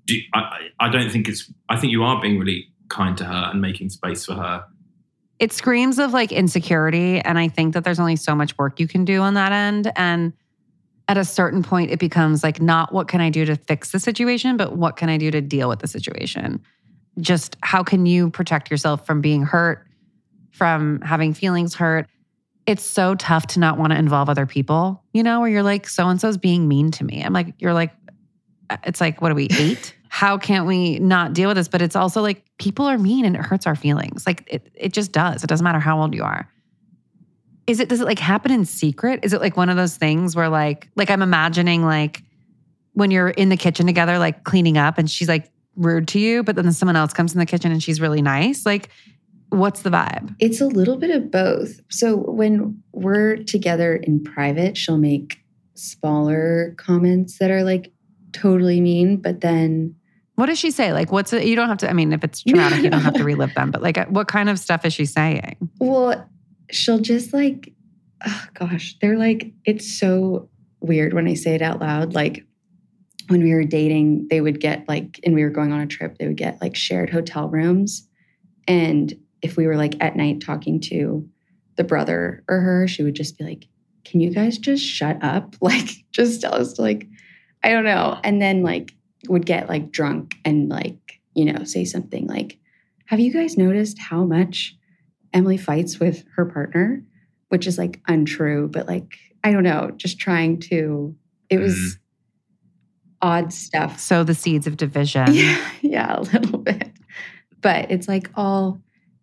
do, 0.06 0.20
I, 0.34 0.70
I 0.80 0.90
don't 0.90 1.12
think 1.12 1.28
it's. 1.28 1.52
I 1.70 1.78
think 1.78 1.92
you 1.92 2.04
are 2.04 2.22
being 2.22 2.40
really 2.40 2.68
kind 2.90 3.18
to 3.18 3.26
her 3.26 3.50
and 3.52 3.62
making 3.62 3.90
space 3.90 4.26
for 4.26 4.34
her. 4.34 4.66
It 5.40 5.52
screams 5.52 5.98
of 6.00 6.14
like 6.14 6.32
insecurity, 6.32 7.20
and 7.20 7.40
I 7.40 7.48
think 7.48 7.74
that 7.74 7.84
there's 7.84 8.00
only 8.00 8.16
so 8.16 8.36
much 8.36 8.58
work 8.58 8.80
you 8.80 8.88
can 8.88 9.06
do 9.06 9.22
on 9.22 9.34
that 9.36 9.52
end, 9.52 9.92
and 9.96 10.34
at 11.08 11.18
a 11.18 11.26
certain 11.26 11.64
point 11.64 11.92
it 11.92 12.00
becomes 12.00 12.44
like 12.44 12.62
not 12.62 12.94
what 12.94 13.08
can 13.08 13.22
I 13.22 13.30
do 13.30 13.46
to 13.46 13.56
fix 13.56 13.92
the 13.92 14.00
situation, 14.00 14.58
but 14.58 14.78
what 14.78 14.98
can 14.98 15.10
I 15.10 15.18
do 15.18 15.32
to 15.32 15.42
deal 15.42 15.68
with 15.68 15.80
the 15.80 15.88
situation 15.88 16.62
just 17.20 17.58
how 17.62 17.84
can 17.84 18.06
you 18.06 18.30
protect 18.30 18.72
yourself 18.72 19.06
from 19.06 19.22
being 19.22 19.44
hurt, 19.44 19.86
from 20.52 21.02
having 21.02 21.34
feelings 21.34 21.76
hurt? 21.76 22.08
It's 22.66 22.84
so 22.84 23.16
tough 23.16 23.48
to 23.48 23.60
not 23.60 23.78
want 23.78 23.92
to 23.92 24.00
involve 24.00 24.30
other 24.30 24.46
people, 24.46 25.04
you 25.14 25.24
know, 25.24 25.40
where 25.40 25.50
you're 25.50 25.64
like, 25.64 25.88
so 25.88 26.08
and 26.08 26.22
so's 26.22 26.38
being 26.38 26.68
mean 26.68 26.92
to 26.92 27.04
me. 27.04 27.24
I'm 27.24 27.34
like, 27.34 27.56
you're 27.58 27.74
like, 27.74 27.92
uh, 28.70 28.78
it's 28.84 29.02
like, 29.02 29.22
what 29.22 29.32
are 29.32 29.36
we, 29.36 29.48
eight? 29.52 29.96
how 30.10 30.38
can't 30.38 30.68
we 30.68 31.00
not 31.00 31.34
deal 31.34 31.48
with 31.50 31.58
this? 31.58 31.68
But 31.68 31.82
it's 31.82 31.96
also 31.96 32.22
like 32.22 32.44
people 32.58 32.86
are 32.86 32.98
mean 32.98 33.26
and 33.26 33.36
it 33.36 33.42
hurts 33.42 33.66
our 33.66 33.76
feelings. 33.76 34.28
Like 34.28 34.44
it, 34.48 34.70
it 34.76 34.94
just 34.94 35.12
does. 35.12 35.44
It 35.44 35.48
doesn't 35.48 35.64
matter 35.64 35.80
how 35.80 36.02
old 36.02 36.14
you 36.14 36.24
are. 36.24 36.50
Is 37.66 37.80
it, 37.80 37.88
does 37.88 38.02
it 38.02 38.06
like 38.06 38.20
happen 38.20 38.52
in 38.52 38.66
secret? 38.66 39.22
Is 39.24 39.34
it 39.34 39.40
like 39.40 39.56
one 39.56 39.70
of 39.70 39.78
those 39.78 39.96
things 39.96 40.36
where 40.36 40.50
like, 40.50 40.90
like 40.96 41.10
I'm 41.10 41.22
imagining 41.22 41.86
like 41.86 42.24
when 42.94 43.10
you're 43.10 43.30
in 43.30 43.50
the 43.50 43.58
kitchen 43.58 43.86
together, 43.86 44.20
like 44.20 44.44
cleaning 44.44 44.78
up 44.78 44.98
and 44.98 45.10
she's 45.10 45.30
like 45.30 45.50
rude 45.78 46.10
to 46.10 46.20
you, 46.20 46.44
but 46.44 46.56
then 46.58 46.72
someone 46.74 46.98
else 46.98 47.14
comes 47.14 47.34
in 47.34 47.40
the 47.40 47.46
kitchen 47.46 47.72
and 47.72 47.82
she's 47.82 48.02
really 48.02 48.22
nice. 48.22 48.66
Like, 48.66 48.90
What's 49.52 49.82
the 49.82 49.90
vibe? 49.90 50.34
It's 50.40 50.62
a 50.62 50.66
little 50.66 50.96
bit 50.96 51.10
of 51.10 51.30
both. 51.30 51.82
So 51.90 52.16
when 52.16 52.82
we're 52.94 53.36
together 53.36 53.96
in 53.96 54.24
private, 54.24 54.78
she'll 54.78 54.98
make 54.98 55.40
smaller 55.76 56.74
comments 56.78 57.38
that 57.40 57.52
are 57.52 57.64
like 57.64 57.92
totally 58.32 58.80
mean, 58.80 59.18
but 59.18 59.42
then 59.42 59.96
what 60.36 60.46
does 60.46 60.58
she 60.58 60.72
say? 60.72 60.94
Like, 60.94 61.12
what's 61.12 61.34
it? 61.34 61.46
You 61.46 61.56
don't 61.56 61.68
have 61.68 61.80
to, 61.80 61.90
I 61.90 61.94
mean, 61.94 62.14
if 62.14 62.24
it's 62.24 62.44
traumatic, 62.44 62.82
you 62.82 62.90
don't 62.90 63.02
have 63.02 63.14
to 63.16 63.24
relive 63.26 63.54
them, 63.54 63.72
but 63.72 63.82
like, 63.82 63.98
uh, 63.98 64.06
what 64.06 64.28
kind 64.28 64.50
of 64.50 64.58
stuff 64.58 64.86
is 64.86 64.94
she 64.94 65.06
saying? 65.06 65.58
Well, 65.80 66.28
she'll 66.72 67.00
just 67.00 67.34
like, 67.34 67.74
oh 68.26 68.46
gosh, 68.54 68.98
they're 69.02 69.18
like, 69.18 69.52
it's 69.66 70.00
so 70.00 70.50
weird 70.80 71.14
when 71.14 71.28
I 71.28 71.34
say 71.34 71.56
it 71.56 71.62
out 71.62 71.82
loud. 71.82 72.14
Like, 72.14 72.46
when 73.28 73.44
we 73.44 73.54
were 73.54 73.66
dating, 73.66 74.30
they 74.30 74.42
would 74.42 74.60
get 74.60 74.88
like, 74.88 75.20
and 75.26 75.36
we 75.36 75.44
were 75.44 75.50
going 75.50 75.74
on 75.74 75.82
a 75.82 75.88
trip, 75.88 76.18
they 76.18 76.28
would 76.28 76.38
get 76.38 76.62
like 76.62 76.76
shared 76.76 77.10
hotel 77.10 77.50
rooms. 77.50 78.08
And 78.68 79.14
if 79.42 79.58
we 79.58 79.68
were 79.68 79.78
like 79.78 79.96
at 80.00 80.16
night 80.16 80.42
talking 80.42 80.80
to 80.82 81.28
the 81.76 81.84
brother 81.84 82.44
or 82.48 82.60
her, 82.60 82.88
she 82.88 83.04
would 83.04 83.16
just 83.16 83.38
be 83.38 83.44
like, 83.44 83.68
Can 84.06 84.20
you 84.20 84.32
guys 84.32 84.58
just 84.58 84.86
shut 84.86 85.18
up? 85.24 85.56
Like, 85.62 85.90
just 86.12 86.42
tell 86.42 86.56
us 86.56 86.74
to, 86.74 86.82
like, 86.82 87.08
I 87.64 87.72
don't 87.72 87.86
know. 87.86 88.20
And 88.24 88.42
then, 88.42 88.64
like, 88.64 88.94
would 89.28 89.46
get 89.46 89.70
like 89.70 89.92
drunk 89.92 90.36
and, 90.44 90.70
like, 90.70 91.20
you 91.34 91.46
know, 91.46 91.64
say 91.64 91.86
something 91.86 92.28
like, 92.28 92.58
Have 93.06 93.20
you 93.20 93.32
guys 93.32 93.58
noticed 93.58 94.00
how 94.00 94.24
much 94.24 94.76
Emily 95.34 95.58
fights 95.58 96.00
with 96.00 96.24
her 96.36 96.46
partner? 96.46 97.04
Which 97.50 97.68
is 97.68 97.78
like 97.78 98.02
untrue, 98.08 98.70
but 98.72 98.88
like, 98.88 99.18
I 99.44 99.52
don't 99.52 99.64
know, 99.64 99.92
just 99.98 100.20
trying 100.20 100.60
to, 100.62 101.16
it 101.50 101.58
was 101.58 101.76
mm. 101.76 102.00
odd 103.22 103.52
stuff. 103.52 104.00
So 104.00 104.24
the 104.24 104.34
seeds 104.34 104.68
of 104.68 104.78
division. 104.78 105.34
Yeah, 105.34 105.70
yeah, 105.82 106.20
a 106.20 106.22
little 106.22 106.60
bit. 106.60 106.92
But 107.60 107.92
it's 107.92 108.08
like 108.08 108.30
all 108.36 108.82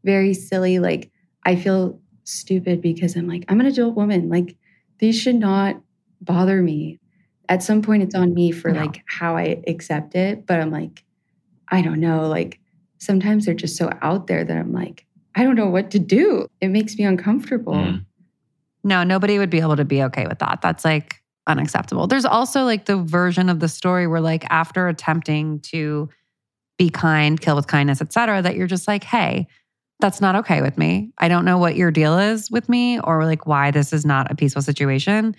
very 0.08 0.32
silly. 0.32 0.78
Like, 0.78 1.10
I 1.44 1.54
feel 1.54 2.00
stupid 2.24 2.80
because 2.80 3.14
I'm 3.14 3.28
like, 3.28 3.44
I'm 3.48 3.60
an 3.60 3.66
adult 3.66 3.94
woman. 3.94 4.30
Like, 4.30 4.56
these 5.00 5.20
should 5.20 5.34
not 5.34 5.76
bother 6.22 6.62
me. 6.62 6.98
At 7.46 7.62
some 7.62 7.82
point, 7.82 8.04
it's 8.04 8.14
on 8.14 8.32
me 8.32 8.50
for 8.50 8.70
no. 8.70 8.80
like 8.80 9.02
how 9.06 9.36
I 9.36 9.62
accept 9.66 10.14
it. 10.14 10.46
But 10.46 10.60
I'm 10.60 10.70
like, 10.70 11.04
I 11.68 11.82
don't 11.82 12.00
know. 12.00 12.26
Like, 12.26 12.58
sometimes 12.96 13.44
they're 13.44 13.52
just 13.52 13.76
so 13.76 13.90
out 14.00 14.28
there 14.28 14.44
that 14.44 14.56
I'm 14.56 14.72
like, 14.72 15.04
I 15.34 15.42
don't 15.44 15.56
know 15.56 15.68
what 15.68 15.90
to 15.90 15.98
do. 15.98 16.48
It 16.62 16.68
makes 16.68 16.96
me 16.96 17.04
uncomfortable. 17.04 17.74
Mm. 17.74 18.06
No, 18.84 19.04
nobody 19.04 19.38
would 19.38 19.50
be 19.50 19.60
able 19.60 19.76
to 19.76 19.84
be 19.84 20.02
okay 20.04 20.26
with 20.26 20.38
that. 20.38 20.60
That's 20.62 20.86
like 20.86 21.16
unacceptable. 21.46 22.06
There's 22.06 22.24
also 22.24 22.64
like 22.64 22.86
the 22.86 22.96
version 22.96 23.50
of 23.50 23.60
the 23.60 23.68
story 23.68 24.06
where 24.06 24.22
like 24.22 24.46
after 24.48 24.88
attempting 24.88 25.60
to 25.72 26.08
be 26.78 26.88
kind, 26.88 27.38
kill 27.38 27.56
with 27.56 27.66
kindness, 27.66 28.00
etc., 28.00 28.40
that 28.40 28.56
you're 28.56 28.66
just 28.66 28.88
like, 28.88 29.04
hey, 29.04 29.46
that's 30.00 30.20
not 30.20 30.36
okay 30.36 30.62
with 30.62 30.78
me. 30.78 31.12
I 31.18 31.28
don't 31.28 31.44
know 31.44 31.58
what 31.58 31.76
your 31.76 31.90
deal 31.90 32.18
is 32.18 32.50
with 32.50 32.68
me 32.68 33.00
or 33.00 33.24
like 33.24 33.46
why 33.46 33.70
this 33.70 33.92
is 33.92 34.04
not 34.04 34.30
a 34.30 34.36
peaceful 34.36 34.62
situation. 34.62 35.34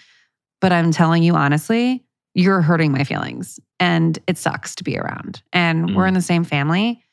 But 0.62 0.74
I'm 0.74 0.91
telling 0.91 1.24
you 1.24 1.36
honestly, 1.36 2.03
you're 2.34 2.62
hurting 2.62 2.91
my 2.91 3.03
feelings 3.03 3.60
and 3.80 4.20
it 4.28 4.38
sucks 4.38 4.76
to 4.76 4.84
be 4.84 4.97
around. 4.97 5.41
And 5.53 5.89
mm. 5.89 5.95
we're 5.95 6.07
in 6.07 6.14
the 6.14 6.22
same 6.22 6.43
family. 6.43 7.03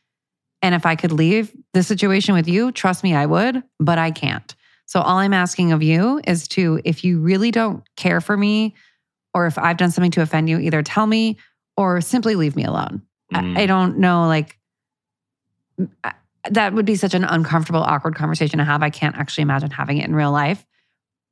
And 0.62 0.74
if 0.74 0.84
I 0.84 0.96
could 0.96 1.12
leave 1.12 1.54
the 1.72 1.82
situation 1.82 2.34
with 2.34 2.48
you, 2.48 2.72
trust 2.72 3.04
me, 3.04 3.14
I 3.14 3.26
would, 3.26 3.62
but 3.78 3.98
I 3.98 4.10
can't. 4.10 4.54
So 4.86 5.00
all 5.00 5.18
I'm 5.18 5.34
asking 5.34 5.72
of 5.72 5.82
you 5.82 6.20
is 6.26 6.48
to, 6.48 6.80
if 6.84 7.04
you 7.04 7.20
really 7.20 7.50
don't 7.50 7.82
care 7.96 8.20
for 8.20 8.36
me 8.36 8.74
or 9.34 9.46
if 9.46 9.58
I've 9.58 9.76
done 9.76 9.90
something 9.90 10.12
to 10.12 10.22
offend 10.22 10.48
you, 10.48 10.58
either 10.58 10.82
tell 10.82 11.06
me 11.06 11.36
or 11.76 12.00
simply 12.00 12.34
leave 12.34 12.56
me 12.56 12.64
alone. 12.64 13.02
Mm. 13.32 13.56
I, 13.56 13.62
I 13.62 13.66
don't 13.66 13.98
know, 13.98 14.26
like, 14.26 14.58
that 16.50 16.72
would 16.74 16.86
be 16.86 16.96
such 16.96 17.14
an 17.14 17.24
uncomfortable, 17.24 17.80
awkward 17.80 18.14
conversation 18.14 18.58
to 18.58 18.64
have. 18.64 18.82
I 18.82 18.90
can't 18.90 19.16
actually 19.16 19.42
imagine 19.42 19.70
having 19.70 19.98
it 19.98 20.06
in 20.06 20.14
real 20.14 20.32
life. 20.32 20.64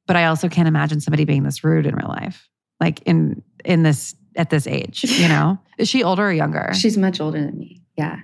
But 0.06 0.16
I 0.16 0.26
also 0.26 0.48
can't 0.48 0.68
imagine 0.68 1.00
somebody 1.00 1.24
being 1.24 1.44
this 1.44 1.64
rude 1.64 1.86
in 1.86 1.94
real 1.94 2.08
life, 2.08 2.48
like 2.80 3.00
in 3.02 3.42
in 3.64 3.82
this 3.82 4.14
at 4.36 4.50
this 4.50 4.66
age. 4.66 5.04
You 5.04 5.28
know, 5.28 5.58
is 5.78 5.88
she 5.88 6.02
older 6.02 6.26
or 6.26 6.32
younger? 6.32 6.72
She's 6.74 6.98
much 6.98 7.20
older 7.20 7.40
than 7.40 7.58
me. 7.58 7.82
Yeah. 7.96 8.20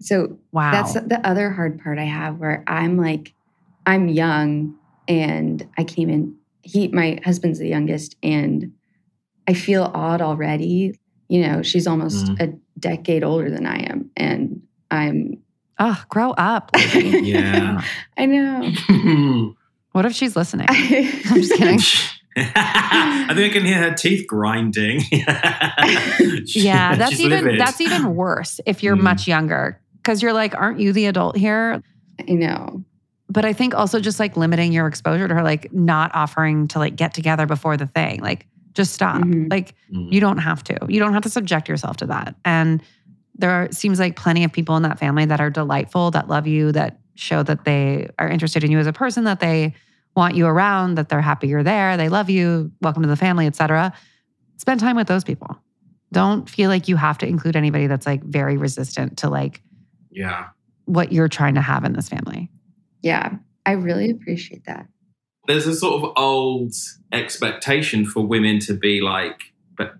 So 0.00 0.38
wow, 0.52 0.72
that's 0.72 0.94
the 0.94 1.20
other 1.24 1.50
hard 1.50 1.80
part 1.82 1.98
I 1.98 2.04
have, 2.04 2.38
where 2.38 2.64
I'm 2.66 2.98
like, 2.98 3.34
I'm 3.86 4.08
young, 4.08 4.76
and 5.08 5.66
I 5.78 5.84
came 5.84 6.10
in. 6.10 6.36
He, 6.62 6.88
my 6.88 7.18
husband's 7.24 7.58
the 7.58 7.68
youngest, 7.68 8.16
and 8.22 8.72
I 9.48 9.54
feel 9.54 9.90
odd 9.94 10.20
already. 10.20 10.98
You 11.28 11.46
know, 11.46 11.62
she's 11.62 11.86
almost 11.86 12.26
mm. 12.26 12.40
a 12.40 12.58
decade 12.78 13.24
older 13.24 13.50
than 13.50 13.66
I 13.66 13.78
am, 13.84 14.10
and 14.16 14.62
I'm 14.90 15.38
Oh, 15.80 16.04
grow 16.10 16.32
up. 16.32 16.70
yeah. 16.94 17.82
I 18.18 18.26
know. 18.26 19.54
what 19.92 20.04
if 20.04 20.12
she's 20.12 20.36
listening? 20.36 20.66
I'm 20.70 21.40
just 21.40 21.54
kidding. 21.54 21.80
I 22.36 23.32
think 23.34 23.50
I 23.50 23.58
can 23.58 23.64
hear 23.64 23.78
her 23.78 23.94
teeth 23.94 24.26
grinding. 24.26 25.00
yeah, 25.10 26.94
that's 26.96 27.18
even 27.18 27.44
livid. 27.44 27.60
that's 27.60 27.80
even 27.80 28.14
worse 28.14 28.60
if 28.66 28.82
you're 28.82 28.96
mm. 28.96 29.02
much 29.02 29.26
younger 29.26 29.80
because 29.96 30.22
you're 30.22 30.34
like, 30.34 30.54
aren't 30.54 30.80
you 30.80 30.92
the 30.92 31.06
adult 31.06 31.36
here? 31.36 31.82
I 32.20 32.32
know. 32.32 32.84
But 33.30 33.44
I 33.44 33.52
think 33.52 33.74
also 33.74 34.00
just 34.00 34.20
like 34.20 34.36
limiting 34.36 34.72
your 34.72 34.86
exposure 34.86 35.28
to 35.28 35.34
her, 35.34 35.42
like 35.42 35.72
not 35.72 36.10
offering 36.14 36.68
to 36.68 36.78
like 36.78 36.94
get 36.94 37.14
together 37.14 37.46
before 37.46 37.76
the 37.76 37.86
thing, 37.86 38.20
like 38.20 38.46
just 38.74 38.92
stop. 38.92 39.22
Mm-hmm. 39.22 39.46
Like 39.50 39.74
mm. 39.92 40.12
you 40.12 40.20
don't 40.20 40.38
have 40.38 40.62
to. 40.64 40.78
You 40.88 41.00
don't 41.00 41.14
have 41.14 41.22
to 41.22 41.30
subject 41.30 41.68
yourself 41.68 41.96
to 41.98 42.06
that. 42.06 42.34
And 42.44 42.82
there 43.34 43.50
are, 43.50 43.72
seems 43.72 43.98
like 43.98 44.16
plenty 44.16 44.44
of 44.44 44.52
people 44.52 44.76
in 44.76 44.82
that 44.82 44.98
family 44.98 45.24
that 45.24 45.40
are 45.40 45.50
delightful, 45.50 46.10
that 46.12 46.28
love 46.28 46.46
you, 46.46 46.72
that 46.72 46.98
show 47.14 47.42
that 47.42 47.64
they 47.64 48.08
are 48.18 48.28
interested 48.28 48.64
in 48.64 48.70
you 48.70 48.78
as 48.78 48.86
a 48.86 48.92
person, 48.92 49.24
that 49.24 49.40
they 49.40 49.74
want 50.16 50.34
you 50.34 50.46
around, 50.46 50.96
that 50.96 51.08
they're 51.08 51.20
happy 51.20 51.48
you're 51.48 51.62
there, 51.62 51.96
they 51.96 52.08
love 52.08 52.28
you, 52.28 52.70
welcome 52.80 53.02
to 53.02 53.08
the 53.08 53.16
family, 53.16 53.46
etc. 53.46 53.92
Spend 54.56 54.80
time 54.80 54.96
with 54.96 55.06
those 55.06 55.24
people. 55.24 55.56
Don't 56.12 56.50
feel 56.50 56.68
like 56.68 56.88
you 56.88 56.96
have 56.96 57.18
to 57.18 57.26
include 57.26 57.56
anybody 57.56 57.86
that's 57.86 58.06
like 58.06 58.22
very 58.24 58.56
resistant 58.56 59.18
to 59.18 59.30
like 59.30 59.62
yeah, 60.10 60.48
what 60.86 61.12
you're 61.12 61.28
trying 61.28 61.54
to 61.54 61.60
have 61.60 61.84
in 61.84 61.92
this 61.92 62.08
family. 62.08 62.50
Yeah, 63.02 63.36
I 63.64 63.72
really 63.72 64.10
appreciate 64.10 64.64
that. 64.66 64.86
There's 65.46 65.66
a 65.66 65.74
sort 65.74 66.02
of 66.02 66.12
old 66.16 66.74
expectation 67.12 68.04
for 68.04 68.26
women 68.26 68.58
to 68.60 68.74
be 68.74 69.00
like 69.00 69.40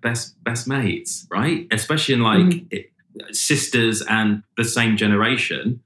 best 0.02 0.42
best 0.44 0.66
mates, 0.66 1.26
right? 1.30 1.66
Especially 1.70 2.14
in 2.14 2.22
like 2.22 2.40
mm-hmm. 2.40 2.76
Sisters 3.32 4.02
and 4.08 4.42
the 4.56 4.64
same 4.64 4.96
generation, 4.96 5.80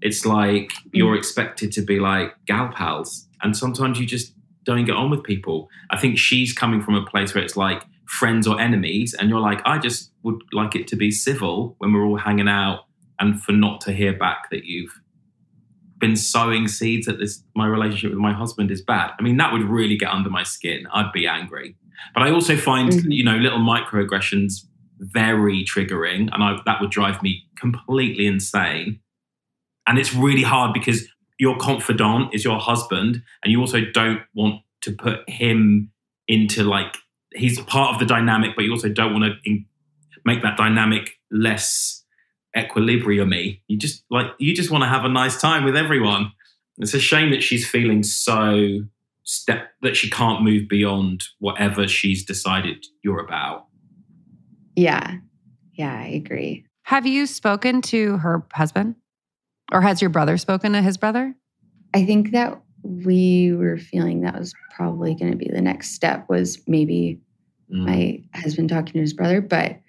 it's 0.00 0.24
like 0.24 0.72
you're 0.92 1.14
mm. 1.14 1.18
expected 1.18 1.72
to 1.72 1.82
be 1.82 1.98
like 1.98 2.34
gal 2.46 2.70
pals. 2.74 3.26
And 3.42 3.56
sometimes 3.56 3.98
you 3.98 4.06
just 4.06 4.32
don't 4.64 4.84
get 4.84 4.96
on 4.96 5.10
with 5.10 5.22
people. 5.22 5.68
I 5.90 5.98
think 5.98 6.18
she's 6.18 6.52
coming 6.52 6.82
from 6.82 6.94
a 6.94 7.04
place 7.04 7.34
where 7.34 7.42
it's 7.42 7.56
like 7.56 7.82
friends 8.06 8.46
or 8.46 8.60
enemies. 8.60 9.14
And 9.14 9.28
you're 9.28 9.40
like, 9.40 9.60
I 9.64 9.78
just 9.78 10.10
would 10.22 10.42
like 10.52 10.74
it 10.74 10.86
to 10.88 10.96
be 10.96 11.10
civil 11.10 11.74
when 11.78 11.92
we're 11.92 12.04
all 12.04 12.18
hanging 12.18 12.48
out 12.48 12.84
and 13.18 13.42
for 13.42 13.52
not 13.52 13.80
to 13.82 13.92
hear 13.92 14.16
back 14.16 14.50
that 14.50 14.64
you've 14.64 15.00
been 15.98 16.16
sowing 16.16 16.68
seeds 16.68 17.06
that 17.06 17.18
this 17.18 17.42
my 17.56 17.66
relationship 17.66 18.10
with 18.10 18.20
my 18.20 18.32
husband 18.32 18.70
is 18.70 18.80
bad. 18.80 19.10
I 19.18 19.22
mean, 19.22 19.36
that 19.38 19.52
would 19.52 19.64
really 19.64 19.96
get 19.96 20.10
under 20.10 20.30
my 20.30 20.44
skin. 20.44 20.86
I'd 20.92 21.12
be 21.12 21.26
angry. 21.26 21.76
But 22.14 22.22
I 22.22 22.30
also 22.30 22.56
find, 22.56 22.90
mm-hmm. 22.90 23.10
you 23.10 23.24
know, 23.24 23.36
little 23.36 23.58
microaggressions 23.58 24.64
very 24.98 25.64
triggering 25.64 26.28
and 26.32 26.42
I, 26.42 26.58
that 26.66 26.80
would 26.80 26.90
drive 26.90 27.22
me 27.22 27.44
completely 27.58 28.26
insane. 28.26 29.00
And 29.86 29.98
it's 29.98 30.14
really 30.14 30.42
hard 30.42 30.74
because 30.74 31.06
your 31.38 31.56
confidant 31.56 32.34
is 32.34 32.44
your 32.44 32.58
husband 32.58 33.22
and 33.42 33.52
you 33.52 33.60
also 33.60 33.80
don't 33.92 34.20
want 34.34 34.62
to 34.82 34.92
put 34.92 35.28
him 35.28 35.90
into 36.26 36.62
like 36.62 36.96
he's 37.34 37.60
part 37.62 37.94
of 37.94 37.98
the 37.98 38.06
dynamic 38.06 38.52
but 38.54 38.64
you 38.64 38.72
also 38.72 38.88
don't 38.88 39.12
want 39.12 39.24
to 39.24 39.50
in, 39.50 39.64
make 40.24 40.42
that 40.42 40.56
dynamic 40.56 41.18
less 41.30 42.04
equilibriumy. 42.56 43.60
You 43.68 43.78
just 43.78 44.04
like 44.10 44.26
you 44.38 44.54
just 44.54 44.70
want 44.70 44.82
to 44.82 44.88
have 44.88 45.04
a 45.04 45.08
nice 45.08 45.40
time 45.40 45.64
with 45.64 45.76
everyone. 45.76 46.32
It's 46.78 46.94
a 46.94 47.00
shame 47.00 47.30
that 47.30 47.42
she's 47.42 47.68
feeling 47.68 48.02
so 48.02 48.80
step 49.24 49.68
that 49.82 49.96
she 49.96 50.08
can't 50.08 50.42
move 50.42 50.68
beyond 50.68 51.24
whatever 51.38 51.86
she's 51.86 52.24
decided 52.24 52.86
you're 53.02 53.20
about 53.20 53.67
yeah. 54.78 55.14
Yeah, 55.74 55.92
I 55.92 56.06
agree. 56.06 56.64
Have 56.82 57.06
you 57.06 57.26
spoken 57.26 57.82
to 57.82 58.16
her 58.18 58.44
husband? 58.52 58.94
Or 59.72 59.82
has 59.82 60.00
your 60.00 60.10
brother 60.10 60.38
spoken 60.38 60.72
to 60.72 60.80
his 60.80 60.96
brother? 60.96 61.34
I 61.94 62.04
think 62.04 62.30
that 62.30 62.60
we 62.82 63.52
were 63.52 63.76
feeling 63.76 64.22
that 64.22 64.38
was 64.38 64.54
probably 64.74 65.14
going 65.14 65.32
to 65.32 65.36
be 65.36 65.48
the 65.48 65.60
next 65.60 65.90
step 65.90 66.28
was 66.28 66.60
maybe 66.66 67.20
mm. 67.70 67.84
my 67.84 68.22
husband 68.34 68.70
talking 68.70 68.94
to 68.94 69.00
his 69.00 69.12
brother, 69.12 69.40
but 69.40 69.80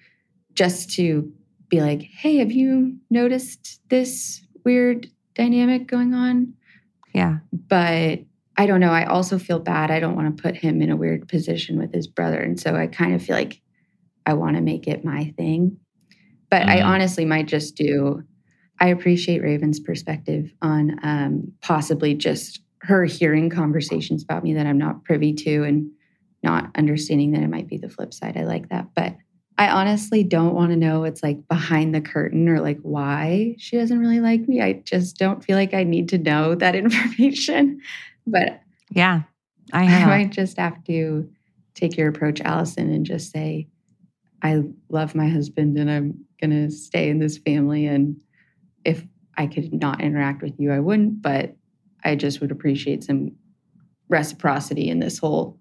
just 0.54 0.92
to 0.96 1.32
be 1.70 1.82
like, 1.82 2.02
"Hey, 2.02 2.38
have 2.38 2.52
you 2.52 2.98
noticed 3.10 3.80
this 3.90 4.42
weird 4.66 5.08
dynamic 5.36 5.88
going 5.88 6.14
on?" 6.14 6.54
Yeah. 7.14 7.38
But 7.54 8.20
I 8.58 8.66
don't 8.66 8.82
know. 8.82 8.92
I 8.92 9.06
also 9.06 9.40
feel 9.40 9.60
bad. 9.60 9.92
I 9.92 10.02
don't 10.02 10.16
want 10.16 10.36
to 10.36 10.44
put 10.44 10.58
him 10.58 10.82
in 10.82 10.90
a 10.90 10.98
weird 10.98 11.30
position 11.30 11.80
with 11.80 11.94
his 11.94 12.08
brother. 12.08 12.40
And 12.40 12.60
so 12.60 12.76
I 12.76 12.88
kind 12.88 13.16
of 13.16 13.24
feel 13.24 13.36
like 13.36 13.62
I 14.30 14.34
want 14.34 14.56
to 14.56 14.62
make 14.62 14.88
it 14.88 15.04
my 15.04 15.34
thing. 15.38 15.78
But 16.50 16.62
mm-hmm. 16.62 16.70
I 16.70 16.82
honestly 16.82 17.26
might 17.26 17.48
just 17.48 17.76
do 17.76 18.24
I 18.80 18.88
appreciate 18.88 19.42
Raven's 19.42 19.80
perspective 19.80 20.54
on 20.62 21.00
um, 21.04 21.52
possibly 21.62 22.14
just 22.14 22.62
her 22.82 23.04
hearing 23.06 23.50
conversations 23.50 24.24
about 24.24 24.44
me 24.44 24.54
that 24.54 24.66
I'm 24.66 24.78
not 24.78 25.04
privy 25.04 25.34
to 25.34 25.64
and 25.64 25.92
not 26.44 26.72
understanding 26.78 27.32
that 27.32 27.44
it 27.44 27.50
might 27.50 27.68
be 27.68 27.78
the 27.78 27.90
flip 27.90 28.14
side. 28.14 28.38
I 28.38 28.46
like 28.46 28.70
that. 28.70 28.88
But 28.96 29.18
I 29.58 29.70
honestly 29.70 30.24
don't 30.24 30.56
want 30.56 30.72
to 30.72 30.78
know 30.78 31.02
what's 31.02 31.22
like 31.22 31.46
behind 31.50 31.94
the 31.94 32.00
curtain 32.00 32.48
or 32.48 32.62
like 32.62 32.80
why 32.82 33.56
she 33.58 33.76
doesn't 33.76 34.00
really 34.00 34.22
like 34.22 34.48
me. 34.48 34.62
I 34.62 34.74
just 34.86 35.18
don't 35.18 35.44
feel 35.44 35.58
like 35.58 35.74
I 35.74 35.84
need 35.84 36.10
to 36.10 36.18
know 36.18 36.56
that 36.56 36.76
information. 36.76 37.82
But 38.26 38.62
yeah, 38.90 39.24
I, 39.74 39.84
I 40.04 40.06
might 40.06 40.32
just 40.32 40.58
have 40.58 40.82
to 40.86 41.30
take 41.76 41.98
your 41.98 42.08
approach, 42.08 42.40
Alison, 42.40 42.94
and 42.94 43.06
just 43.06 43.32
say, 43.32 43.68
I 44.42 44.64
love 44.90 45.16
my 45.16 45.28
husband 45.28 45.78
and 45.78 45.90
I'm 45.90 46.26
going 46.40 46.52
to 46.52 46.72
stay 46.72 47.10
in 47.10 47.20
this 47.20 47.38
family. 47.38 47.86
And 47.86 48.22
if 48.86 49.04
I 49.38 49.48
could 49.48 49.74
not 49.74 50.02
interact 50.02 50.42
with 50.42 50.60
you, 50.60 50.72
I 50.72 50.80
wouldn't. 50.80 51.22
But 51.22 51.56
I 52.04 52.16
just 52.16 52.42
would 52.42 52.52
appreciate 52.52 53.04
some 53.04 53.34
reciprocity 54.08 54.90
in 54.90 55.00
this 55.00 55.18
whole 55.18 55.60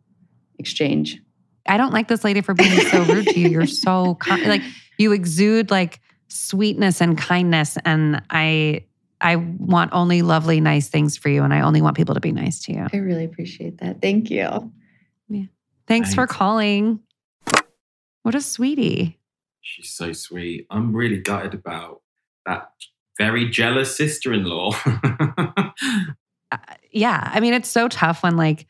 exchange. 0.59 1.21
I 1.67 1.77
don't 1.77 1.93
like 1.93 2.09
this 2.09 2.25
lady 2.25 2.41
for 2.41 2.55
being 2.55 2.81
so 2.89 3.03
rude 3.05 3.27
to 3.27 3.39
you. 3.39 3.49
You're 3.49 3.67
so 3.67 4.19
like 4.29 4.63
you 4.99 5.13
exude 5.13 5.71
like 5.71 6.01
sweetness 6.29 7.01
and 7.01 7.17
kindness 7.17 7.77
and 7.85 8.23
I 8.31 8.85
I 9.21 9.37
want 9.37 9.93
only 9.93 10.23
lovely 10.23 10.61
nice 10.61 10.89
things 10.89 11.17
for 11.17 11.29
you 11.29 11.43
and 11.43 11.53
I 11.53 11.61
only 11.61 11.83
want 11.83 11.97
people 11.97 12.15
to 12.15 12.21
be 12.21 12.33
nice 12.33 12.63
to 12.65 12.73
you. 12.73 12.87
I 12.93 12.97
really 12.99 13.25
appreciate 13.25 13.79
that. 13.79 14.01
Thank 14.01 14.31
you. 14.31 14.73
Yeah. 15.29 15.45
Thanks, 15.87 16.09
Thanks. 16.11 16.15
for 16.15 16.27
calling. 16.27 17.01
What 18.29 18.35
a 18.35 18.43
sweetie. 18.43 19.19
She's 19.63 19.89
so 19.89 20.13
sweet. 20.13 20.67
I'm 20.69 20.95
really 20.95 21.17
gutted 21.17 21.55
about 21.55 22.03
that 22.45 22.73
very 23.17 23.49
jealous 23.49 23.97
sister-in-law. 23.97 24.73
uh, 24.85 26.59
yeah, 26.93 27.31
I 27.33 27.41
mean 27.41 27.55
it's 27.55 27.71
so 27.71 27.89
tough 27.89 28.23
when 28.23 28.37
like 28.37 28.67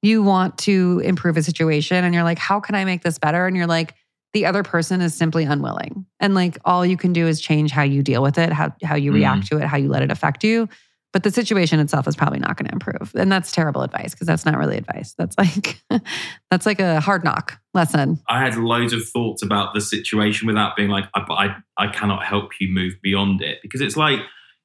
you 0.00 0.22
want 0.22 0.56
to 0.60 1.02
improve 1.04 1.36
a 1.36 1.42
situation 1.42 2.06
and 2.06 2.14
you're 2.14 2.24
like, 2.24 2.38
how 2.38 2.58
can 2.58 2.74
I 2.74 2.86
make 2.86 3.02
this 3.02 3.18
better? 3.18 3.46
And 3.46 3.54
you're 3.54 3.66
like, 3.66 3.94
the 4.32 4.46
other 4.46 4.62
person 4.62 5.02
is 5.02 5.12
simply 5.12 5.44
unwilling. 5.44 6.06
And 6.18 6.34
like 6.34 6.56
all 6.64 6.86
you 6.86 6.96
can 6.96 7.12
do 7.12 7.26
is 7.26 7.38
change 7.38 7.72
how 7.72 7.82
you 7.82 8.02
deal 8.02 8.22
with 8.22 8.38
it, 8.38 8.50
how, 8.50 8.74
how 8.82 8.96
you 8.96 9.12
mm 9.12 9.16
react 9.16 9.48
to 9.48 9.58
it, 9.58 9.64
how 9.64 9.76
you 9.76 9.90
let 9.90 10.00
it 10.00 10.10
affect 10.10 10.42
you. 10.42 10.70
But 11.16 11.22
the 11.22 11.30
situation 11.30 11.80
itself 11.80 12.06
is 12.06 12.14
probably 12.14 12.40
not 12.40 12.58
going 12.58 12.66
to 12.66 12.74
improve. 12.74 13.10
And 13.14 13.32
that's 13.32 13.50
terrible 13.50 13.80
advice 13.80 14.12
because 14.12 14.26
that's 14.26 14.44
not 14.44 14.58
really 14.58 14.76
advice. 14.76 15.14
That's 15.16 15.34
like 15.38 15.80
that's 16.50 16.66
like 16.66 16.78
a 16.78 17.00
hard 17.00 17.24
knock 17.24 17.58
lesson. 17.72 18.20
I 18.28 18.40
had 18.40 18.58
loads 18.58 18.92
of 18.92 19.02
thoughts 19.08 19.42
about 19.42 19.72
the 19.72 19.80
situation 19.80 20.46
without 20.46 20.76
being 20.76 20.90
like, 20.90 21.06
I, 21.14 21.56
I, 21.78 21.84
I 21.84 21.90
cannot 21.90 22.22
help 22.22 22.60
you 22.60 22.68
move 22.68 22.96
beyond 23.02 23.40
it. 23.40 23.60
Because 23.62 23.80
it's 23.80 23.96
like 23.96 24.20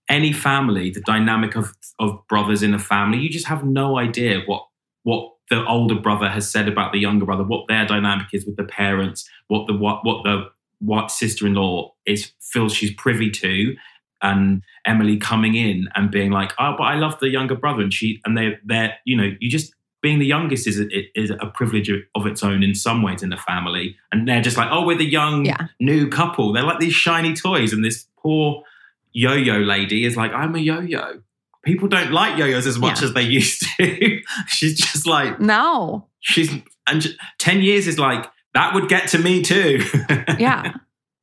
any 0.09 0.33
family, 0.33 0.89
the 0.89 0.99
dynamic 0.99 1.55
of, 1.55 1.73
of 1.99 2.19
brothers 2.27 2.63
in 2.63 2.73
a 2.73 2.79
family, 2.79 3.19
you 3.19 3.29
just 3.29 3.47
have 3.47 3.63
no 3.63 3.97
idea 3.97 4.41
what 4.45 4.65
what 5.03 5.31
the 5.49 5.65
older 5.65 5.95
brother 5.95 6.27
has 6.27 6.51
said 6.51 6.67
about 6.67 6.91
the 6.91 6.99
younger 6.99 7.23
brother, 7.23 7.45
what 7.45 7.69
their 7.69 7.85
dynamic 7.85 8.27
is 8.33 8.45
with 8.45 8.57
the 8.57 8.65
parents, 8.65 9.25
what 9.47 9.67
the 9.67 9.73
what 9.73 10.03
what 10.03 10.23
the 10.25 10.49
what 10.79 11.11
sister-in-law 11.11 11.93
is 12.05 12.33
feels 12.41 12.73
she's 12.73 12.93
privy 12.95 13.29
to, 13.29 13.73
and 14.22 14.63
Emily 14.86 15.17
coming 15.17 15.55
in 15.55 15.88
and 15.95 16.11
being 16.11 16.32
like, 16.32 16.53
"Oh, 16.59 16.76
but 16.78 16.84
I 16.84 16.95
love 16.95 17.19
the 17.19 17.30
younger 17.30 17.55
brother," 17.55 17.82
and 17.82 17.93
she 17.93 18.22
and 18.26 18.38
they 18.38 18.57
they're 18.63 18.93
you 19.05 19.17
know 19.17 19.32
you 19.39 19.49
just 19.49 19.74
being 20.01 20.19
the 20.19 20.26
youngest 20.26 20.67
is 20.67 20.80
a, 20.80 21.19
is 21.19 21.30
a 21.30 21.45
privilege 21.45 21.91
of 22.15 22.26
its 22.26 22.43
own 22.43 22.63
in 22.63 22.74
some 22.74 23.03
ways 23.03 23.22
in 23.22 23.30
the 23.30 23.38
family, 23.38 23.95
and 24.11 24.28
they're 24.28 24.41
just 24.41 24.57
like, 24.57 24.69
"Oh, 24.72 24.86
we're 24.86 24.97
the 24.97 25.05
young 25.05 25.45
yeah. 25.45 25.67
new 25.80 26.09
couple." 26.09 26.53
They're 26.53 26.63
like 26.63 26.80
these 26.80 26.93
shiny 26.93 27.34
toys, 27.34 27.74
and 27.74 27.84
this 27.84 28.07
poor 28.17 28.63
yo-yo 29.11 29.59
lady 29.59 30.05
is 30.05 30.15
like, 30.17 30.32
"I'm 30.34 30.55
a 30.55 30.59
yo-yo." 30.59 31.22
people 31.63 31.88
don't 31.88 32.11
like 32.11 32.38
yo-yos 32.38 32.65
as 32.65 32.80
much 32.80 33.01
yeah. 33.01 33.07
as 33.07 33.13
they 33.13 33.22
used 33.22 33.63
to. 33.78 34.22
she's 34.47 34.80
just 34.80 35.07
like 35.07 35.39
no. 35.39 36.07
She's 36.19 36.51
and 36.88 37.17
ten 37.38 37.61
years 37.61 37.88
is 37.88 37.99
like 37.99 38.26
that 38.53 38.74
would 38.74 38.89
get 38.89 39.09
to 39.09 39.17
me 39.17 39.41
too. 39.41 39.84
yeah, 40.39 40.74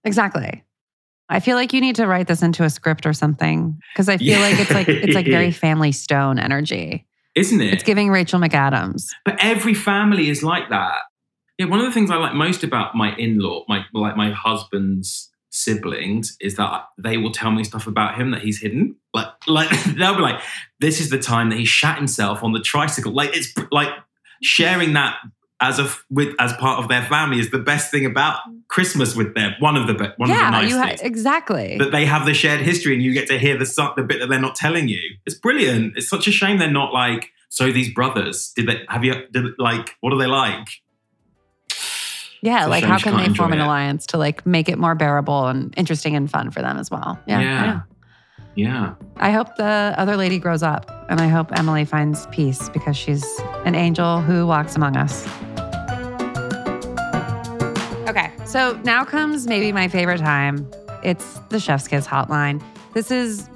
exactly. 0.05 0.64
I 1.28 1.40
feel 1.40 1.56
like 1.56 1.72
you 1.72 1.80
need 1.80 1.96
to 1.96 2.06
write 2.06 2.26
this 2.26 2.42
into 2.42 2.64
a 2.64 2.70
script 2.70 3.04
or 3.06 3.12
something 3.12 3.78
because 3.92 4.08
I 4.08 4.16
feel 4.16 4.38
yeah. 4.38 4.40
like 4.40 4.58
it's 4.58 4.70
like 4.70 4.88
it's 4.88 5.14
like 5.14 5.26
very 5.26 5.50
Family 5.50 5.92
Stone 5.92 6.38
energy, 6.38 7.06
isn't 7.34 7.60
it? 7.60 7.72
It's 7.72 7.82
giving 7.82 8.10
Rachel 8.10 8.40
McAdams. 8.40 9.08
But 9.24 9.36
every 9.40 9.74
family 9.74 10.30
is 10.30 10.42
like 10.42 10.70
that. 10.70 11.02
Yeah, 11.58 11.66
one 11.66 11.80
of 11.80 11.86
the 11.86 11.92
things 11.92 12.10
I 12.10 12.16
like 12.16 12.34
most 12.34 12.62
about 12.62 12.94
my 12.94 13.14
in-law, 13.16 13.64
my 13.68 13.84
like 13.92 14.16
my 14.16 14.30
husband's 14.30 15.30
siblings 15.50 16.36
is 16.40 16.56
that 16.56 16.84
they 16.98 17.16
will 17.16 17.32
tell 17.32 17.50
me 17.50 17.64
stuff 17.64 17.86
about 17.86 18.18
him 18.18 18.30
that 18.30 18.42
he's 18.42 18.60
hidden. 18.60 18.96
Like, 19.14 19.28
like 19.46 19.68
they'll 19.98 20.16
be 20.16 20.22
like, 20.22 20.40
"This 20.80 21.00
is 21.00 21.10
the 21.10 21.18
time 21.18 21.50
that 21.50 21.58
he 21.58 21.64
shat 21.64 21.98
himself 21.98 22.42
on 22.42 22.52
the 22.52 22.60
tricycle." 22.60 23.12
Like, 23.12 23.36
it's 23.36 23.52
like 23.70 23.90
sharing 24.42 24.94
that 24.94 25.16
as 25.61 25.78
a 25.78 25.90
with 26.11 26.34
as 26.38 26.52
part 26.54 26.78
of 26.78 26.88
their 26.88 27.02
family 27.02 27.40
is 27.40 27.50
the 27.50 27.59
best 27.59 27.90
thing 27.90 28.06
about 28.06 28.40
Christmas 28.68 29.16
with 29.16 29.34
them. 29.34 29.54
One 29.59 29.76
of 29.76 29.86
the 29.86 30.12
one 30.16 30.28
yeah, 30.28 30.48
of 30.48 30.54
the 30.54 30.68
nice 30.68 30.72
ha- 30.72 30.86
things 30.88 31.00
exactly 31.00 31.78
that 31.78 31.90
they 31.90 32.06
have 32.06 32.26
the 32.26 32.34
shared 32.34 32.61
history, 32.61 32.94
and 32.94 33.02
you 33.02 33.12
get 33.12 33.28
to 33.28 33.38
hear 33.38 33.59
the 33.59 33.92
the 33.96 34.02
bit 34.02 34.20
that 34.20 34.28
they're 34.28 34.40
not 34.40 34.54
telling 34.54 34.88
you. 34.88 35.00
It's 35.26 35.36
brilliant. 35.36 35.96
It's 35.96 36.09
such 36.09 36.28
a 36.28 36.32
shame 36.32 36.59
they're 36.59 36.70
not 36.70 36.92
like. 36.92 37.30
So 37.50 37.72
these 37.72 37.92
brothers, 37.92 38.52
did 38.54 38.68
they 38.68 38.84
have 38.88 39.04
you? 39.04 39.14
Did 39.32 39.59
like 39.59 39.96
what 40.00 40.12
are 40.12 40.18
they 40.18 40.26
like? 40.26 40.68
Yeah, 42.40 42.66
like 42.66 42.84
how 42.84 42.98
can 42.98 43.16
they 43.16 43.34
form 43.34 43.52
an 43.52 43.59
it. 43.59 43.62
alliance 43.62 44.06
to 44.06 44.18
like 44.18 44.46
make 44.46 44.68
it 44.68 44.78
more 44.78 44.94
bearable 44.94 45.48
and 45.48 45.74
interesting 45.76 46.14
and 46.14 46.30
fun 46.30 46.50
for 46.50 46.62
them 46.62 46.76
as 46.76 46.90
well? 46.90 47.18
Yeah. 47.26 47.40
Yeah. 47.40 47.64
yeah. 47.64 47.80
I 49.18 49.30
hope 49.30 49.54
the 49.56 49.94
other 49.96 50.16
lady 50.16 50.38
grows 50.40 50.64
up 50.64 50.90
and 51.09 51.20
I 51.20 51.28
hope 51.28 51.56
Emily 51.56 51.84
finds 51.84 52.26
peace 52.26 52.68
because 52.70 52.96
she's 52.96 53.24
an 53.64 53.76
angel 53.76 54.20
who 54.20 54.46
walks 54.48 54.74
among 54.74 54.96
us. 54.96 55.26
Okay, 58.09 58.32
so 58.44 58.72
now 58.84 59.04
comes 59.04 59.46
maybe 59.46 59.70
my 59.70 59.86
favorite 59.86 60.18
time. 60.18 60.68
It's 61.04 61.38
the 61.50 61.61
Chef's 61.61 61.86
Kiss 61.86 62.04
hotline. 62.04 62.61
This 62.94 63.12
is 63.12 63.48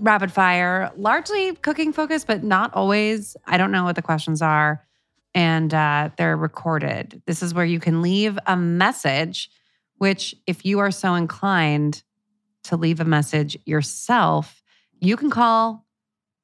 rapid 0.00 0.32
fire, 0.32 0.90
largely 0.96 1.54
cooking 1.56 1.92
focused, 1.92 2.26
but 2.26 2.42
not 2.42 2.74
always. 2.74 3.36
I 3.46 3.56
don't 3.56 3.70
know 3.70 3.84
what 3.84 3.94
the 3.94 4.02
questions 4.02 4.42
are 4.42 4.84
and 5.32 5.72
uh, 5.72 6.10
they're 6.18 6.36
recorded. 6.36 7.22
This 7.26 7.40
is 7.42 7.54
where 7.54 7.64
you 7.64 7.78
can 7.78 8.02
leave 8.02 8.36
a 8.46 8.56
message, 8.56 9.48
which, 9.98 10.34
if 10.48 10.64
you 10.64 10.80
are 10.80 10.90
so 10.90 11.14
inclined 11.14 12.02
to 12.70 12.76
leave 12.76 13.00
a 13.00 13.04
message 13.04 13.56
yourself, 13.66 14.62
you 15.00 15.16
can 15.16 15.30
call 15.30 15.86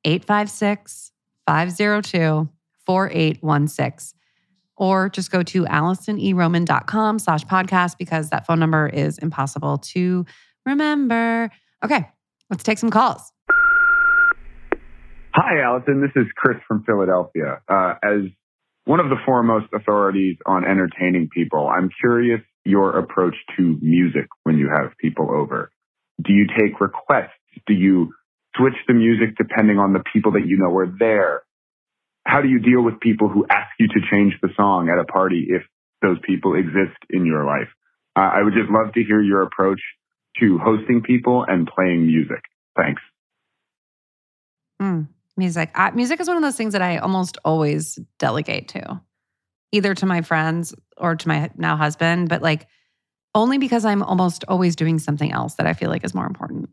856 0.05 1.13
502 1.47 2.49
4816 2.85 4.19
or 4.77 5.09
just 5.09 5.31
go 5.31 5.43
to 5.43 5.65
alisoneroman.com 5.65 7.19
slash 7.19 7.45
podcast 7.45 7.97
because 7.99 8.31
that 8.31 8.47
phone 8.47 8.61
number 8.61 8.87
is 8.89 9.19
impossible 9.19 9.79
to 9.79 10.27
remember. 10.67 11.51
Okay, 11.85 12.09
let's 12.51 12.63
take 12.63 12.79
some 12.79 12.91
calls. 12.91 13.33
Hi, 15.35 15.61
Alison. 15.61 16.01
This 16.01 16.13
is 16.15 16.27
Chris 16.37 16.59
from 16.69 16.85
Philadelphia. 16.85 17.61
Uh, 17.69 17.95
as 18.03 18.31
one 18.87 19.01
of 19.01 19.11
the 19.11 19.17
foremost 19.27 19.67
authorities 19.75 20.37
on 20.47 20.65
entertaining 20.65 21.29
people. 21.33 21.69
I'm 21.69 21.91
curious 22.01 22.41
your 22.65 22.97
approach 22.99 23.35
to 23.57 23.79
music 23.83 24.27
when 24.45 24.59
you 24.59 24.69
have 24.69 24.93
people 24.99 25.31
over. 25.31 25.71
Do 26.23 26.33
you 26.33 26.47
take 26.47 26.81
requests? 26.81 27.33
Do 27.67 27.75
you 27.75 28.13
switch 28.57 28.75
the 28.89 28.95
music 28.95 29.37
depending 29.37 29.79
on 29.79 29.93
the 29.93 30.03
people 30.13 30.33
that 30.33 30.47
you 30.47 30.57
know 30.57 30.75
are 30.77 30.93
there? 30.99 31.43
How 32.27 32.41
do 32.41 32.49
you 32.49 32.59
deal 32.59 32.83
with 32.83 33.01
people 33.01 33.29
who 33.29 33.47
ask 33.49 33.71
you 33.79 33.89
to 33.89 34.01
change 34.11 34.35
the 34.43 34.49
song 34.57 34.89
at 34.89 34.99
a 34.99 35.05
party 35.05 35.47
if 35.49 35.63
those 36.03 36.19
people 36.25 36.55
exist 36.55 36.97
in 37.11 37.25
your 37.27 37.45
life? 37.45 37.69
Uh, 38.17 38.31
I 38.33 38.43
would 38.43 38.55
just 38.55 38.71
love 38.71 38.95
to 38.95 39.05
hear 39.05 39.21
your 39.21 39.43
approach 39.43 39.81
to 40.41 40.59
hosting 40.59 41.03
people 41.03 41.45
and 41.47 41.67
playing 41.67 42.07
music. 42.07 42.43
Thanks. 42.77 43.03
Mm. 44.81 45.09
Music. 45.37 45.71
Music 45.95 46.21
is 46.21 46.29
one 46.29 46.37
of 46.37 46.43
those 46.43 46.57
things 46.57 46.73
that 46.73 46.83
I 46.83 46.97
almost 46.97 47.37
always 47.45 47.99
delegate 48.19 48.69
to, 48.69 49.01
either 49.71 49.95
to 49.95 50.07
my 50.07 50.23
friends 50.23 50.75
or 50.97 51.15
to 51.15 51.29
my 51.29 51.51
now 51.57 51.77
husband, 51.77 52.31
but 52.31 52.41
like 52.41 52.67
only 53.37 53.59
because 53.59 53.85
I'm 53.85 54.03
almost 54.03 54.45
always 54.49 54.75
doing 54.75 54.99
something 54.99 55.31
else 55.31 55.55
that 55.57 55.67
I 55.67 55.75
feel 55.75 55.91
like 55.91 56.05
is 56.05 56.15
more 56.15 56.27
important. 56.27 56.71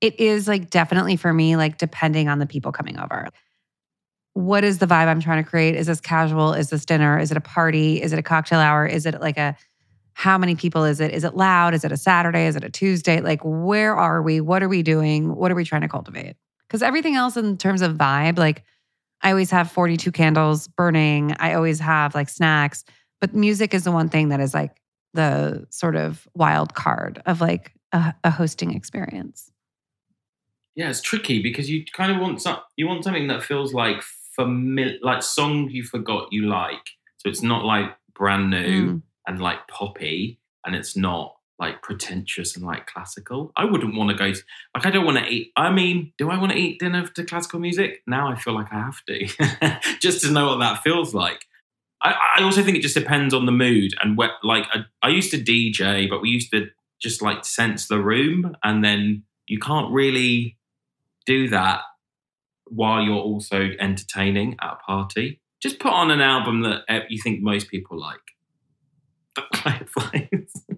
It 0.00 0.18
is 0.18 0.48
like 0.48 0.68
definitely 0.68 1.16
for 1.16 1.32
me, 1.32 1.56
like 1.56 1.78
depending 1.78 2.28
on 2.28 2.40
the 2.40 2.46
people 2.46 2.72
coming 2.72 2.98
over. 2.98 3.28
What 4.32 4.64
is 4.64 4.78
the 4.78 4.86
vibe 4.86 5.06
I'm 5.06 5.20
trying 5.20 5.42
to 5.42 5.48
create? 5.48 5.76
Is 5.76 5.86
this 5.86 6.00
casual? 6.00 6.52
Is 6.52 6.68
this 6.68 6.84
dinner? 6.84 7.16
Is 7.20 7.30
it 7.30 7.36
a 7.36 7.40
party? 7.40 8.02
Is 8.02 8.12
it 8.12 8.18
a 8.18 8.22
cocktail 8.22 8.58
hour? 8.58 8.84
Is 8.84 9.06
it 9.06 9.20
like 9.20 9.38
a 9.38 9.56
how 10.14 10.36
many 10.36 10.56
people 10.56 10.84
is 10.84 11.00
it? 11.00 11.12
Is 11.12 11.22
it 11.22 11.36
loud? 11.36 11.74
Is 11.74 11.84
it 11.84 11.92
a 11.92 11.96
Saturday? 11.96 12.46
Is 12.46 12.56
it 12.56 12.64
a 12.64 12.70
Tuesday? 12.70 13.20
Like, 13.20 13.40
where 13.44 13.94
are 13.94 14.20
we? 14.20 14.40
What 14.40 14.64
are 14.64 14.68
we 14.68 14.82
doing? 14.82 15.34
What 15.34 15.52
are 15.52 15.54
we 15.54 15.64
trying 15.64 15.82
to 15.82 15.88
cultivate? 15.88 16.34
Because 16.66 16.82
everything 16.82 17.14
else 17.14 17.36
in 17.36 17.56
terms 17.56 17.82
of 17.82 17.92
vibe, 17.92 18.36
like 18.36 18.64
I 19.22 19.30
always 19.30 19.52
have 19.52 19.70
42 19.70 20.10
candles 20.10 20.66
burning. 20.66 21.36
I 21.38 21.54
always 21.54 21.78
have 21.78 22.16
like 22.16 22.28
snacks. 22.28 22.84
But 23.20 23.32
music 23.32 23.74
is 23.74 23.84
the 23.84 23.92
one 23.92 24.08
thing 24.08 24.30
that 24.30 24.40
is 24.40 24.54
like 24.54 24.72
the 25.14 25.66
sort 25.70 25.96
of 25.96 26.28
wild 26.34 26.74
card 26.74 27.22
of 27.24 27.40
like 27.40 27.72
a, 27.92 28.14
a 28.22 28.30
hosting 28.30 28.74
experience. 28.74 29.50
Yeah, 30.74 30.90
it's 30.90 31.00
tricky 31.00 31.40
because 31.40 31.70
you 31.70 31.84
kind 31.92 32.12
of 32.12 32.20
want 32.20 32.42
some, 32.42 32.58
you 32.76 32.86
want 32.86 33.04
something 33.04 33.28
that 33.28 33.42
feels 33.42 33.72
like 33.72 34.02
familiar, 34.34 34.98
like 35.02 35.22
songs 35.22 35.72
you 35.72 35.84
forgot 35.84 36.28
you 36.32 36.46
like. 36.46 36.90
So 37.18 37.28
it's 37.28 37.42
not 37.42 37.64
like 37.64 37.94
brand 38.14 38.50
new 38.50 38.86
mm. 38.86 39.02
and 39.26 39.40
like 39.40 39.66
poppy, 39.68 40.40
and 40.66 40.74
it's 40.74 40.96
not 40.96 41.36
like 41.60 41.82
pretentious 41.82 42.56
and 42.56 42.66
like 42.66 42.86
classical. 42.86 43.52
I 43.56 43.64
wouldn't 43.64 43.94
want 43.94 44.10
to 44.10 44.16
go 44.16 44.32
like 44.74 44.86
I 44.86 44.90
don't 44.90 45.04
want 45.04 45.18
to 45.18 45.26
eat. 45.26 45.52
I 45.56 45.70
mean, 45.70 46.12
do 46.18 46.30
I 46.30 46.38
want 46.38 46.52
to 46.52 46.58
eat 46.58 46.80
dinner 46.80 47.06
to 47.06 47.24
classical 47.24 47.60
music? 47.60 48.02
Now 48.06 48.28
I 48.28 48.34
feel 48.34 48.54
like 48.54 48.72
I 48.72 48.80
have 48.80 49.00
to, 49.06 49.78
just 50.00 50.22
to 50.22 50.32
know 50.32 50.48
what 50.48 50.58
that 50.58 50.82
feels 50.82 51.14
like. 51.14 51.46
I, 52.04 52.14
I, 52.38 52.42
also 52.42 52.62
think 52.62 52.76
it 52.76 52.82
just 52.82 52.94
depends 52.94 53.32
on 53.32 53.46
the 53.46 53.52
mood 53.52 53.94
and 54.02 54.16
what. 54.16 54.32
Like 54.42 54.66
I, 54.72 54.84
I 55.02 55.08
used 55.08 55.30
to 55.30 55.38
DJ, 55.38 56.08
but 56.08 56.20
we 56.20 56.28
used 56.28 56.50
to 56.52 56.68
just 57.00 57.22
like 57.22 57.44
sense 57.44 57.88
the 57.88 57.98
room, 57.98 58.54
and 58.62 58.84
then 58.84 59.24
you 59.46 59.58
can't 59.58 59.92
really 59.92 60.58
do 61.26 61.48
that 61.48 61.80
while 62.66 63.02
you're 63.02 63.16
also 63.16 63.70
entertaining 63.80 64.56
at 64.60 64.72
a 64.72 64.76
party. 64.76 65.40
Just 65.62 65.78
put 65.78 65.92
on 65.92 66.10
an 66.10 66.20
album 66.20 66.62
that 66.62 66.82
eh, 66.88 67.00
you 67.08 67.20
think 67.20 67.42
most 67.42 67.68
people 67.68 67.98
like. 67.98 68.20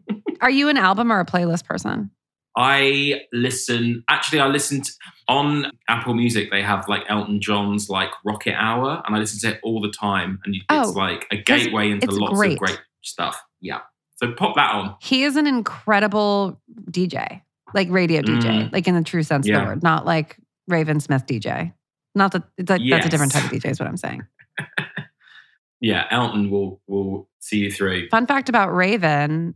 Are 0.40 0.50
you 0.50 0.68
an 0.68 0.76
album 0.76 1.10
or 1.12 1.20
a 1.20 1.26
playlist 1.26 1.64
person? 1.64 2.10
I 2.56 3.22
listen. 3.32 4.02
Actually, 4.08 4.40
I 4.40 4.46
listened 4.46 4.90
on 5.28 5.70
Apple 5.88 6.14
Music. 6.14 6.50
They 6.50 6.62
have 6.62 6.88
like 6.88 7.02
Elton 7.08 7.40
John's 7.40 7.90
like 7.90 8.10
Rocket 8.24 8.54
Hour, 8.54 9.02
and 9.06 9.14
I 9.14 9.18
listen 9.18 9.38
to 9.40 9.56
it 9.56 9.60
all 9.62 9.80
the 9.80 9.90
time. 9.90 10.40
And 10.44 10.54
it's 10.54 10.64
oh, 10.70 10.92
like 10.96 11.26
a 11.30 11.36
gateway 11.36 11.90
into 11.90 12.10
lots 12.10 12.38
great. 12.38 12.52
of 12.54 12.58
great 12.58 12.80
stuff. 13.02 13.42
Yeah. 13.60 13.80
So 14.16 14.32
pop 14.32 14.56
that 14.56 14.74
on. 14.74 14.96
He 15.00 15.24
is 15.24 15.36
an 15.36 15.46
incredible 15.46 16.58
DJ, 16.90 17.42
like 17.74 17.88
radio 17.90 18.22
DJ, 18.22 18.42
mm. 18.42 18.72
like 18.72 18.88
in 18.88 18.94
the 18.94 19.04
true 19.04 19.22
sense 19.22 19.46
yeah. 19.46 19.56
of 19.56 19.60
the 19.60 19.66
word, 19.68 19.82
not 19.82 20.06
like 20.06 20.38
Raven 20.66 21.00
Smith 21.00 21.26
DJ. 21.26 21.74
Not 22.14 22.32
that, 22.32 22.44
that 22.56 22.80
yes. 22.80 22.96
that's 22.96 23.06
a 23.06 23.10
different 23.10 23.32
type 23.32 23.44
of 23.44 23.50
DJ, 23.50 23.70
is 23.70 23.78
what 23.78 23.88
I'm 23.88 23.98
saying. 23.98 24.26
yeah, 25.82 26.06
Elton 26.10 26.50
will 26.50 26.80
will 26.86 27.28
see 27.40 27.58
you 27.58 27.70
through. 27.70 28.08
Fun 28.08 28.26
fact 28.26 28.48
about 28.48 28.74
Raven: 28.74 29.54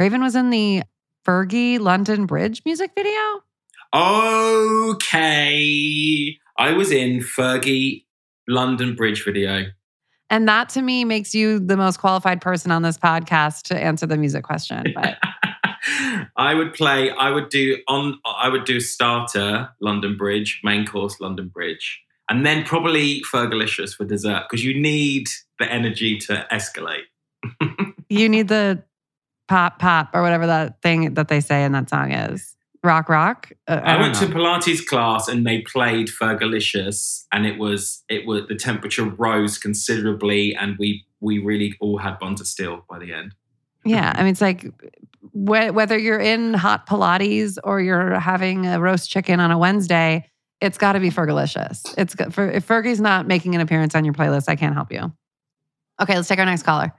Raven 0.00 0.20
was 0.20 0.34
in 0.34 0.50
the 0.50 0.82
Fergie 1.26 1.78
London 1.78 2.26
Bridge 2.26 2.62
music 2.64 2.92
video. 2.94 3.42
Okay, 3.94 5.58
I 6.56 6.72
was 6.72 6.90
in 6.92 7.20
Fergie 7.20 8.04
London 8.48 8.94
Bridge 8.94 9.24
video. 9.24 9.66
And 10.30 10.48
that 10.48 10.68
to 10.70 10.82
me 10.82 11.04
makes 11.04 11.34
you 11.34 11.58
the 11.58 11.76
most 11.76 11.98
qualified 11.98 12.40
person 12.40 12.70
on 12.70 12.82
this 12.82 12.96
podcast 12.96 13.62
to 13.64 13.76
answer 13.76 14.06
the 14.06 14.16
music 14.16 14.44
question. 14.44 14.94
But 14.94 15.18
I 16.36 16.54
would 16.54 16.74
play, 16.74 17.10
I 17.10 17.30
would 17.30 17.48
do 17.48 17.78
on 17.88 18.20
I 18.24 18.48
would 18.48 18.64
do 18.64 18.80
starter 18.80 19.70
London 19.80 20.16
Bridge, 20.16 20.60
main 20.62 20.86
course 20.86 21.18
London 21.20 21.48
Bridge. 21.48 22.00
And 22.28 22.46
then 22.46 22.64
probably 22.64 23.22
Fergalicious 23.22 23.94
for 23.96 24.04
dessert 24.04 24.44
because 24.48 24.64
you 24.64 24.78
need 24.80 25.28
the 25.58 25.70
energy 25.70 26.18
to 26.18 26.46
escalate. 26.52 27.06
you 28.08 28.28
need 28.28 28.48
the 28.48 28.84
pop 29.50 29.80
pop 29.80 30.10
or 30.14 30.22
whatever 30.22 30.46
that 30.46 30.80
thing 30.80 31.14
that 31.14 31.26
they 31.26 31.40
say 31.40 31.64
in 31.64 31.72
that 31.72 31.90
song 31.90 32.12
is. 32.12 32.54
Rock 32.84 33.08
rock? 33.08 33.50
Uh, 33.66 33.80
i, 33.82 33.96
I 33.96 34.00
went 34.00 34.14
know. 34.14 34.28
to 34.28 34.32
pilates 34.32 34.86
class 34.86 35.26
and 35.26 35.44
they 35.44 35.60
played 35.62 36.06
fergalicious 36.06 37.24
and 37.32 37.44
it 37.44 37.58
was 37.58 38.04
it 38.08 38.26
was 38.26 38.46
the 38.46 38.54
temperature 38.54 39.04
rose 39.04 39.58
considerably 39.58 40.54
and 40.54 40.76
we 40.78 41.04
we 41.20 41.40
really 41.40 41.74
all 41.80 41.98
had 41.98 42.18
buns 42.20 42.40
of 42.40 42.46
steel 42.46 42.84
by 42.88 43.00
the 43.00 43.12
end. 43.12 43.34
Yeah 43.84 44.12
i 44.14 44.22
mean 44.22 44.30
it's 44.30 44.40
like 44.40 44.62
wh- 45.32 45.74
whether 45.74 45.98
you're 45.98 46.20
in 46.20 46.54
hot 46.54 46.86
pilates 46.86 47.58
or 47.64 47.80
you're 47.80 48.20
having 48.20 48.66
a 48.66 48.78
roast 48.78 49.10
chicken 49.10 49.40
on 49.40 49.50
a 49.50 49.58
wednesday 49.58 50.26
it's 50.60 50.76
got 50.76 50.92
to 50.92 51.00
be 51.00 51.10
fergalicious. 51.10 51.94
It's 51.96 52.14
for 52.34 52.50
if 52.50 52.68
fergie's 52.68 53.00
not 53.00 53.26
making 53.26 53.54
an 53.54 53.62
appearance 53.62 53.94
on 53.96 54.04
your 54.04 54.14
playlist 54.14 54.48
i 54.48 54.54
can't 54.54 54.74
help 54.74 54.92
you. 54.92 55.12
Okay 56.00 56.14
let's 56.14 56.28
take 56.28 56.38
our 56.38 56.46
next 56.46 56.62
caller 56.62 56.94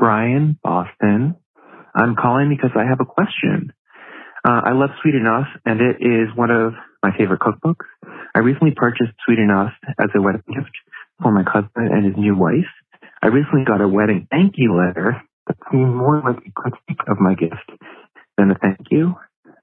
brian 0.00 0.58
boston 0.64 1.36
I'm 1.94 2.14
calling 2.14 2.48
because 2.48 2.70
I 2.76 2.86
have 2.88 3.00
a 3.00 3.04
question. 3.04 3.72
Uh, 4.46 4.60
I 4.64 4.72
love 4.72 4.90
Sweet 5.02 5.14
Enough, 5.14 5.46
and 5.66 5.80
it 5.80 5.96
is 6.00 6.28
one 6.34 6.50
of 6.50 6.72
my 7.02 7.10
favorite 7.16 7.40
cookbooks. 7.40 7.84
I 8.34 8.40
recently 8.40 8.72
purchased 8.74 9.12
Sweet 9.26 9.38
Enough 9.38 9.72
as 9.98 10.08
a 10.14 10.22
wedding 10.22 10.42
gift 10.48 10.70
for 11.20 11.32
my 11.32 11.44
cousin 11.44 11.90
and 11.90 12.06
his 12.06 12.14
new 12.16 12.36
wife. 12.36 12.70
I 13.22 13.26
recently 13.26 13.64
got 13.66 13.80
a 13.80 13.88
wedding 13.88 14.26
thank 14.30 14.54
you 14.56 14.74
letter 14.74 15.20
that 15.46 15.56
seemed 15.70 15.94
more 15.94 16.22
like 16.24 16.38
a 16.46 16.52
critique 16.52 17.02
of 17.08 17.18
my 17.18 17.34
gift 17.34 17.68
than 18.38 18.50
a 18.50 18.54
thank 18.54 18.80
you. 18.90 19.14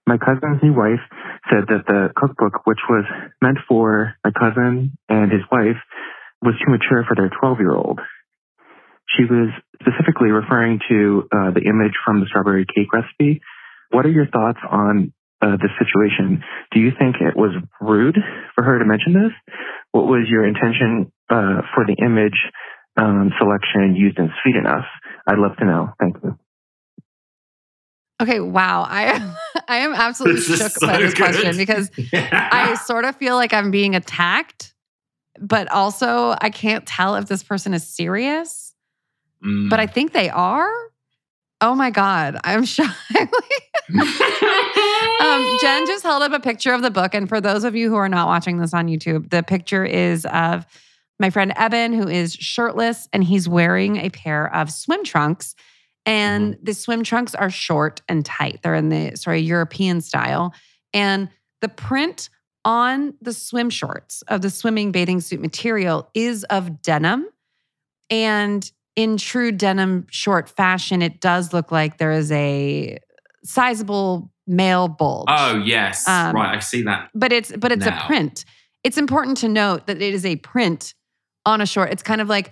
My 0.05 0.17
cousin's 0.17 0.61
new 0.61 0.73
wife 0.73 1.01
said 1.49 1.65
that 1.67 1.87
the 1.87 2.09
cookbook, 2.15 2.65
which 2.65 2.79
was 2.89 3.05
meant 3.41 3.57
for 3.67 4.13
my 4.23 4.31
cousin 4.31 4.95
and 5.09 5.31
his 5.31 5.41
wife, 5.51 5.79
was 6.41 6.53
too 6.59 6.71
mature 6.71 7.03
for 7.07 7.15
their 7.15 7.31
12 7.39 7.59
year 7.59 7.73
old. 7.73 7.99
She 9.15 9.23
was 9.23 9.49
specifically 9.79 10.29
referring 10.29 10.79
to 10.89 11.27
uh, 11.31 11.51
the 11.51 11.61
image 11.61 11.93
from 12.05 12.19
the 12.19 12.25
strawberry 12.27 12.65
cake 12.65 12.91
recipe. 12.93 13.41
What 13.91 14.05
are 14.05 14.11
your 14.11 14.27
thoughts 14.27 14.59
on 14.69 15.13
uh, 15.41 15.57
this 15.61 15.71
situation? 15.79 16.43
Do 16.73 16.79
you 16.79 16.91
think 16.97 17.15
it 17.21 17.35
was 17.35 17.51
rude 17.79 18.17
for 18.55 18.63
her 18.63 18.79
to 18.79 18.85
mention 18.85 19.13
this? 19.13 19.31
What 19.91 20.07
was 20.07 20.27
your 20.29 20.45
intention 20.45 21.11
uh, 21.29 21.61
for 21.73 21.85
the 21.85 21.95
image 22.03 22.37
um, 22.97 23.31
selection 23.39 23.95
used 23.95 24.17
in 24.17 24.29
Sweet 24.43 24.55
Enough? 24.55 24.85
I'd 25.25 25.37
love 25.37 25.55
to 25.57 25.65
know. 25.65 25.89
Thank 25.99 26.17
you. 26.23 26.37
Okay, 28.21 28.39
wow. 28.39 28.85
I 28.89 29.35
I 29.67 29.77
am 29.77 29.93
absolutely 29.93 30.41
this 30.41 30.57
shook 30.57 30.71
so 30.71 30.87
by 30.87 30.97
this 30.97 31.13
good. 31.13 31.23
question 31.23 31.55
because 31.55 31.91
yeah. 32.11 32.49
I 32.51 32.75
sort 32.75 33.05
of 33.05 33.15
feel 33.15 33.35
like 33.35 33.53
I'm 33.53 33.71
being 33.71 33.95
attacked, 33.95 34.73
but 35.39 35.71
also 35.71 36.35
I 36.41 36.49
can't 36.49 36.85
tell 36.85 37.15
if 37.15 37.27
this 37.27 37.43
person 37.43 37.73
is 37.73 37.87
serious 37.87 38.66
Mm. 39.43 39.69
But 39.69 39.79
I 39.79 39.87
think 39.87 40.13
they 40.13 40.29
are. 40.29 40.69
Oh 41.59 41.75
my 41.75 41.89
God, 41.89 42.37
I'm 42.43 42.65
shocked. 42.65 42.95
um, 43.89 45.57
Jen 45.61 45.87
just 45.87 46.03
held 46.03 46.21
up 46.23 46.31
a 46.33 46.39
picture 46.39 46.73
of 46.73 46.81
the 46.81 46.91
book. 46.91 47.13
And 47.15 47.27
for 47.27 47.41
those 47.41 47.63
of 47.63 47.75
you 47.75 47.89
who 47.89 47.95
are 47.95 48.09
not 48.09 48.27
watching 48.27 48.57
this 48.57 48.73
on 48.73 48.87
YouTube, 48.87 49.29
the 49.29 49.43
picture 49.43 49.85
is 49.85 50.25
of 50.25 50.65
my 51.19 51.29
friend 51.29 51.51
Eben, 51.55 51.93
who 51.93 52.07
is 52.07 52.33
shirtless 52.33 53.07
and 53.11 53.23
he's 53.23 53.49
wearing 53.49 53.97
a 53.97 54.09
pair 54.09 54.53
of 54.53 54.71
swim 54.71 55.03
trunks. 55.03 55.55
And 56.05 56.53
mm-hmm. 56.53 56.63
the 56.63 56.73
swim 56.73 57.03
trunks 57.03 57.33
are 57.33 57.49
short 57.49 58.01
and 58.07 58.23
tight. 58.23 58.59
They're 58.61 58.75
in 58.75 58.89
the 58.89 59.15
sorry 59.15 59.41
European 59.41 60.01
style. 60.01 60.53
And 60.93 61.29
the 61.61 61.69
print 61.69 62.29
on 62.63 63.13
the 63.21 63.33
swim 63.33 63.69
shorts 63.69 64.21
of 64.27 64.41
the 64.41 64.49
swimming 64.49 64.91
bathing 64.91 65.21
suit 65.21 65.39
material 65.41 66.09
is 66.13 66.43
of 66.45 66.81
denim. 66.81 67.27
And 68.09 68.69
in 68.97 69.15
true 69.15 69.51
denim 69.53 70.07
short 70.09 70.49
fashion, 70.49 71.01
it 71.01 71.21
does 71.21 71.53
look 71.53 71.71
like 71.71 71.99
there 71.99 72.11
is 72.11 72.31
a 72.31 72.97
sizable 73.45 74.29
male 74.47 74.89
bulge. 74.89 75.27
Oh 75.29 75.61
yes, 75.63 76.05
um, 76.07 76.35
right. 76.35 76.57
I 76.57 76.59
see 76.59 76.81
that. 76.81 77.09
But 77.13 77.31
it's 77.31 77.55
but 77.55 77.71
it's 77.71 77.85
now. 77.85 78.03
a 78.03 78.07
print. 78.07 78.43
It's 78.83 78.97
important 78.97 79.37
to 79.37 79.47
note 79.47 79.85
that 79.87 80.01
it 80.01 80.13
is 80.13 80.25
a 80.25 80.35
print 80.37 80.95
on 81.45 81.61
a 81.61 81.65
short. 81.65 81.91
It's 81.91 82.03
kind 82.03 82.19
of 82.19 82.27
like 82.27 82.51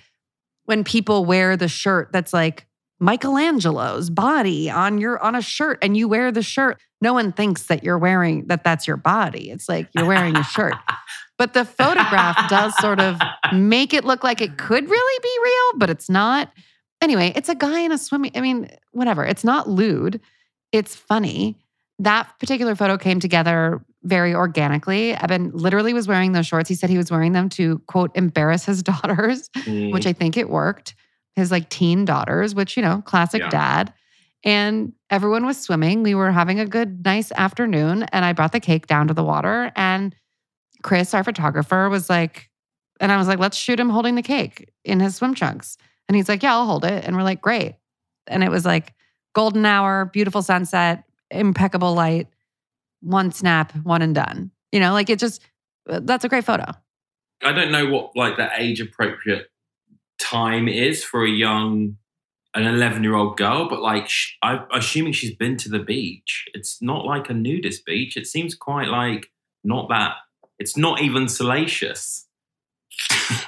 when 0.65 0.83
people 0.83 1.25
wear 1.25 1.57
the 1.57 1.67
shirt 1.67 2.09
that's 2.11 2.31
like 2.31 2.67
Michelangelo's 2.99 4.11
body 4.11 4.69
on 4.69 4.99
your 4.99 5.21
on 5.21 5.33
a 5.33 5.41
shirt 5.41 5.79
and 5.81 5.97
you 5.97 6.07
wear 6.07 6.31
the 6.31 6.43
shirt. 6.43 6.79
No 7.01 7.13
one 7.13 7.31
thinks 7.31 7.63
that 7.63 7.83
you're 7.83 7.97
wearing 7.97 8.45
that 8.47 8.63
that's 8.63 8.85
your 8.85 8.97
body. 8.97 9.49
It's 9.49 9.67
like 9.67 9.89
you're 9.95 10.05
wearing 10.05 10.37
a 10.37 10.43
shirt. 10.43 10.75
But 11.37 11.53
the 11.53 11.65
photograph 11.65 12.49
does 12.49 12.75
sort 12.77 12.99
of 12.99 13.19
make 13.53 13.93
it 13.93 14.05
look 14.05 14.23
like 14.23 14.41
it 14.41 14.57
could 14.57 14.89
really 14.89 15.19
be 15.21 15.37
real, 15.43 15.79
but 15.79 15.89
it's 15.89 16.09
not. 16.09 16.51
Anyway, 17.01 17.33
it's 17.35 17.49
a 17.49 17.55
guy 17.55 17.81
in 17.81 17.91
a 17.91 17.97
swimming. 17.97 18.31
I 18.35 18.41
mean, 18.41 18.69
whatever. 18.91 19.25
It's 19.25 19.43
not 19.43 19.69
lewd. 19.69 20.21
It's 20.71 20.95
funny. 20.95 21.57
That 21.99 22.29
particular 22.39 22.75
photo 22.75 22.97
came 22.97 23.19
together 23.19 23.83
very 24.03 24.33
organically. 24.33 25.13
Eben 25.13 25.51
literally 25.51 25.93
was 25.93 26.07
wearing 26.07 26.31
those 26.31 26.47
shorts. 26.47 26.69
He 26.69 26.75
said 26.75 26.89
he 26.89 26.97
was 26.97 27.11
wearing 27.11 27.33
them 27.33 27.49
to 27.49 27.79
quote 27.87 28.11
embarrass 28.15 28.65
his 28.65 28.83
daughters, 28.83 29.49
mm. 29.49 29.91
which 29.91 30.05
I 30.05 30.13
think 30.13 30.37
it 30.37 30.49
worked. 30.49 30.95
His 31.35 31.51
like 31.51 31.69
teen 31.69 32.05
daughters, 32.05 32.55
which 32.55 32.77
you 32.77 32.83
know, 32.83 33.01
classic 33.05 33.41
yeah. 33.41 33.49
dad. 33.49 33.93
And 34.45 34.93
everyone 35.09 35.45
was 35.45 35.59
swimming. 35.59 36.03
We 36.03 36.13
were 36.13 36.31
having 36.31 36.59
a 36.59 36.65
good, 36.65 37.03
nice 37.03 37.31
afternoon. 37.31 38.03
And 38.03 38.23
I 38.23 38.31
brought 38.31 38.51
the 38.51 38.59
cake 38.59 38.85
down 38.85 39.07
to 39.07 39.13
the 39.13 39.23
water 39.23 39.71
and 39.75 40.15
Chris, 40.85 41.15
our 41.15 41.23
photographer, 41.23 41.89
was 41.89 42.11
like, 42.11 42.47
and 42.99 43.11
I 43.11 43.17
was 43.17 43.27
like, 43.27 43.39
let's 43.39 43.57
shoot 43.57 43.79
him 43.79 43.89
holding 43.89 44.13
the 44.13 44.21
cake 44.21 44.71
in 44.83 44.99
his 44.99 45.15
swim 45.15 45.33
trunks. 45.33 45.79
And 46.07 46.15
he's 46.15 46.29
like, 46.29 46.43
yeah, 46.43 46.53
I'll 46.53 46.67
hold 46.67 46.85
it. 46.85 47.03
And 47.03 47.15
we're 47.15 47.23
like, 47.23 47.41
great. 47.41 47.77
And 48.27 48.43
it 48.43 48.51
was 48.51 48.65
like 48.65 48.93
golden 49.33 49.65
hour, 49.65 50.05
beautiful 50.05 50.43
sunset, 50.43 51.05
impeccable 51.31 51.95
light, 51.95 52.27
one 53.01 53.31
snap, 53.31 53.75
one 53.77 54.03
and 54.03 54.13
done. 54.13 54.51
You 54.71 54.79
know, 54.79 54.93
like 54.93 55.09
it 55.09 55.17
just, 55.17 55.41
uh, 55.89 56.01
that's 56.03 56.23
a 56.23 56.29
great 56.29 56.45
photo. 56.45 56.65
I 57.43 57.51
don't 57.51 57.71
know 57.71 57.87
what 57.87 58.15
like 58.15 58.37
the 58.37 58.49
age 58.55 58.79
appropriate 58.79 59.47
time 60.19 60.67
is 60.67 61.03
for 61.03 61.25
a 61.25 61.29
young 61.29 61.97
an 62.53 62.63
11 62.63 63.03
year 63.03 63.15
old 63.15 63.37
girl, 63.37 63.67
but 63.67 63.81
like, 63.81 64.07
I'm 64.43 64.65
assuming 64.71 65.13
she's 65.13 65.35
been 65.35 65.57
to 65.57 65.69
the 65.69 65.79
beach. 65.79 66.45
It's 66.53 66.79
not 66.79 67.05
like 67.05 67.27
a 67.27 67.33
nudist 67.33 67.85
beach. 67.85 68.15
It 68.15 68.27
seems 68.27 68.53
quite 68.53 68.87
like 68.87 69.31
not 69.63 69.89
that, 69.89 70.13
it's 70.59 70.77
not 70.77 71.01
even 71.01 71.27
salacious. 71.27 72.27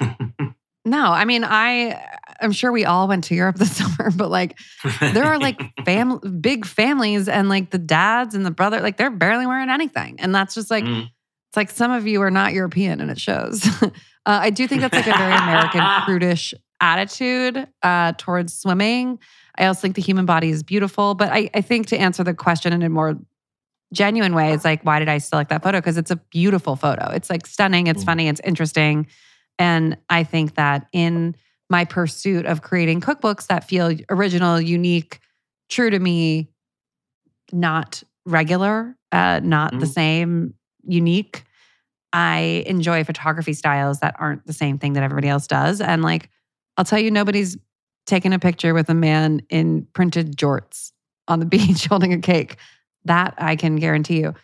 no, 0.84 1.04
I 1.04 1.24
mean, 1.24 1.44
I, 1.44 2.02
I'm 2.40 2.52
sure 2.52 2.72
we 2.72 2.84
all 2.84 3.08
went 3.08 3.24
to 3.24 3.34
Europe 3.34 3.56
this 3.56 3.76
summer, 3.76 4.10
but 4.10 4.30
like, 4.30 4.58
there 5.00 5.24
are 5.24 5.38
like 5.38 5.60
fam- 5.84 6.40
big 6.40 6.66
families 6.66 7.28
and 7.28 7.48
like 7.48 7.70
the 7.70 7.78
dads 7.78 8.34
and 8.34 8.44
the 8.44 8.50
brother, 8.50 8.80
like 8.80 8.96
they're 8.96 9.10
barely 9.10 9.46
wearing 9.46 9.70
anything. 9.70 10.16
And 10.20 10.34
that's 10.34 10.54
just 10.54 10.70
like, 10.70 10.84
mm. 10.84 11.02
it's 11.02 11.56
like 11.56 11.70
some 11.70 11.90
of 11.90 12.06
you 12.06 12.22
are 12.22 12.30
not 12.30 12.52
European 12.52 13.00
and 13.00 13.10
it 13.10 13.20
shows. 13.20 13.66
uh, 13.82 13.90
I 14.26 14.50
do 14.50 14.66
think 14.66 14.82
that's 14.82 14.94
like 14.94 15.06
a 15.06 15.18
very 15.18 15.34
American, 15.34 15.82
prudish 16.04 16.54
attitude 16.80 17.66
uh, 17.82 18.12
towards 18.18 18.54
swimming. 18.54 19.18
I 19.58 19.66
also 19.66 19.80
think 19.80 19.96
the 19.96 20.02
human 20.02 20.26
body 20.26 20.50
is 20.50 20.62
beautiful. 20.62 21.14
But 21.14 21.30
I, 21.32 21.50
I 21.52 21.60
think 21.60 21.88
to 21.88 21.96
answer 21.96 22.22
the 22.22 22.34
question 22.34 22.72
in 22.72 22.82
a 22.82 22.88
more 22.88 23.18
genuine 23.92 24.34
way, 24.34 24.52
it's 24.52 24.64
like, 24.64 24.82
why 24.82 24.98
did 24.98 25.08
I 25.08 25.18
select 25.18 25.50
that 25.50 25.62
photo? 25.62 25.78
Because 25.78 25.96
it's 25.96 26.10
a 26.10 26.16
beautiful 26.16 26.76
photo. 26.76 27.10
It's 27.10 27.30
like 27.30 27.46
stunning, 27.46 27.86
it's 27.86 28.02
mm. 28.02 28.06
funny, 28.06 28.28
it's 28.28 28.40
interesting. 28.44 29.06
And 29.58 29.96
I 30.08 30.24
think 30.24 30.54
that 30.54 30.86
in 30.92 31.34
my 31.70 31.84
pursuit 31.84 32.46
of 32.46 32.62
creating 32.62 33.00
cookbooks 33.00 33.46
that 33.48 33.64
feel 33.64 33.94
original, 34.10 34.60
unique, 34.60 35.20
true 35.68 35.90
to 35.90 35.98
me, 35.98 36.50
not 37.52 38.02
regular, 38.24 38.96
uh, 39.12 39.40
not 39.42 39.72
mm. 39.72 39.80
the 39.80 39.86
same, 39.86 40.54
unique. 40.84 41.44
I 42.12 42.64
enjoy 42.66 43.04
photography 43.04 43.52
styles 43.52 44.00
that 44.00 44.14
aren't 44.18 44.46
the 44.46 44.52
same 44.52 44.78
thing 44.78 44.94
that 44.94 45.02
everybody 45.02 45.28
else 45.28 45.46
does. 45.46 45.80
And 45.80 46.02
like, 46.02 46.30
I'll 46.76 46.84
tell 46.84 46.98
you, 46.98 47.10
nobody's 47.10 47.58
taken 48.06 48.32
a 48.32 48.38
picture 48.38 48.72
with 48.72 48.88
a 48.88 48.94
man 48.94 49.42
in 49.50 49.86
printed 49.92 50.36
jorts 50.36 50.92
on 51.26 51.40
the 51.40 51.46
beach 51.46 51.86
holding 51.86 52.12
a 52.12 52.20
cake. 52.20 52.56
That 53.08 53.34
I 53.38 53.56
can 53.56 53.76
guarantee 53.76 54.20
you. 54.20 54.34